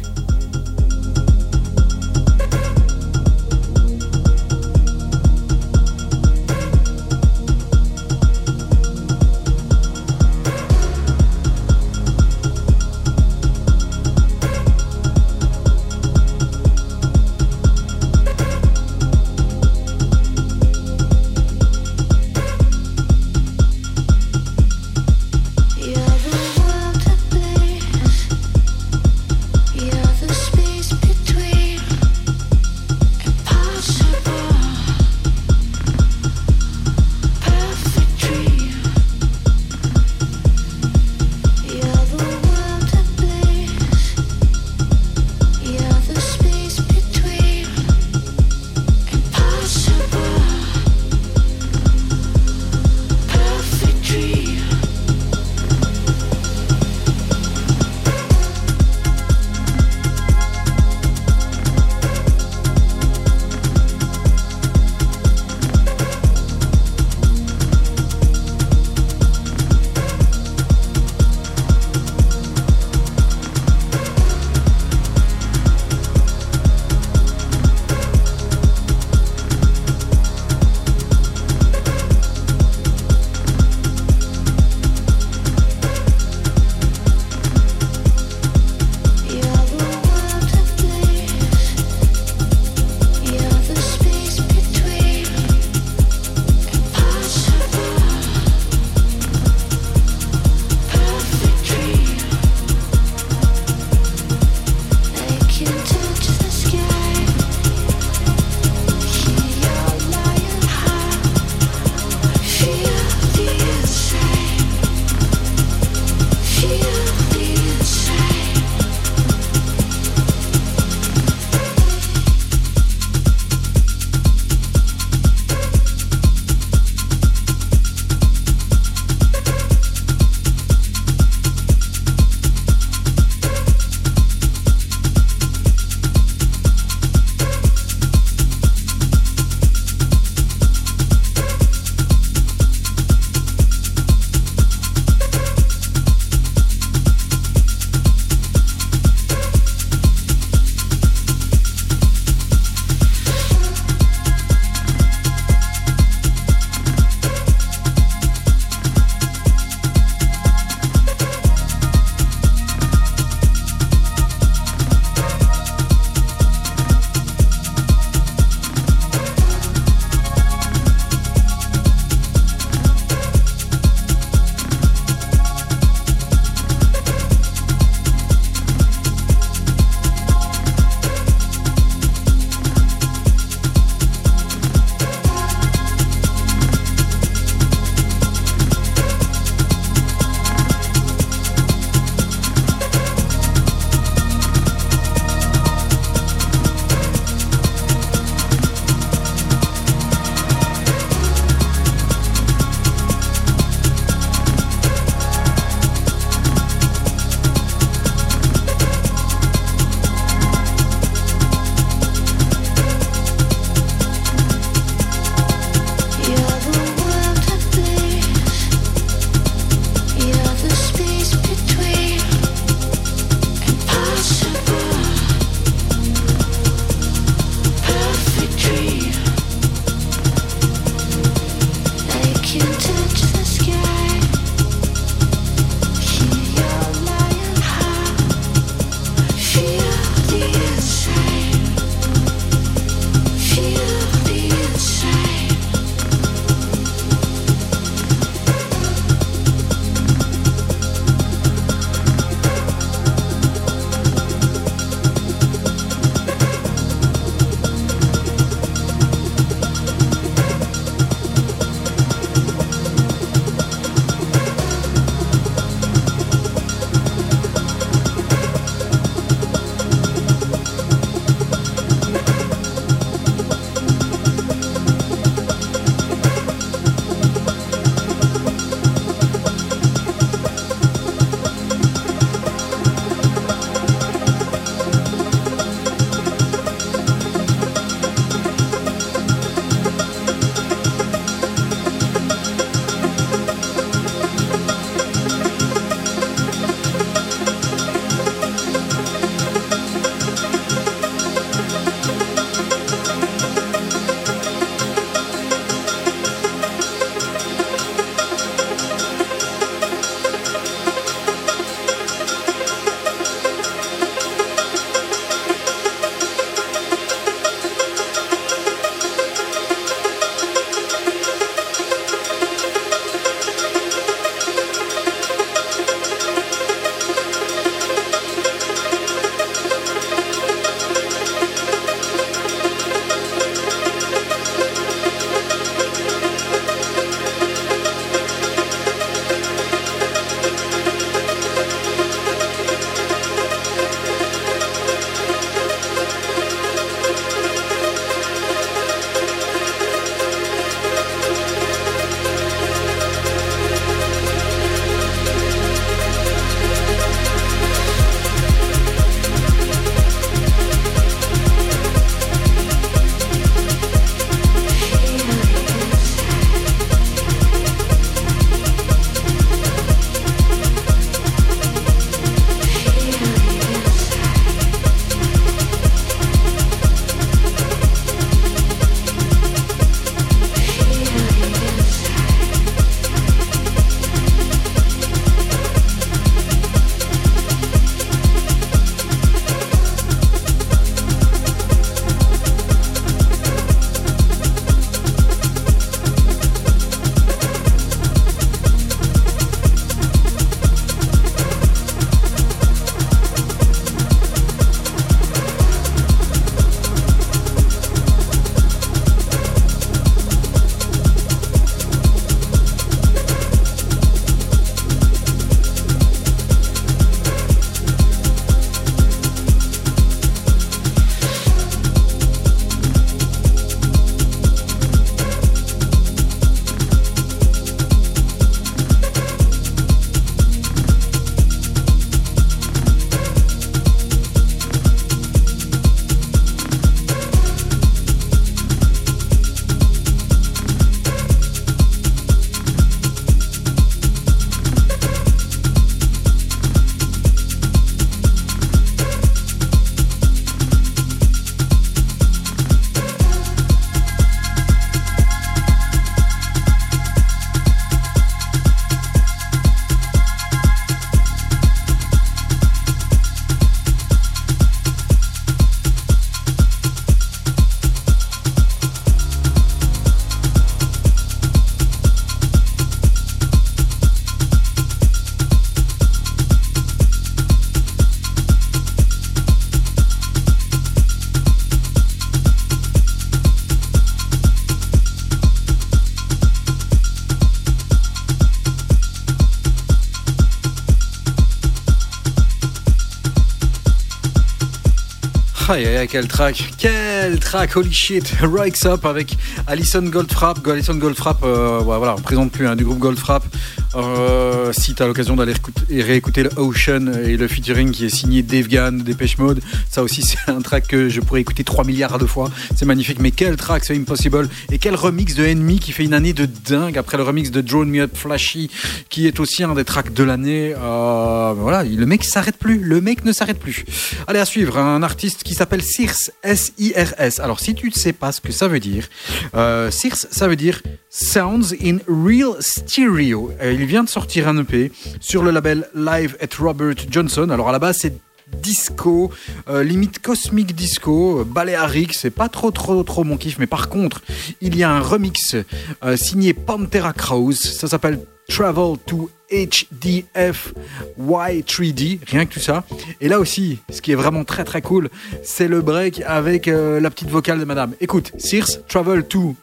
Aïe, 495.79 495.87
aïe, 495.87 496.09
quel 496.09 496.27
track, 496.27 496.73
quel 496.77 497.39
track, 497.39 497.77
holy 497.77 497.93
shit, 497.93 498.35
Rikes 498.43 498.85
Up 498.85 499.07
avec 499.07 499.37
Alison 499.69 500.03
Goldfrapp. 500.03 500.67
Alison 500.67 500.97
Goldfrapp, 500.97 501.39
euh, 501.45 501.79
voilà, 501.85 502.17
on 502.19 502.21
présente 502.21 502.51
plus 502.51 502.67
hein, 502.67 502.75
du 502.75 502.85
groupe 502.85 502.99
Goldfrapp. 502.99 503.45
Euh, 503.95 504.73
si 504.73 504.95
tu 504.95 505.03
as 505.03 505.07
l'occasion 505.07 505.37
d'aller 505.37 505.55
réécouter- 505.91 506.43
le 506.43 506.51
Ocean 506.59 507.13
et 507.25 507.37
le 507.37 507.49
featuring 507.49 507.91
qui 507.91 508.05
est 508.05 508.09
signé 508.15 508.43
Dave 508.43 508.69
Gann, 508.69 508.99
Dépêche 509.03 509.39
Mode, 509.39 509.61
ça 509.91 510.03
aussi 510.03 510.23
c'est 510.47 510.51
un 510.51 510.61
track 510.61 510.87
que 510.89 511.09
je 511.09 511.21
pourrais 511.21 511.41
écouter 511.41 511.65
3 511.65 511.85
milliards 511.85 512.19
de 512.19 512.27
fois. 512.27 512.51
C'est 512.77 512.85
magnifique, 512.85 513.19
mais 513.21 513.31
quel 513.31 513.57
track, 513.57 513.85
c'est 513.85 513.97
Impossible. 513.97 514.49
Et 514.71 514.79
quel 514.79 514.95
remix 514.95 515.35
de 515.35 515.45
Enemy 515.45 515.79
qui 515.81 515.93
fait 515.93 516.05
une 516.05 516.15
année 516.15 516.33
de 516.33 516.47
dingue 516.47 516.99
après 516.99 517.17
le 517.17 517.23
remix 517.23 517.51
de 517.51 517.61
Drone 517.61 517.89
Me 517.89 518.03
Up 518.03 518.11
Flashy 518.15 518.71
qui 519.09 519.27
est 519.27 519.41
aussi 519.41 519.65
un 519.65 519.75
des 519.75 519.85
tracks 519.85 520.13
de 520.13 520.23
l'année. 520.23 520.75
Euh, 520.77 521.55
voilà, 521.57 521.83
le 521.85 522.07
mec 522.07 522.25
s'arrête 522.25 522.57
plus, 522.57 522.79
le 522.79 523.01
mec 523.01 523.25
ne 523.25 523.33
s'arrête 523.33 523.59
plus. 523.59 523.85
Allez, 524.27 524.39
à 524.39 524.45
suivre, 524.45 524.79
un 524.79 525.03
artiste 525.03 525.43
qui 525.43 525.55
s'appelle 525.55 525.83
Circe, 525.83 526.31
S-I-R-S. 526.43 527.41
Alors, 527.41 527.61
si 527.61 527.75
tu 527.75 527.89
ne 527.89 527.93
sais 527.93 528.13
pas 528.13 528.33
ce 528.33 528.41
que 528.41 528.53
ça 528.53 528.69
veut 528.69 528.81
dire, 528.81 529.09
euh, 529.55 529.91
Circe, 529.91 530.27
ça 530.31 530.47
veut 530.49 530.57
dire 530.57 530.83
Sounds 531.11 531.75
in 531.83 531.99
Real 532.07 532.57
Stereo. 532.61 533.53
Il 533.63 533.87
vient 533.87 534.05
de 534.05 534.09
sortir 534.09 534.49
un 534.49 534.59
EP 534.59 534.93
sur 535.21 535.43
le 535.43 535.51
label 535.51 535.89
Live 535.95 536.37
at 536.41 536.57
Robert 536.59 536.97
Johnson. 537.11 537.49
Alors, 537.51 537.69
à 537.69 537.73
la 537.73 537.79
base, 537.79 537.99
c'est 538.01 538.15
disco, 538.63 539.31
euh, 539.69 539.83
limite 539.83 540.19
cosmique 540.21 540.75
disco, 540.75 541.41
euh, 541.41 541.45
baléarique, 541.45 542.15
c'est 542.15 542.31
pas 542.31 542.49
trop 542.49 542.71
trop 542.71 543.03
trop 543.03 543.25
mon 543.25 543.37
kiff, 543.37 543.59
mais 543.59 543.67
par 543.67 543.89
contre, 543.89 544.23
il 544.61 544.77
y 544.77 544.83
a 544.83 544.91
un 544.91 545.01
remix 545.01 545.57
euh, 546.05 546.17
signé 546.17 546.53
Pantera 546.55 547.13
Kraus, 547.13 547.59
ça 547.59 547.89
s'appelle 547.89 548.21
Travel 548.49 548.97
to 549.07 549.31
HDF 549.51 550.73
Y3D, 551.21 552.19
rien 552.27 552.47
que 552.47 552.55
tout 552.55 552.61
ça. 552.61 552.85
Et 553.21 553.29
là 553.29 553.41
aussi, 553.41 553.79
ce 553.91 554.01
qui 554.01 554.13
est 554.13 554.15
vraiment 554.15 554.45
très 554.45 554.65
très 554.65 554.81
cool, 554.81 555.11
c'est 555.43 555.69
le 555.69 555.83
break 555.83 556.23
avec 556.27 556.67
la 556.67 557.11
petite 557.11 557.29
vocale 557.29 557.61
de 557.61 557.65
madame. 557.65 557.93
Écoute, 558.01 558.33
Circe, 558.39 558.81
Travel 558.89 559.25
to 559.25 559.55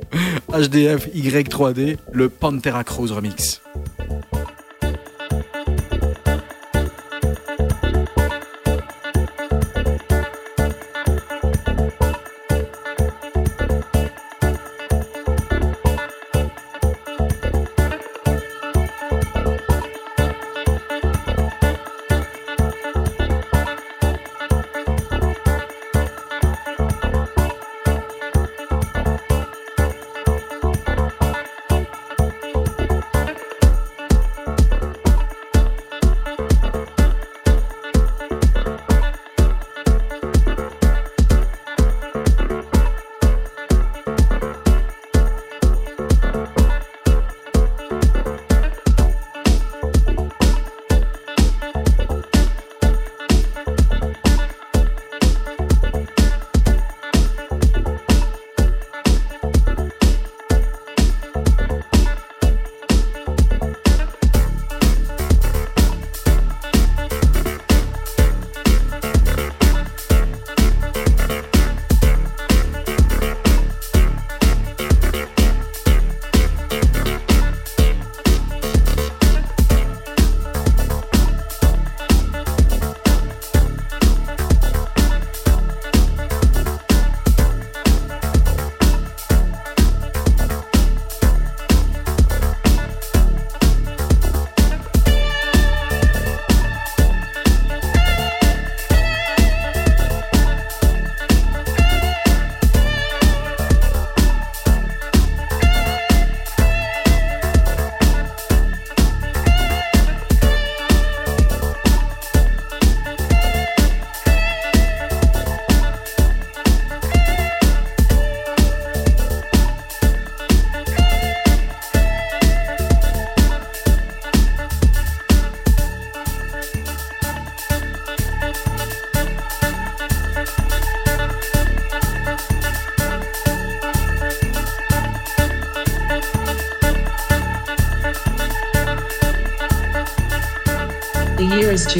HDF 0.52 1.08
Y3D, 1.14 1.98
le 2.12 2.28
Pantera 2.28 2.84
Kraus 2.84 3.10
remix. 3.10 3.60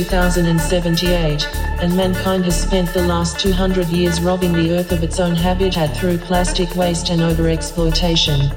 2078, 0.04 1.44
and 1.82 1.96
mankind 1.96 2.44
has 2.44 2.62
spent 2.62 2.88
the 2.94 3.02
last 3.02 3.40
200 3.40 3.88
years 3.88 4.20
robbing 4.20 4.52
the 4.52 4.70
Earth 4.70 4.92
of 4.92 5.02
its 5.02 5.18
own 5.18 5.34
habitat 5.34 5.96
through 5.96 6.18
plastic 6.18 6.76
waste 6.76 7.10
and 7.10 7.20
overexploitation. 7.20 8.48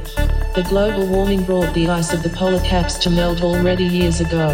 The 0.53 0.61
global 0.69 1.07
warming 1.07 1.43
brought 1.43 1.73
the 1.73 1.89
ice 1.89 2.13
of 2.13 2.21
the 2.21 2.29
polar 2.29 2.59
caps 2.59 2.99
to 2.99 3.09
melt 3.09 3.41
already 3.41 3.85
years 3.85 4.21
ago. 4.21 4.49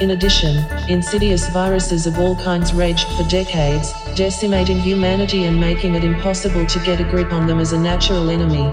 In 0.00 0.10
addition, 0.10 0.64
insidious 0.88 1.48
viruses 1.50 2.08
of 2.08 2.18
all 2.18 2.34
kinds 2.34 2.74
raged 2.74 3.06
for 3.16 3.22
decades, 3.28 3.92
decimating 4.16 4.80
humanity 4.80 5.44
and 5.44 5.60
making 5.60 5.94
it 5.94 6.02
impossible 6.02 6.66
to 6.66 6.80
get 6.80 7.00
a 7.00 7.04
grip 7.04 7.32
on 7.32 7.46
them 7.46 7.60
as 7.60 7.72
a 7.72 7.78
natural 7.78 8.28
enemy. 8.28 8.72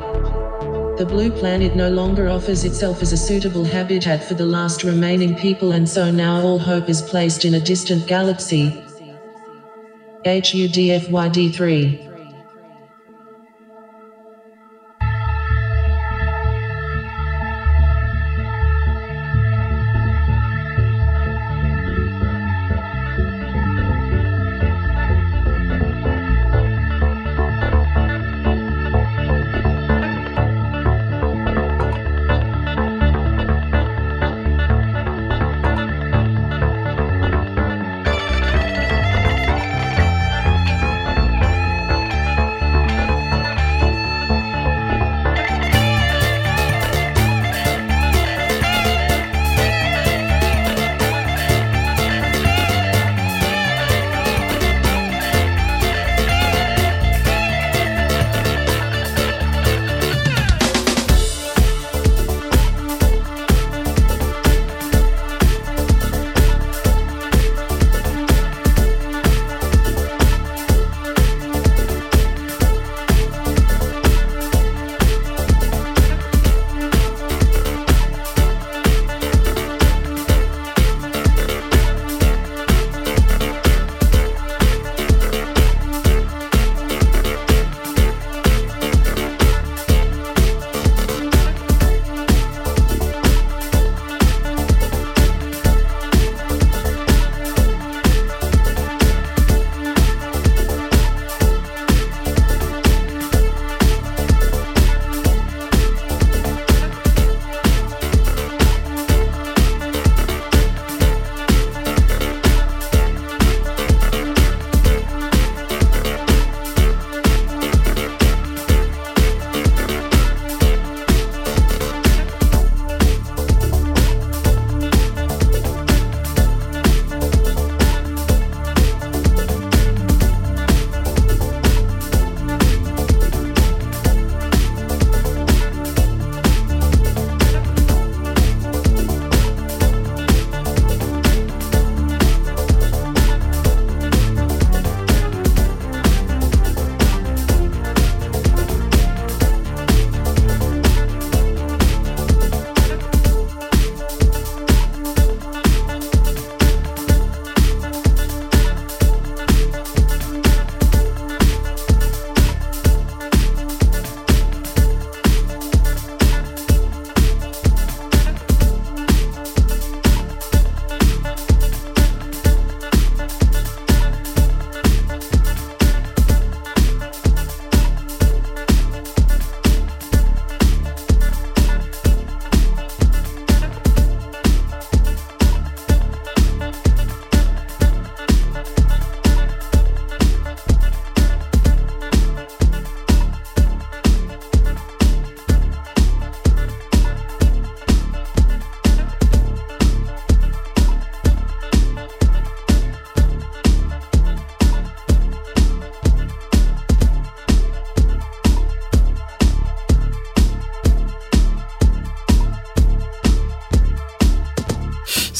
The 0.97 1.05
blue 1.05 1.29
planet 1.29 1.75
no 1.75 1.89
longer 1.89 2.29
offers 2.29 2.63
itself 2.63 3.01
as 3.01 3.11
a 3.11 3.17
suitable 3.17 3.65
habitat 3.65 4.23
for 4.23 4.33
the 4.33 4.45
last 4.45 4.85
remaining 4.85 5.35
people, 5.35 5.73
and 5.73 5.89
so 5.89 6.09
now 6.09 6.41
all 6.41 6.57
hope 6.57 6.87
is 6.87 7.01
placed 7.01 7.43
in 7.43 7.55
a 7.55 7.59
distant 7.59 8.07
galaxy. 8.07 8.71
HUDFYD3. 10.25 12.04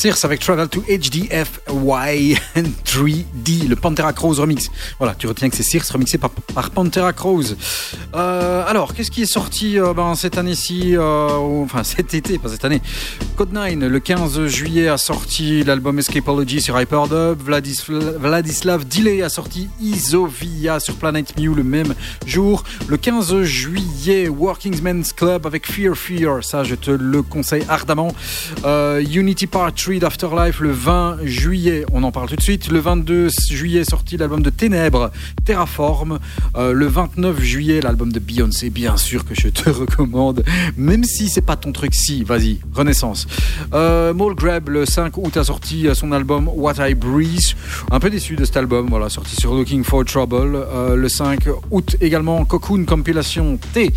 Circe 0.05 0.23
avec 0.23 0.39
Travel 0.39 0.69
to 0.69 0.81
HDFY 0.81 2.37
3D, 2.85 3.67
le 3.67 3.75
Pantera 3.75 4.13
Crows 4.13 4.35
remix. 4.35 4.69
Voilà, 4.99 5.15
tu 5.15 5.25
retiens 5.25 5.49
que 5.49 5.55
c'est 5.55 5.63
Circe 5.63 5.89
remixé 5.89 6.19
par, 6.19 6.29
par 6.29 6.69
Pantera 6.69 7.11
Crows. 7.11 7.55
Euh, 8.15 8.63
alors, 8.65 8.93
qu'est-ce 8.93 9.11
qui 9.11 9.23
est 9.23 9.25
sorti 9.25 9.77
euh, 9.77 9.93
ben, 9.93 10.15
cette 10.15 10.37
année-ci, 10.37 10.95
euh, 10.95 11.27
enfin 11.63 11.83
cet 11.83 12.13
été, 12.13 12.37
pas 12.39 12.47
cette 12.47 12.63
année 12.63 12.81
Code 13.35 13.51
9, 13.51 13.75
le 13.89 13.99
15 13.99 14.45
juillet, 14.47 14.87
a 14.87 14.97
sorti 14.97 15.63
l'album 15.65 15.99
Escapology 15.99 16.61
sur 16.61 16.79
Hyperdub. 16.79 17.41
Vladisla- 17.45 18.15
Vladislav 18.17 18.85
Delay 18.87 19.21
a 19.21 19.27
sorti 19.27 19.67
Isovia 19.81 20.79
sur 20.79 20.95
Planet 20.95 21.37
Mew 21.37 21.53
le 21.53 21.63
même 21.63 21.93
jour. 22.25 22.63
Le 22.87 22.95
15 22.95 23.41
juillet, 23.43 24.29
Working 24.29 24.81
Men's 24.81 25.11
Club 25.11 25.45
avec 25.45 25.69
Fear 25.69 25.95
Fear, 25.95 26.41
ça 26.43 26.63
je 26.63 26.75
te 26.75 26.91
le 26.91 27.21
conseille 27.21 27.65
ardemment. 27.67 28.13
Unity 28.65 29.47
Part 29.47 29.73
3 29.73 29.95
d'Afterlife 29.99 30.61
le 30.61 30.71
20 30.71 31.17
juillet, 31.25 31.85
on 31.91 32.03
en 32.03 32.11
parle 32.13 32.29
tout 32.29 32.35
de 32.37 32.41
suite. 32.41 32.71
Le 32.71 32.79
22 32.79 33.27
juillet, 33.49 33.83
sorti 33.83 34.15
l'album 34.15 34.41
de 34.41 34.49
Ténèbres, 34.49 35.11
Terraform. 35.43 36.19
Le 36.57 36.85
29 36.87 37.41
juillet, 37.41 37.81
l'album 37.81 38.04
de 38.11 38.19
Beyoncé, 38.19 38.69
bien 38.69 38.97
sûr 38.97 39.25
que 39.25 39.35
je 39.35 39.49
te 39.49 39.69
recommande, 39.81 40.43
même 40.77 41.03
si 41.03 41.29
c'est 41.29 41.41
pas 41.41 41.55
ton 41.55 41.71
truc, 41.71 41.93
si, 41.93 42.23
vas-y, 42.23 42.59
Renaissance. 42.73 43.27
Euh, 43.73 44.13
Mole 44.13 44.35
Grab, 44.35 44.69
le 44.69 44.85
5 44.85 45.17
août, 45.17 45.37
a 45.37 45.43
sorti 45.43 45.87
son 45.93 46.11
album 46.11 46.49
What 46.53 46.75
I 46.79 46.93
Breathe. 46.93 47.55
Un 47.91 47.99
peu 47.99 48.09
déçu 48.09 48.35
de 48.35 48.45
cet 48.45 48.57
album, 48.57 48.87
voilà, 48.89 49.09
sorti 49.09 49.35
sur 49.35 49.53
Looking 49.53 49.83
for 49.83 50.05
Trouble. 50.05 50.55
Euh, 50.55 50.95
le 50.95 51.09
5 51.09 51.47
août 51.71 51.95
également, 52.01 52.45
Cocoon 52.45 52.85
Compilation 52.85 53.57
T 53.73 53.93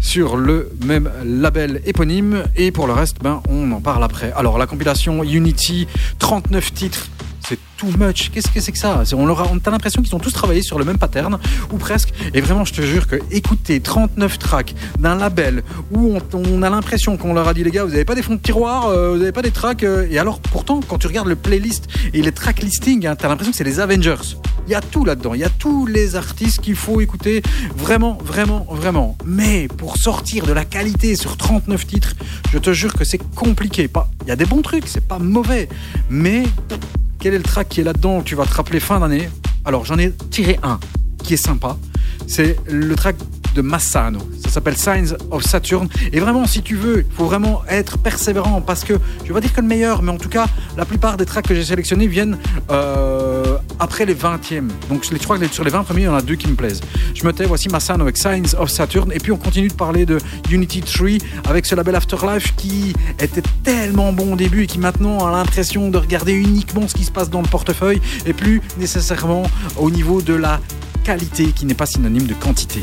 sur 0.00 0.36
le 0.36 0.70
même 0.84 1.10
label 1.24 1.82
éponyme. 1.86 2.44
Et 2.56 2.70
pour 2.70 2.86
le 2.86 2.92
reste, 2.92 3.16
ben, 3.22 3.42
on 3.48 3.70
en 3.72 3.80
parle 3.80 4.04
après. 4.04 4.32
Alors, 4.32 4.58
la 4.58 4.66
compilation 4.66 5.22
Unity, 5.24 5.86
39 6.18 6.74
titres. 6.74 7.08
C'est 7.48 7.58
too 7.76 7.88
much. 7.98 8.30
Qu'est-ce 8.30 8.50
que 8.50 8.60
c'est 8.60 8.72
que 8.72 8.78
ça? 8.78 9.02
On 9.14 9.28
a, 9.28 9.32
on 9.32 9.58
a 9.58 9.70
l'impression 9.70 10.02
qu'ils 10.02 10.14
ont 10.14 10.20
tous 10.20 10.32
travaillé 10.32 10.62
sur 10.62 10.78
le 10.78 10.84
même 10.84 10.98
pattern, 10.98 11.38
ou 11.72 11.76
presque. 11.76 12.12
Et 12.34 12.40
vraiment, 12.40 12.64
je 12.64 12.72
te 12.72 12.82
jure 12.82 13.06
que 13.06 13.16
écouter 13.30 13.80
39 13.80 14.38
tracks 14.38 14.74
d'un 14.98 15.16
label 15.16 15.62
où 15.90 16.18
on, 16.32 16.62
a 16.62 16.70
l'impression 16.70 17.16
qu'on 17.16 17.34
leur 17.34 17.48
a 17.48 17.54
dit 17.54 17.64
les 17.64 17.70
gars, 17.70 17.84
vous 17.84 17.90
n'avez 17.90 18.04
pas 18.04 18.14
des 18.14 18.22
fonds 18.22 18.34
de 18.34 18.40
tiroir, 18.40 18.86
euh, 18.86 19.12
vous 19.12 19.18
n'avez 19.18 19.32
pas 19.32 19.42
des 19.42 19.50
tracks. 19.50 19.82
euh, 19.82 20.06
et 20.10 20.18
alors, 20.18 20.40
pourtant, 20.40 20.80
quand 20.86 20.98
tu 20.98 21.06
regardes 21.06 21.28
le 21.28 21.36
playlist 21.36 21.88
et 22.14 22.22
les 22.22 22.32
track 22.32 22.62
listings, 22.62 23.06
hein, 23.06 23.16
t'as 23.16 23.28
l'impression 23.28 23.50
que 23.50 23.56
c'est 23.56 23.64
les 23.64 23.80
Avengers. 23.80 24.36
Il 24.66 24.70
y 24.70 24.74
a 24.74 24.80
tout 24.80 25.04
là-dedans. 25.04 25.34
Il 25.34 25.40
y 25.40 25.44
a 25.44 25.50
tous 25.50 25.86
les 25.86 26.14
artistes 26.14 26.60
qu'il 26.60 26.76
faut 26.76 27.00
écouter. 27.00 27.42
Vraiment, 27.76 28.18
vraiment, 28.24 28.66
vraiment. 28.70 29.16
Mais 29.26 29.66
pour 29.66 29.96
sortir 29.96 30.46
de 30.46 30.52
la 30.52 30.64
qualité 30.64 31.16
sur 31.16 31.36
39 31.36 31.86
titres, 31.86 32.14
je 32.52 32.58
te 32.58 32.72
jure 32.72 32.94
que 32.94 33.04
c'est 33.04 33.20
compliqué. 33.34 33.90
Il 34.22 34.28
y 34.28 34.30
a 34.30 34.36
des 34.36 34.46
bons 34.46 34.62
trucs, 34.62 34.86
c'est 34.86 35.04
pas 35.06 35.18
mauvais. 35.18 35.68
Mais 36.10 36.44
quel 37.22 37.34
est 37.34 37.38
le 37.38 37.44
track 37.44 37.68
qui 37.68 37.80
est 37.80 37.84
là-dedans 37.84 38.20
tu 38.22 38.34
vas 38.34 38.44
te 38.46 38.54
rappeler 38.54 38.80
fin 38.80 38.98
d'année. 38.98 39.28
Alors 39.64 39.84
j'en 39.84 39.96
ai 39.96 40.10
tiré 40.30 40.58
un 40.64 40.80
qui 41.22 41.34
est 41.34 41.44
sympa. 41.44 41.76
C'est 42.26 42.56
le 42.68 42.94
track 42.94 43.16
de 43.54 43.62
Massano. 43.62 44.20
Ça 44.42 44.50
s'appelle 44.50 44.76
Signs 44.76 45.14
of 45.30 45.42
Saturn. 45.42 45.88
Et 46.12 46.20
vraiment, 46.20 46.46
si 46.46 46.62
tu 46.62 46.76
veux, 46.76 47.04
il 47.08 47.14
faut 47.14 47.24
vraiment 47.24 47.62
être 47.68 47.98
persévérant 47.98 48.60
parce 48.60 48.84
que 48.84 48.94
je 49.22 49.28
vais 49.28 49.34
pas 49.34 49.40
dire 49.40 49.52
que 49.52 49.60
le 49.60 49.66
meilleur, 49.66 50.02
mais 50.02 50.10
en 50.10 50.16
tout 50.16 50.28
cas, 50.28 50.46
la 50.76 50.84
plupart 50.84 51.16
des 51.16 51.26
tracks 51.26 51.46
que 51.46 51.54
j'ai 51.54 51.64
sélectionnés 51.64 52.06
viennent 52.06 52.38
euh, 52.70 53.56
après 53.78 54.06
les 54.06 54.14
20e. 54.14 54.68
Donc 54.88 55.04
je 55.04 55.16
crois 55.18 55.38
que 55.38 55.46
sur 55.48 55.64
les 55.64 55.70
20 55.70 55.84
premiers, 55.84 56.02
il 56.02 56.06
y 56.06 56.08
en 56.08 56.14
a 56.14 56.22
deux 56.22 56.36
qui 56.36 56.48
me 56.48 56.54
plaisent. 56.54 56.80
Je 57.14 57.24
me 57.26 57.32
tais, 57.32 57.44
voici 57.44 57.68
Massano 57.68 58.02
avec 58.02 58.16
Signs 58.16 58.54
of 58.58 58.70
Saturn. 58.70 59.12
Et 59.12 59.18
puis 59.18 59.32
on 59.32 59.36
continue 59.36 59.68
de 59.68 59.74
parler 59.74 60.06
de 60.06 60.18
Unity 60.50 60.80
3 60.80 61.08
avec 61.48 61.66
ce 61.66 61.74
label 61.74 61.94
Afterlife 61.94 62.54
qui 62.56 62.94
était 63.18 63.42
tellement 63.62 64.12
bon 64.12 64.34
au 64.34 64.36
début 64.36 64.62
et 64.62 64.66
qui 64.66 64.78
maintenant 64.78 65.26
a 65.26 65.30
l'impression 65.30 65.90
de 65.90 65.98
regarder 65.98 66.32
uniquement 66.32 66.88
ce 66.88 66.94
qui 66.94 67.04
se 67.04 67.10
passe 67.10 67.30
dans 67.30 67.42
le 67.42 67.48
portefeuille 67.48 68.00
et 68.26 68.32
plus 68.32 68.62
nécessairement 68.78 69.44
au 69.76 69.90
niveau 69.90 70.22
de 70.22 70.34
la 70.34 70.60
qualité 71.12 71.52
qui 71.52 71.66
n'est 71.66 71.74
pas 71.74 71.84
synonyme 71.84 72.26
de 72.26 72.32
quantité. 72.32 72.80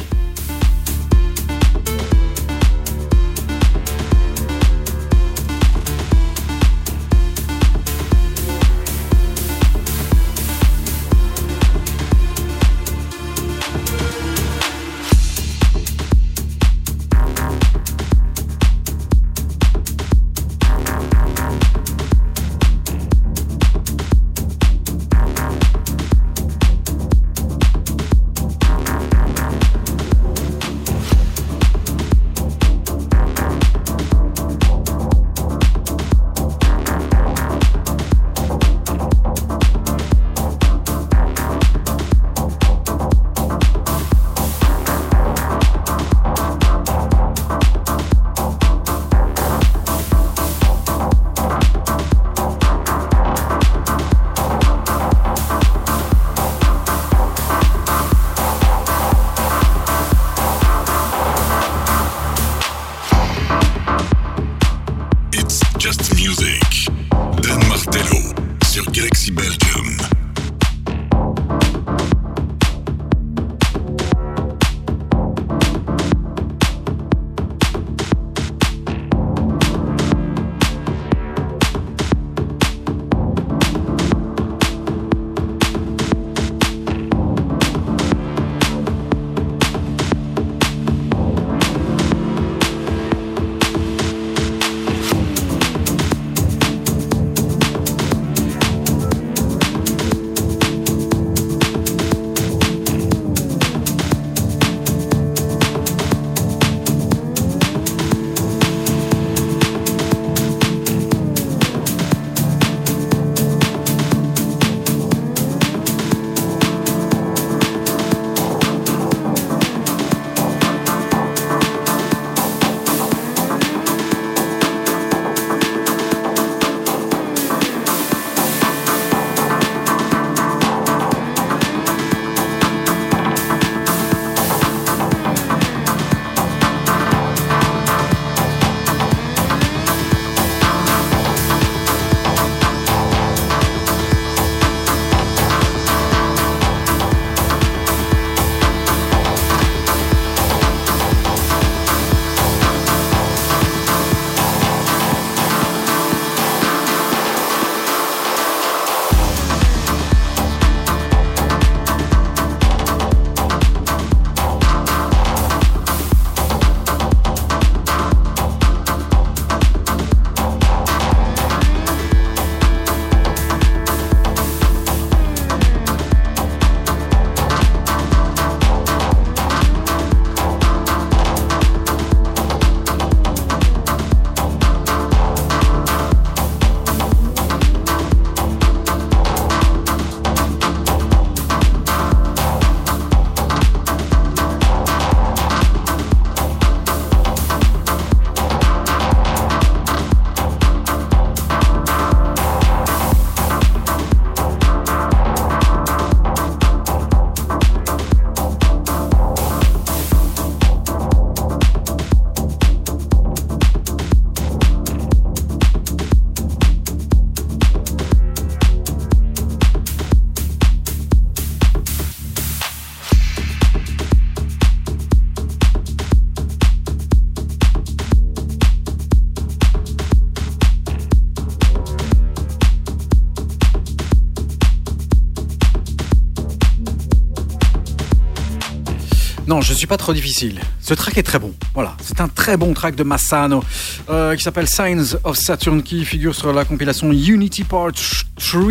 Non, 239.59 239.63
je 239.63 239.73
suis 239.73 239.87
pas 239.87 239.97
trop 239.97 240.13
difficile. 240.13 240.61
Ce 240.79 240.93
track 240.93 241.17
est 241.17 241.23
très 241.23 241.37
bon. 241.37 241.53
Voilà, 241.73 241.97
c'est 242.01 242.21
un 242.21 242.29
très 242.29 242.55
bon 242.55 242.73
track 242.73 242.95
de 242.95 243.03
Massano 243.03 243.61
euh, 244.09 244.33
qui 244.37 244.41
s'appelle 244.41 244.69
Signs 244.69 245.17
of 245.25 245.35
Saturn 245.35 245.83
qui 245.83 246.05
figure 246.05 246.33
sur 246.33 246.53
la 246.53 246.63
compilation 246.63 247.11
Unity 247.11 247.65
Part 247.65 247.91
3, 248.37 248.61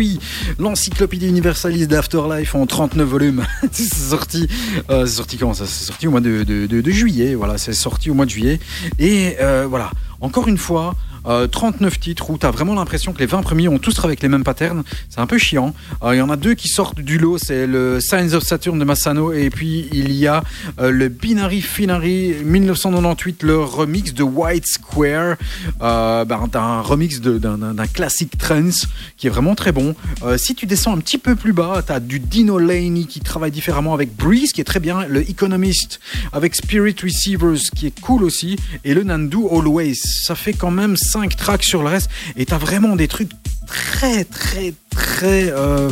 l'encyclopédie 0.57 1.27
universaliste 1.27 1.91
d'Afterlife 1.91 2.55
en 2.55 2.65
39 2.65 3.07
volumes. 3.07 3.45
c'est 3.71 3.93
sorti, 3.93 4.47
euh, 4.89 5.05
c'est 5.05 5.17
sorti 5.17 5.37
comment 5.37 5.53
ça? 5.53 5.67
C'est 5.67 5.85
sorti 5.85 6.07
au 6.07 6.11
mois 6.11 6.21
de 6.21 6.91
juillet. 6.91 7.35
Voilà, 7.35 7.59
c'est 7.59 7.73
sorti 7.73 8.09
au 8.09 8.15
mois 8.15 8.25
de 8.25 8.31
juillet. 8.31 8.59
Et 8.97 9.35
euh, 9.41 9.67
voilà, 9.69 9.91
encore 10.21 10.47
une 10.47 10.57
fois. 10.57 10.95
Euh, 11.29 11.47
39 11.47 11.99
titres 11.99 12.29
où 12.29 12.37
tu 12.37 12.45
as 12.45 12.51
vraiment 12.51 12.75
l'impression 12.75 13.13
que 13.13 13.19
les 13.19 13.25
20 13.25 13.41
premiers 13.41 13.67
ont 13.67 13.79
tous 13.79 14.03
avec 14.03 14.21
les 14.21 14.29
mêmes 14.29 14.43
patterns. 14.43 14.83
C'est 15.09 15.19
un 15.19 15.27
peu 15.27 15.37
chiant. 15.37 15.73
Euh, 16.03 16.15
Il 16.15 16.17
y 16.17 16.21
en 16.21 16.29
a 16.29 16.35
deux 16.35 16.55
qui 16.55 16.67
sortent 16.67 16.99
du 16.99 17.17
lot. 17.17 17.37
C'est 17.37 17.67
le 17.67 17.99
Signs 17.99 18.33
of 18.33 18.43
Saturn 18.43 18.77
de 18.77 18.83
Massano 18.83 19.31
et 19.31 19.49
puis 19.49 19.87
il 19.91 20.11
y 20.11 20.27
a 20.27 20.43
euh, 20.79 20.91
le 20.91 21.07
Binary 21.07 21.61
Finary 21.61 22.35
1998, 22.43 23.43
le 23.43 23.59
remix 23.59 24.13
de 24.13 24.23
White 24.23 24.65
Square. 24.67 25.35
Euh, 25.81 26.25
ben, 26.25 26.47
t'as 26.51 26.61
un 26.61 26.81
remix 26.81 27.21
d'un 27.21 27.87
classique 27.87 28.37
trance 28.37 28.87
qui 29.17 29.27
est 29.27 29.29
vraiment 29.29 29.55
très 29.55 29.71
bon. 29.71 29.95
Euh, 30.23 30.37
si 30.37 30.55
tu 30.55 30.65
descends 30.65 30.93
un 30.93 30.99
petit 30.99 31.17
peu 31.17 31.35
plus 31.35 31.53
bas, 31.53 31.83
tu 31.85 31.91
as 31.91 31.99
du 31.99 32.19
Dino 32.19 32.57
Laney 32.57 33.05
qui 33.05 33.19
travaille 33.19 33.51
différemment 33.51 33.93
avec 33.93 34.15
Breeze 34.15 34.51
qui 34.51 34.61
est 34.61 34.65
très 34.65 34.79
bien, 34.79 35.05
le 35.05 35.29
Economist 35.29 35.99
avec 36.33 36.55
Spirit 36.55 36.95
Receivers 37.01 37.59
qui 37.75 37.87
est 37.87 37.99
cool 38.01 38.23
aussi 38.23 38.57
et 38.83 38.93
le 38.93 39.03
Nandu 39.03 39.37
Always. 39.51 39.95
Ça 39.95 40.35
fait 40.35 40.53
quand 40.53 40.71
même 40.71 40.97
5 40.97 41.35
tracks 41.35 41.63
sur 41.63 41.83
le 41.83 41.89
reste 41.89 42.09
et 42.35 42.45
tu 42.45 42.53
as 42.53 42.57
vraiment 42.57 42.95
des 42.95 43.07
trucs 43.07 43.31
très 43.67 44.23
très 44.25 44.73
très 44.89 45.51
euh, 45.51 45.89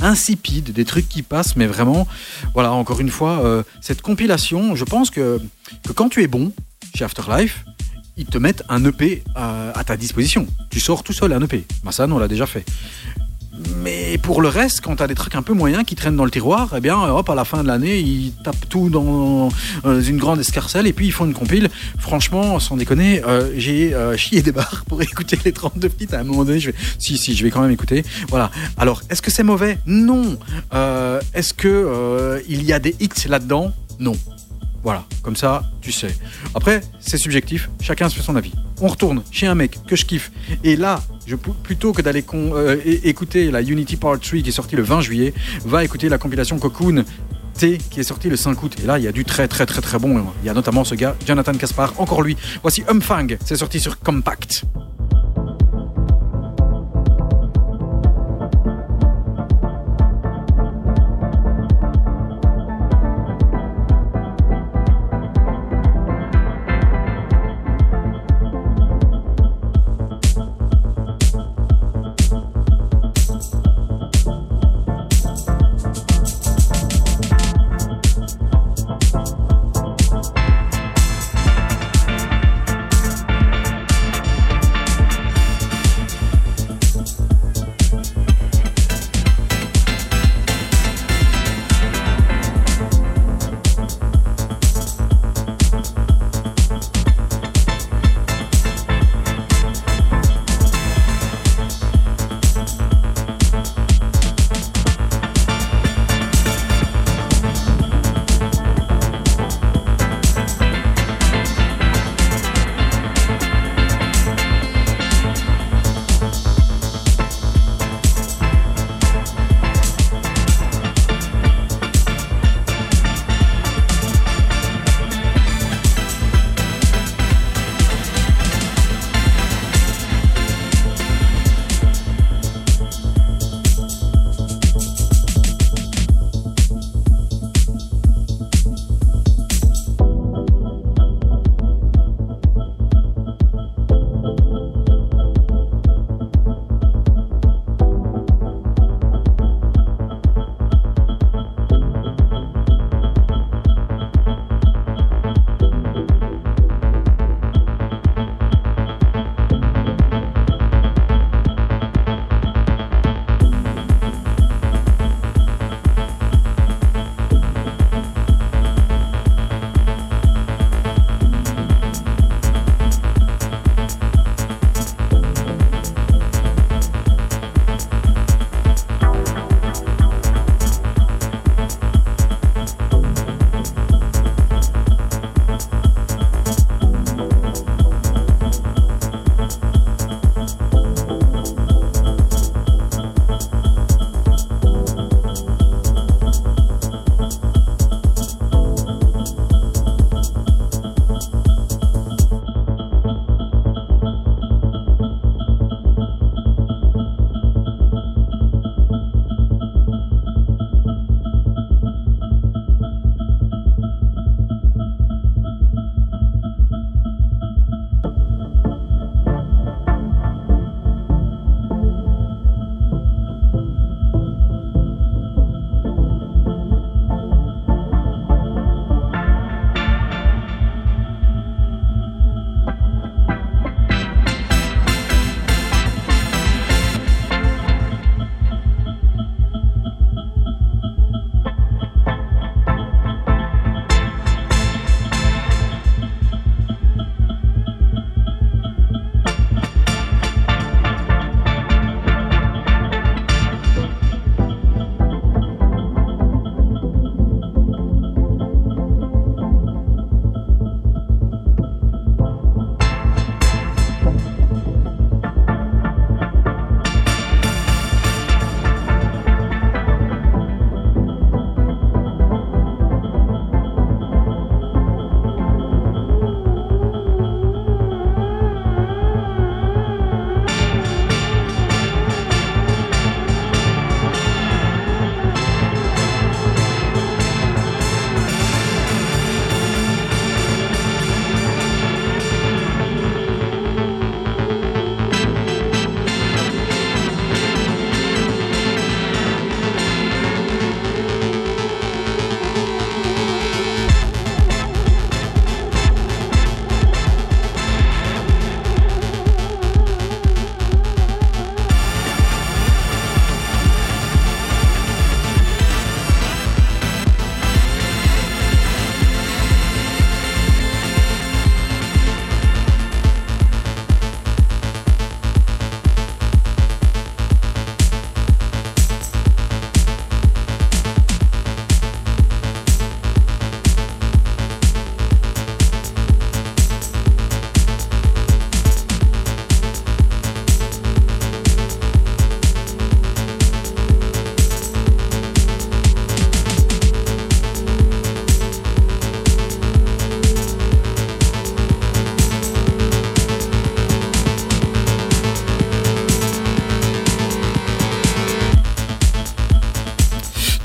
insipides, 0.00 0.72
des 0.72 0.84
trucs 0.84 1.08
qui 1.08 1.22
passent 1.22 1.56
mais 1.56 1.66
vraiment 1.66 2.08
voilà 2.54 2.72
encore 2.72 3.00
une 3.00 3.10
fois 3.10 3.44
euh, 3.44 3.62
cette 3.80 4.02
compilation, 4.02 4.74
je 4.74 4.84
pense 4.84 5.10
que, 5.10 5.40
que 5.86 5.92
quand 5.92 6.08
tu 6.08 6.22
es 6.22 6.26
bon 6.26 6.52
chez 6.94 7.04
Afterlife, 7.04 7.64
ils 8.16 8.26
te 8.26 8.38
mettent 8.38 8.64
un 8.68 8.84
EP 8.84 9.22
à, 9.34 9.70
à 9.78 9.84
ta 9.84 9.96
disposition. 9.96 10.46
Tu 10.70 10.80
sors 10.80 11.02
tout 11.02 11.12
seul 11.12 11.32
un 11.32 11.40
EP. 11.40 11.64
Massan, 11.84 12.12
on 12.12 12.18
l'a 12.18 12.28
déjà 12.28 12.46
fait. 12.46 12.64
Mais 13.82 14.16
pour 14.18 14.42
le 14.42 14.48
reste, 14.48 14.80
quand 14.80 14.96
tu 14.96 15.02
as 15.02 15.06
des 15.06 15.14
trucs 15.14 15.34
un 15.34 15.42
peu 15.42 15.54
moyens 15.54 15.84
qui 15.84 15.94
traînent 15.94 16.16
dans 16.16 16.24
le 16.24 16.30
tiroir, 16.30 16.72
eh 16.76 16.80
bien, 16.80 16.96
hop, 17.00 17.28
à 17.28 17.34
la 17.34 17.44
fin 17.44 17.62
de 17.62 17.68
l'année, 17.68 17.98
ils 17.98 18.32
tapent 18.44 18.68
tout 18.68 18.90
dans 18.90 19.48
euh, 19.84 20.00
une 20.02 20.18
grande 20.18 20.38
escarcelle 20.38 20.86
et 20.86 20.92
puis 20.92 21.06
ils 21.06 21.12
font 21.12 21.26
une 21.26 21.34
compile. 21.34 21.68
Franchement, 21.98 22.60
sans 22.60 22.76
déconner, 22.76 23.22
euh, 23.24 23.52
j'ai 23.56 23.92
euh, 23.94 24.16
chié 24.16 24.42
des 24.42 24.52
barres 24.52 24.84
pour 24.86 25.02
écouter 25.02 25.38
les 25.44 25.52
32 25.52 25.88
petites. 25.88 26.14
À 26.14 26.20
un 26.20 26.24
moment 26.24 26.44
donné, 26.44 26.60
je 26.60 26.70
vais, 26.70 26.76
si, 26.98 27.18
si, 27.18 27.34
je 27.34 27.42
vais 27.42 27.50
quand 27.50 27.62
même 27.62 27.70
écouter. 27.70 28.04
Voilà. 28.28 28.50
Alors, 28.76 29.02
est-ce 29.10 29.22
que 29.22 29.30
c'est 29.30 29.42
mauvais? 29.42 29.78
Non. 29.86 30.38
Est-ce 31.34 31.54
que 31.54 32.42
il 32.48 32.62
y 32.64 32.72
a 32.72 32.78
des 32.78 32.94
hits 33.00 33.28
là-dedans? 33.28 33.72
Non. 33.98 34.16
Voilà, 34.82 35.04
comme 35.22 35.36
ça, 35.36 35.62
tu 35.82 35.92
sais. 35.92 36.14
Après, 36.54 36.80
c'est 37.00 37.18
subjectif, 37.18 37.68
chacun 37.82 38.08
se 38.08 38.16
fait 38.16 38.22
son 38.22 38.36
avis. 38.36 38.52
On 38.80 38.88
retourne 38.88 39.22
chez 39.30 39.46
un 39.46 39.54
mec 39.54 39.78
que 39.86 39.94
je 39.94 40.06
kiffe. 40.06 40.32
Et 40.64 40.76
là, 40.76 41.02
plutôt 41.62 41.92
que 41.92 42.00
d'aller 42.00 42.24
euh, 42.32 42.80
écouter 42.84 43.50
la 43.50 43.60
Unity 43.60 43.96
Part 43.96 44.18
3 44.20 44.40
qui 44.40 44.48
est 44.48 44.52
sortie 44.52 44.76
le 44.76 44.82
20 44.82 45.02
juillet, 45.02 45.34
va 45.66 45.84
écouter 45.84 46.08
la 46.08 46.16
compilation 46.16 46.58
Cocoon 46.58 47.04
T 47.58 47.76
qui 47.76 48.00
est 48.00 48.04
sortie 48.04 48.30
le 48.30 48.36
5 48.36 48.62
août. 48.62 48.76
Et 48.82 48.86
là, 48.86 48.98
il 48.98 49.04
y 49.04 49.08
a 49.08 49.12
du 49.12 49.24
très 49.24 49.48
très 49.48 49.66
très 49.66 49.82
très 49.82 49.98
bon. 49.98 50.24
Il 50.42 50.46
y 50.46 50.48
a 50.48 50.54
notamment 50.54 50.84
ce 50.84 50.94
gars, 50.94 51.14
Jonathan 51.26 51.52
Caspar, 51.52 51.92
encore 51.98 52.22
lui. 52.22 52.36
Voici 52.62 52.82
Umfang, 52.88 53.36
c'est 53.44 53.56
sorti 53.56 53.80
sur 53.80 53.98
Compact. 53.98 54.64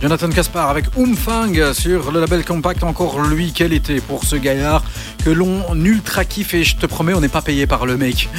Jonathan 0.06 0.30
Caspar 0.30 0.69
avec 0.69 0.86
Oomfang 0.98 1.73
sur 1.73 2.11
le 2.11 2.19
label 2.19 2.45
Compact. 2.45 2.84
Encore 2.84 3.22
lui, 3.22 3.52
quel 3.52 3.73
été 3.73 4.02
pour 4.02 4.23
ce 4.23 4.36
gaillard 4.36 4.84
que 5.23 5.32
l'on 5.32 5.64
ultra 5.84 6.26
kiffe 6.26 6.53
et 6.53 6.64
je 6.64 6.76
te 6.76 6.86
promets, 6.86 7.15
on 7.15 7.22
n'est 7.22 7.27
pas 7.27 7.41
payé 7.41 7.65
par 7.65 7.88
le 7.88 7.98
mec. 7.98 8.30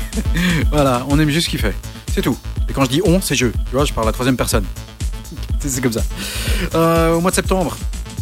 voilà, 0.70 1.06
on 1.08 1.18
aime 1.18 1.30
juste 1.30 1.46
ce 1.46 1.50
qu'il 1.50 1.60
fait. 1.60 1.74
C'est 2.12 2.20
tout. 2.20 2.36
Et 2.68 2.74
quand 2.74 2.84
je 2.84 2.90
dis 2.90 3.00
on, 3.06 3.22
c'est 3.22 3.36
je. 3.36 3.46
Tu 3.46 3.56
vois, 3.72 3.86
je 3.86 3.94
parle 3.94 4.06
à 4.06 4.10
la 4.10 4.12
troisième 4.12 4.36
personne. 4.36 4.66
C'est 5.60 5.68
c'est 5.70 5.80
comme 5.80 5.94
ça. 5.94 6.02
Euh, 6.74 7.14
au 7.14 7.22
mois 7.22 7.30
de 7.30 7.36
septembre, 7.36 7.78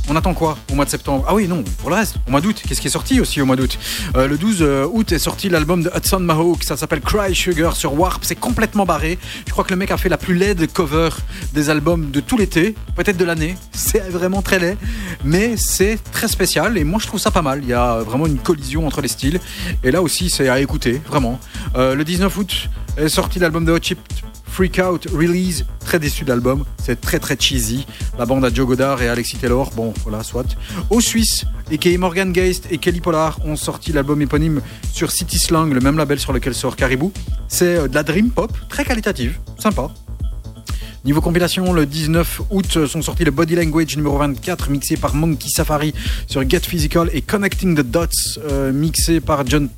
on 0.09 0.17
attend 0.17 0.35
quoi 0.35 0.57
au 0.71 0.75
mois 0.75 0.85
de 0.85 0.91
septembre? 0.91 1.25
Ah 1.29 1.35
oui, 1.35 1.49
non, 1.49 1.65
pour 1.79 1.91
le 1.91 1.97
reste, 1.97 2.17
au 2.27 2.31
mois 2.31 2.41
d'août, 2.41 2.63
qu'est-ce 2.67 2.81
qui 2.81 2.87
est 2.87 2.91
sorti 2.91 3.21
aussi 3.21 3.41
au 3.41 3.47
mois 3.47 3.57
d'août? 3.57 3.79
Euh, 4.17 4.29
Le 4.29 4.39
12 4.39 4.63
août 4.93 5.13
est 5.13 5.19
sorti 5.19 5.49
l'album 5.49 5.83
de 5.83 5.91
Hudson 5.95 6.21
Mahawk, 6.21 6.65
ça 6.65 6.77
s'appelle 6.77 7.01
Cry 7.01 7.35
Sugar 7.35 7.75
sur 7.77 7.99
Warp, 7.99 8.25
c'est 8.25 8.35
complètement 8.37 8.87
barré. 8.87 9.19
Je 9.47 9.53
crois 9.53 9.65
que 9.65 9.71
le 9.71 9.77
mec 9.77 9.91
a 9.91 9.97
fait 9.97 10.09
la 10.09 10.19
plus 10.19 10.35
laide 10.35 10.71
cover 10.73 11.11
des 11.53 11.71
albums 11.71 12.11
de 12.11 12.21
tout 12.21 12.37
l'été, 12.37 12.75
peut-être 12.95 13.17
de 13.17 13.25
l'année. 13.25 13.57
C'est 13.73 14.09
vraiment 14.11 14.43
très 14.43 14.59
laid, 14.59 14.77
mais 15.25 15.57
c'est 15.57 15.99
très 16.13 16.29
spécial 16.29 16.79
et 16.79 16.85
moi 16.85 17.01
je 17.03 17.07
trouve 17.07 17.21
ça 17.21 17.31
pas 17.31 17.43
mal. 17.43 17.61
Il 17.63 17.69
y 17.69 17.73
a 17.75 17.99
vraiment 17.99 18.27
une 18.27 18.39
collision 18.39 18.87
entre 18.87 19.01
les 19.01 19.09
styles 19.09 19.41
et 19.83 19.91
là 19.91 20.03
aussi 20.03 20.31
c'est 20.31 20.49
à 20.49 20.61
écouter, 20.61 21.01
vraiment. 21.09 21.39
Euh, 21.77 21.95
le 21.95 22.05
19 22.05 22.37
août 22.37 22.69
est 22.97 23.09
sorti 23.09 23.39
l'album 23.39 23.65
de 23.65 23.73
Hot 23.73 23.79
Chip 23.83 23.99
Freak 24.57 24.81
Out 24.83 25.09
Release, 25.13 25.67
très 25.81 25.99
déçu 25.99 26.25
de 26.25 26.31
l'album, 26.31 26.65
c'est 26.83 26.99
très 26.99 27.19
très 27.19 27.37
cheesy. 27.39 27.87
La 28.19 28.25
bande 28.25 28.43
à 28.43 28.49
Joe 28.49 28.67
Godard 28.67 29.03
et 29.03 29.09
Alexis 29.11 29.37
Taylor, 29.37 29.71
bon 29.77 29.93
voilà, 30.03 30.23
soit. 30.23 30.47
Aux 30.89 31.03
Suisses, 31.03 31.45
et 31.71 31.99
Morgan 31.99 32.33
Geist 32.33 32.67
et 32.71 32.79
Kelly 32.79 33.03
Pollard 33.03 33.39
ont 33.45 33.57
sorti 33.57 33.93
l'album 33.93 34.23
éponyme 34.23 34.63
sur 34.91 35.11
City 35.11 35.39
Slang, 35.39 35.71
le 35.71 35.81
même 35.81 35.99
label 35.99 36.19
sur 36.19 36.33
lequel 36.33 36.55
sort 36.55 36.75
Caribou. 36.75 37.13
C'est 37.49 37.77
euh, 37.77 37.87
de 37.87 37.95
la 37.95 38.03
dream 38.03 38.31
pop, 38.31 38.51
très 38.71 38.87
qualitative, 38.87 39.39
sympa. 39.59 39.91
Niveau 41.05 41.21
compilation, 41.21 41.75
le 41.75 41.85
19 41.85 42.41
août 42.49 42.87
sont 42.87 43.03
sortis 43.03 43.25
le 43.25 43.33
Body 43.33 43.57
Language 43.57 43.95
numéro 43.99 44.17
24 44.17 44.71
mixé 44.71 44.97
par 44.97 45.15
Monkey 45.15 45.51
Safari 45.51 45.93
sur 46.27 46.49
Get 46.49 46.61
Physical 46.61 47.11
et 47.13 47.21
Connecting 47.21 47.77
the 47.77 47.83
Dots 47.83 48.09
euh, 48.39 48.73
mixé 48.73 49.21
par 49.21 49.47
John 49.47 49.69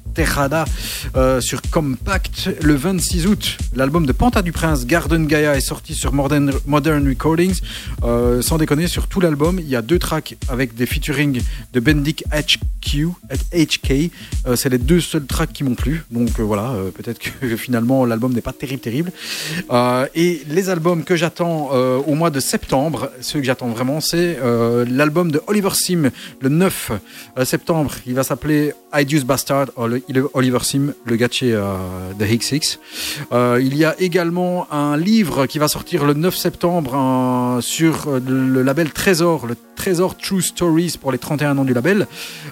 Euh, 1.16 1.40
sur 1.40 1.62
Compact. 1.62 2.50
Le 2.62 2.74
26 2.74 3.26
août, 3.26 3.56
l'album 3.74 4.04
de 4.04 4.12
Panta 4.12 4.42
du 4.42 4.50
Prince 4.50 4.84
Garden 4.84 5.26
Gaia 5.26 5.56
est 5.56 5.60
sorti 5.60 5.94
sur 5.94 6.12
Modern, 6.12 6.50
Recordings. 7.08 7.60
Euh, 8.02 8.42
sans 8.42 8.58
déconner, 8.58 8.88
sur 8.88 9.06
tout 9.06 9.20
l'album, 9.20 9.60
il 9.60 9.68
y 9.68 9.76
a 9.76 9.82
deux 9.82 9.98
tracks 9.98 10.36
avec 10.48 10.74
des 10.74 10.86
featuring 10.86 11.40
de 11.72 11.80
Bendik 11.80 12.24
HQ, 12.32 13.08
HK. 13.54 14.10
Euh, 14.46 14.56
C'est 14.56 14.70
les 14.70 14.78
deux 14.78 15.00
seuls 15.00 15.26
tracks 15.26 15.52
qui 15.52 15.62
m'ont 15.62 15.76
plu. 15.76 16.04
Donc 16.10 16.40
voilà, 16.40 16.74
peut-être 16.94 17.20
que 17.20 17.56
finalement 17.56 18.04
l'album 18.04 18.32
n'est 18.32 18.40
pas 18.40 18.52
terrible, 18.52 18.80
terrible. 18.80 19.12
Et 20.14 20.42
les 20.48 20.68
albums 20.68 21.04
que 21.04 21.14
j'attends 21.14 21.70
au 21.70 22.14
mois 22.14 22.30
de 22.30 22.40
septembre, 22.40 23.10
ceux 23.20 23.38
que 23.38 23.44
j'attends 23.44 23.68
vraiment, 23.68 24.00
c'est 24.00 24.38
l'album 24.88 25.30
de 25.30 25.40
Oliver 25.46 25.70
Sim 25.74 26.10
le 26.40 26.48
9 26.48 26.92
septembre. 27.44 27.92
Il 28.06 28.14
va 28.14 28.24
s'appeler 28.24 28.72
Idious 28.94 29.24
Bastard, 29.24 29.66
oh, 29.76 29.86
Oliver 30.34 30.58
Sim, 30.62 30.94
le 31.04 31.16
gars 31.16 31.28
de 31.28 31.32
chez 31.32 31.52
euh, 31.52 31.76
The 32.18 32.30
Hick 32.30 32.42
Six. 32.42 32.78
Euh, 33.32 33.60
il 33.62 33.76
y 33.76 33.84
a 33.84 33.94
également 34.00 34.66
un 34.72 34.96
livre 34.96 35.46
qui 35.46 35.58
va 35.58 35.68
sortir 35.68 36.04
le 36.04 36.14
9 36.14 36.34
septembre 36.34 36.92
euh, 36.94 37.60
sur 37.60 38.08
euh, 38.08 38.20
le 38.26 38.62
label 38.62 38.90
Trésor, 38.90 39.46
le 39.46 39.56
Trésor 39.76 40.16
True 40.16 40.42
Stories 40.42 40.96
pour 41.00 41.12
les 41.12 41.18
31 41.18 41.58
ans 41.58 41.64
du 41.64 41.72
label. 41.74 42.06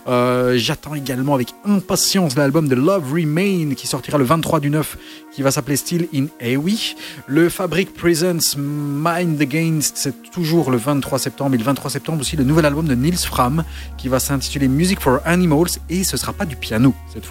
Euh, 0.07 0.57
J'attends 0.59 0.95
également 0.95 1.35
avec 1.35 1.49
impatience 1.65 2.37
l'album 2.37 2.69
de 2.69 2.75
Love 2.75 3.13
Remain 3.13 3.75
qui 3.75 3.87
sortira 3.87 4.17
le 4.19 4.25
23 4.25 4.61
du 4.61 4.71
9 4.71 4.97
qui 5.33 5.43
va 5.43 5.51
s'appeler 5.51 5.77
Still 5.77 6.09
in 6.15 6.27
Awi. 6.41 6.95
Le 7.27 7.49
Fabric 7.49 7.93
Presents 7.95 8.57
Mind 8.57 9.41
Against, 9.41 9.97
c'est 9.97 10.31
toujours 10.31 10.71
le 10.71 10.77
23 10.77 11.19
septembre. 11.19 11.55
Et 11.55 11.59
le 11.59 11.65
23 11.65 11.91
septembre 11.91 12.21
aussi 12.21 12.37
le 12.37 12.45
nouvel 12.45 12.65
album 12.65 12.87
de 12.87 12.95
Nils 12.95 13.19
Fram 13.19 13.65
qui 13.99 14.09
va 14.09 14.21
s'intituler 14.21 14.69
Music 14.69 15.01
for 15.01 15.21
Animals 15.25 15.71
et 15.91 16.05
ce 16.05 16.17
sera 16.17 16.33
pas 16.33 16.45
du 16.45 16.57
piano 16.57 16.95
cette 17.13 17.27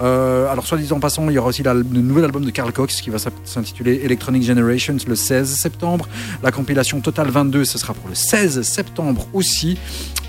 Euh, 0.00 0.50
alors 0.50 0.66
soit 0.66 0.78
dit 0.78 0.92
en 0.92 1.00
passant, 1.00 1.28
il 1.28 1.34
y 1.34 1.38
aura 1.38 1.48
aussi 1.48 1.62
le 1.62 1.82
nouvel 1.82 2.24
album 2.24 2.44
de 2.44 2.50
Carl 2.50 2.72
Cox 2.72 3.00
qui 3.00 3.10
va 3.10 3.18
s'intituler 3.44 4.00
Electronic 4.04 4.42
Generations 4.42 4.96
le 5.06 5.14
16 5.14 5.54
septembre. 5.54 6.08
La 6.42 6.50
compilation 6.50 7.00
Total 7.00 7.28
22, 7.28 7.64
ce 7.64 7.78
sera 7.78 7.94
pour 7.94 8.08
le 8.08 8.14
16 8.14 8.62
septembre 8.62 9.26
aussi. 9.32 9.78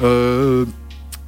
Euh, 0.02 0.66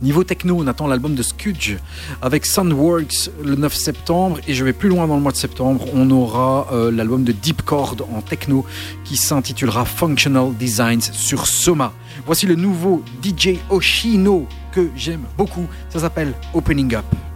Niveau 0.01 0.23
techno, 0.23 0.57
on 0.57 0.65
attend 0.65 0.87
l'album 0.87 1.13
de 1.13 1.21
Skudge 1.21 1.75
avec 2.23 2.47
Soundworks 2.47 3.29
le 3.43 3.55
9 3.55 3.71
septembre 3.71 4.39
et 4.47 4.55
je 4.55 4.65
vais 4.65 4.73
plus 4.73 4.89
loin 4.89 5.05
dans 5.05 5.15
le 5.15 5.21
mois 5.21 5.31
de 5.31 5.37
septembre, 5.37 5.85
on 5.93 6.09
aura 6.09 6.67
euh, 6.71 6.89
l'album 6.89 7.23
de 7.23 7.31
Deep 7.31 7.61
Chord 7.61 7.97
en 8.11 8.21
techno 8.21 8.65
qui 9.03 9.15
s'intitulera 9.15 9.85
Functional 9.85 10.55
Designs 10.57 11.11
sur 11.13 11.45
Soma. 11.45 11.93
Voici 12.25 12.47
le 12.47 12.55
nouveau 12.55 13.03
DJ 13.23 13.59
Oshino 13.69 14.47
que 14.71 14.89
j'aime 14.95 15.25
beaucoup, 15.37 15.67
ça 15.89 15.99
s'appelle 15.99 16.33
Opening 16.55 16.95
Up. 16.95 17.30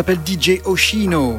S'appelle 0.00 0.20
DJ 0.24 0.62
Oshino. 0.64 1.38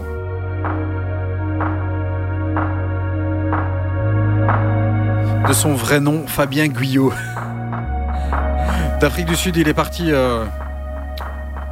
De 5.47 5.51
son 5.51 5.73
vrai 5.73 5.99
nom, 5.99 6.27
Fabien 6.27 6.67
Guyot. 6.67 7.11
D'Afrique 9.01 9.25
du 9.25 9.35
Sud, 9.35 9.57
il 9.57 9.67
est 9.67 9.73
parti 9.73 10.11
euh, 10.11 10.45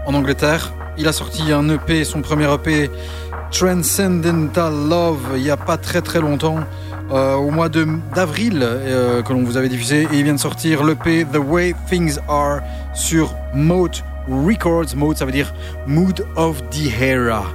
en 0.07 0.15
Angleterre. 0.15 0.73
Il 0.97 1.07
a 1.07 1.11
sorti 1.11 1.51
un 1.51 1.69
EP, 1.69 2.03
son 2.05 2.21
premier 2.21 2.51
EP, 2.51 2.89
Transcendental 3.51 4.73
Love, 4.89 5.33
il 5.35 5.43
n'y 5.43 5.51
a 5.51 5.57
pas 5.57 5.77
très 5.77 6.01
très 6.01 6.19
longtemps. 6.19 6.57
euh, 7.11 7.35
au 7.35 7.51
mois 7.51 7.69
d'avril 7.69 8.59
euh, 8.61 9.21
que 9.21 9.33
l'on 9.33 9.43
vous 9.43 9.57
avait 9.57 9.69
diffusé 9.69 10.07
et 10.11 10.17
il 10.17 10.23
vient 10.23 10.33
de 10.33 10.39
sortir 10.39 10.83
l'EP 10.83 11.25
The 11.31 11.37
Way 11.37 11.75
Things 11.87 12.19
Are 12.27 12.61
sur 12.93 13.33
Moat 13.53 14.03
Records. 14.29 14.95
Moat 14.95 15.15
ça 15.15 15.25
veut 15.25 15.31
dire 15.31 15.53
Mood 15.87 16.25
of 16.35 16.61
the 16.69 17.01
Era. 17.01 17.45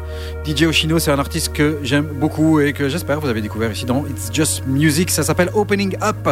DJ 0.45 0.65
Oshino 0.65 0.99
c'est 0.99 1.11
un 1.11 1.19
artiste 1.19 1.53
que 1.53 1.79
j'aime 1.83 2.07
beaucoup 2.07 2.61
et 2.61 2.73
que 2.73 2.89
j'espère 2.89 3.21
vous 3.21 3.29
avez 3.29 3.43
découvert 3.43 3.73
ici 3.73 3.85
dans 3.85 4.05
It's 4.07 4.31
Just 4.33 4.67
Music. 4.67 5.11
Ça 5.11 5.23
s'appelle 5.23 5.51
Opening 5.55 5.97
Up. 6.03 6.29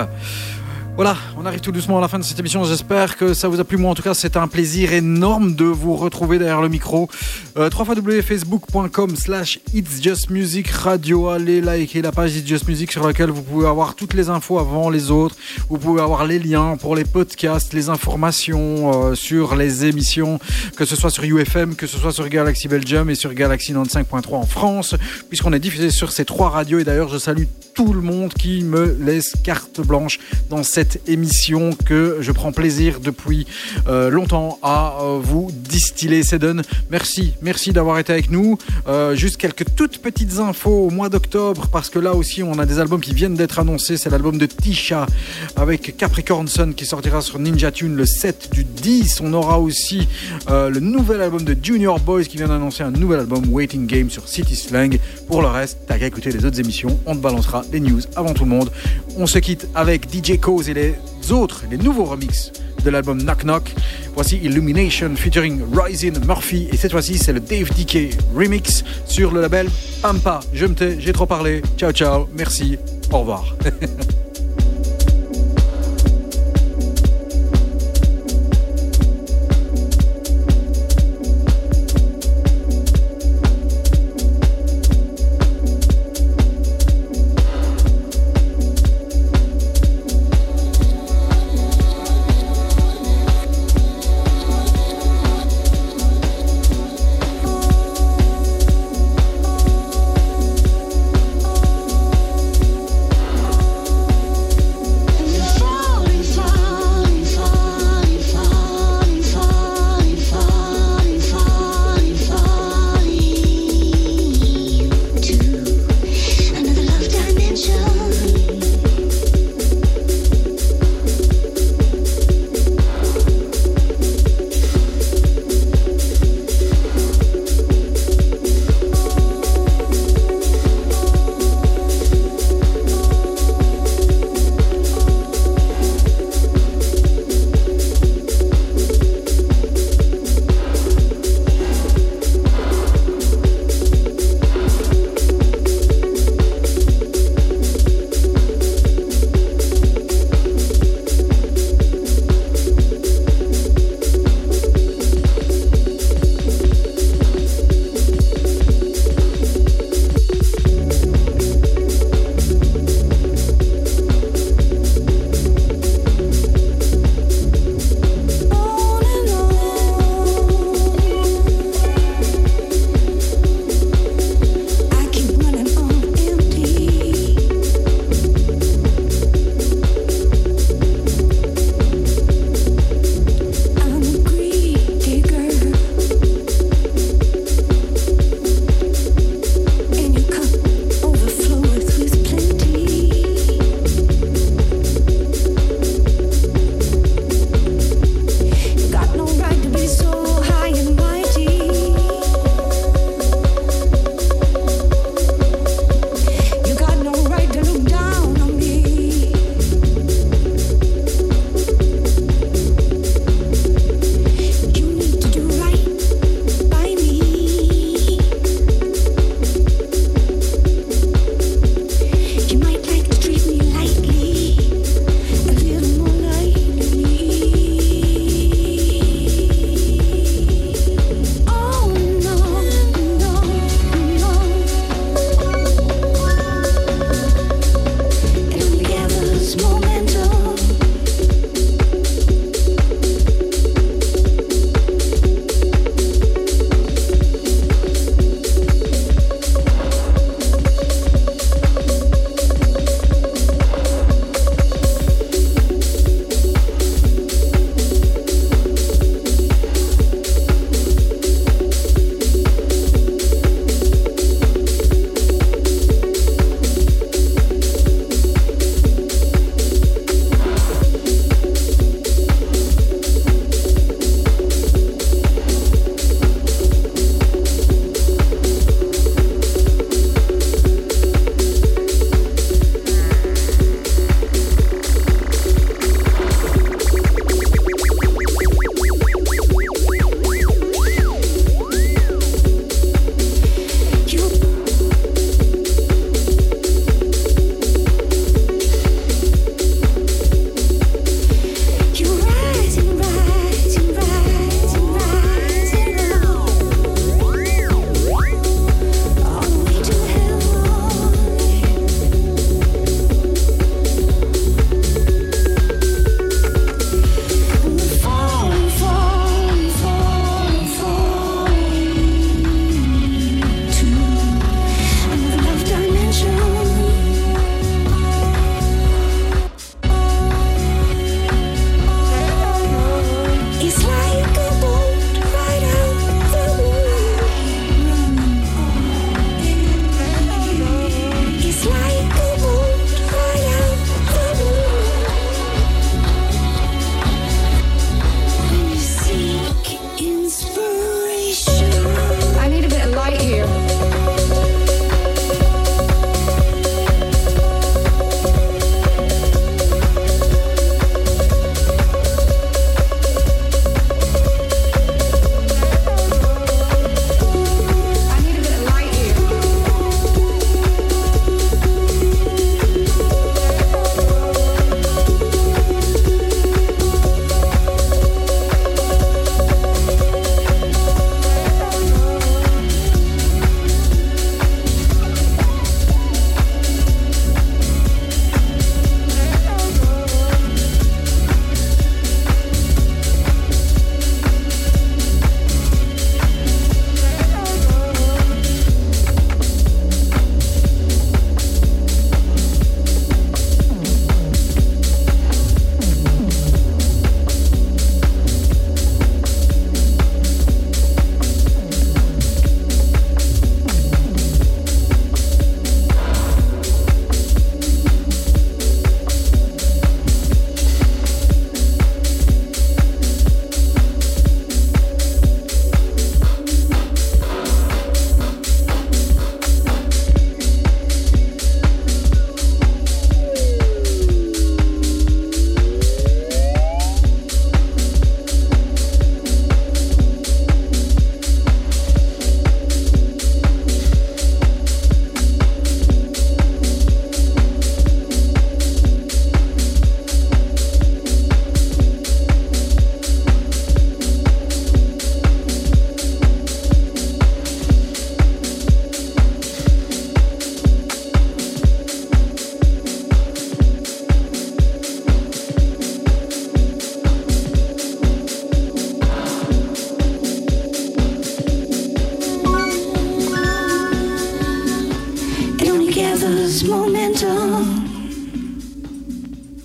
Voilà, 0.95 1.17
on 1.39 1.47
arrive 1.47 1.61
tout 1.61 1.73
doucement 1.73 1.97
à 1.97 2.01
la 2.03 2.09
fin 2.09 2.19
de 2.19 2.23
cette 2.23 2.39
émission. 2.39 2.65
J'espère 2.65 3.17
que 3.17 3.33
ça 3.33 3.49
vous 3.49 3.59
a 3.59 3.65
plu. 3.65 3.79
Moi, 3.79 3.91
en 3.91 3.95
tout 3.95 4.03
cas, 4.03 4.13
c'est 4.13 4.37
un 4.37 4.47
plaisir 4.47 4.93
énorme 4.93 5.55
de 5.55 5.65
vous 5.65 5.97
retrouver 5.97 6.39
derrière 6.39 6.61
le 6.61 6.69
micro. 6.69 7.09
Euh, 7.57 7.71
www.facebook.com 7.71 9.17
slash 9.17 9.59
It's 9.73 10.03
Just 10.03 10.29
Music 10.29 10.69
Radio. 10.69 11.31
Allez 11.31 11.63
liker 11.63 12.03
la 12.03 12.13
page 12.13 12.37
It's 12.37 12.47
Just 12.47 12.69
Music 12.69 12.93
sur 12.93 13.07
laquelle 13.07 13.31
vous 13.31 13.43
pouvez 13.43 13.67
avoir 13.67 13.95
toutes 13.95 14.13
les 14.13 14.29
infos 14.29 14.59
avant 14.59 14.91
les 14.91 15.11
autres. 15.11 15.35
Vous 15.73 15.79
pouvez 15.79 16.03
avoir 16.03 16.27
les 16.27 16.39
liens 16.39 16.77
pour 16.77 16.95
les 16.95 17.05
podcasts, 17.05 17.73
les 17.73 17.89
informations 17.89 19.07
euh, 19.07 19.15
sur 19.15 19.57
les 19.57 19.87
émissions, 19.87 20.39
que 20.77 20.85
ce 20.85 20.97
soit 20.97 21.09
sur 21.09 21.25
UFM, 21.25 21.77
que 21.77 21.87
ce 21.87 21.97
soit 21.97 22.13
sur 22.13 22.29
Galaxy 22.29 22.69
Belgium 22.69 23.09
et 23.09 23.15
sur 23.15 23.33
Galaxy 23.33 23.73
95.3 23.73 24.35
en 24.35 24.45
France, 24.45 24.95
puisqu'on 25.31 25.55
est 25.55 25.59
diffusé 25.59 25.89
sur 25.89 26.13
ces 26.13 26.27
trois 26.27 26.51
radios. 26.51 26.79
Et 26.79 26.85
d'ailleurs, 26.85 27.09
je 27.09 27.17
salue 27.17 27.45
tout 27.75 27.93
le 27.93 28.01
monde 28.01 28.33
qui 28.35 28.63
me 28.65 28.97
laisse 29.01 29.35
carte 29.43 29.81
blanche 29.81 30.19
dans 30.51 30.63
cette 30.63 31.09
émission 31.09 31.71
que 31.73 32.19
je 32.21 32.33
prends 32.33 32.53
plaisir 32.53 33.01
depuis 33.01 33.47
euh, 33.89 34.11
longtemps 34.11 34.59
à 34.63 34.99
euh, 35.01 35.19
vous 35.23 35.51
distiller. 35.53 36.23
Cédon, 36.23 36.63
merci, 36.91 37.35
merci 37.41 37.73
d'avoir 37.73 37.99
été 37.99 38.13
avec 38.13 38.31
nous. 38.31 38.59
Euh, 38.89 39.15
juste 39.15 39.37
quelques 39.37 39.75
toutes 39.75 39.99
petites 39.99 40.39
infos 40.39 40.87
au 40.87 40.91
mois 40.91 41.09
d'octobre, 41.09 41.69
parce 41.73 41.89
que 41.89 41.99
là 41.99 42.15
aussi 42.15 42.43
on 42.43 42.59
a 42.59 42.67
des 42.67 42.79
albums 42.79 43.01
qui 43.01 43.15
viennent 43.15 43.35
d'être 43.35 43.59
annoncés. 43.59 43.97
C'est 43.97 44.11
l'album 44.11 44.39
de 44.39 44.47
Tisha 44.47 45.07
avec 45.57 45.97
Capricorn 45.97 46.49
Sun 46.49 46.75
qui 46.75 46.85
sortira 46.85 47.23
sur 47.23 47.39
Ninja 47.39 47.71
Tune 47.71 47.97
le 47.97 48.07
7 48.07 48.51
du 48.53 48.65
10. 48.65 49.21
On 49.23 49.33
aura 49.33 49.59
aussi 49.59 50.09
le 50.49 50.79
nouvel 50.81 51.23
album 51.23 51.43
de 51.45 51.57
Junior 51.61 51.99
Boys 52.01 52.25
qui 52.25 52.37
vient 52.37 52.49
d'annoncer 52.49 52.83
un 52.83 52.91
nouvel 52.91 53.21
album 53.21 53.45
Waiting 53.51 53.87
Game 53.87 54.11
sur 54.11 54.29
City 54.29 54.57
Slang. 54.57 54.99
Pour 55.27 55.41
le 55.41 55.49
reste, 55.49 55.79
t'as 55.87 55.99
qu'à 55.99 56.07
écouter 56.07 56.31
les 56.31 56.45
autres 56.45 56.61
émissions. 56.61 56.99
On 57.07 57.15
te 57.15 57.21
balancera 57.21 57.62
les 57.73 57.81
news 57.81 58.01
avant 58.17 58.35
tout 58.35 58.45
le 58.45 58.51
monde. 58.51 58.71
On 59.17 59.27
se 59.27 59.39
quitte 59.39 59.69
avec 59.75 60.07
DJ 60.13 60.39
Cause 60.41 60.69
et 60.69 60.75
les 60.75 60.95
autres, 61.31 61.65
les 61.71 61.77
nouveaux 61.77 62.05
remixes 62.05 62.53
de 62.85 62.91
l'album 62.91 63.23
Knock 63.23 63.45
Knock. 63.45 63.75
Voici 64.15 64.39
Illumination 64.43 65.15
featuring 65.17 65.63
Rising 65.73 66.25
Murphy 66.27 66.69
et 66.73 66.77
cette 66.77 66.93
fois-ci 66.93 67.19
c'est 67.19 67.33
le 67.33 67.41
Dave 67.41 67.71
DK 67.71 68.17
remix 68.35 68.85
sur 69.07 69.33
le 69.33 69.41
label 69.41 69.69
Pampa. 70.01 70.41
Je 70.53 70.67
me 70.67 70.75
tais, 70.75 71.01
j'ai 71.01 71.13
trop 71.13 71.27
parlé. 71.27 71.63
Ciao 71.77 71.93
ciao, 71.93 72.29
merci, 72.35 72.79
au 73.11 73.21
revoir. 73.21 73.57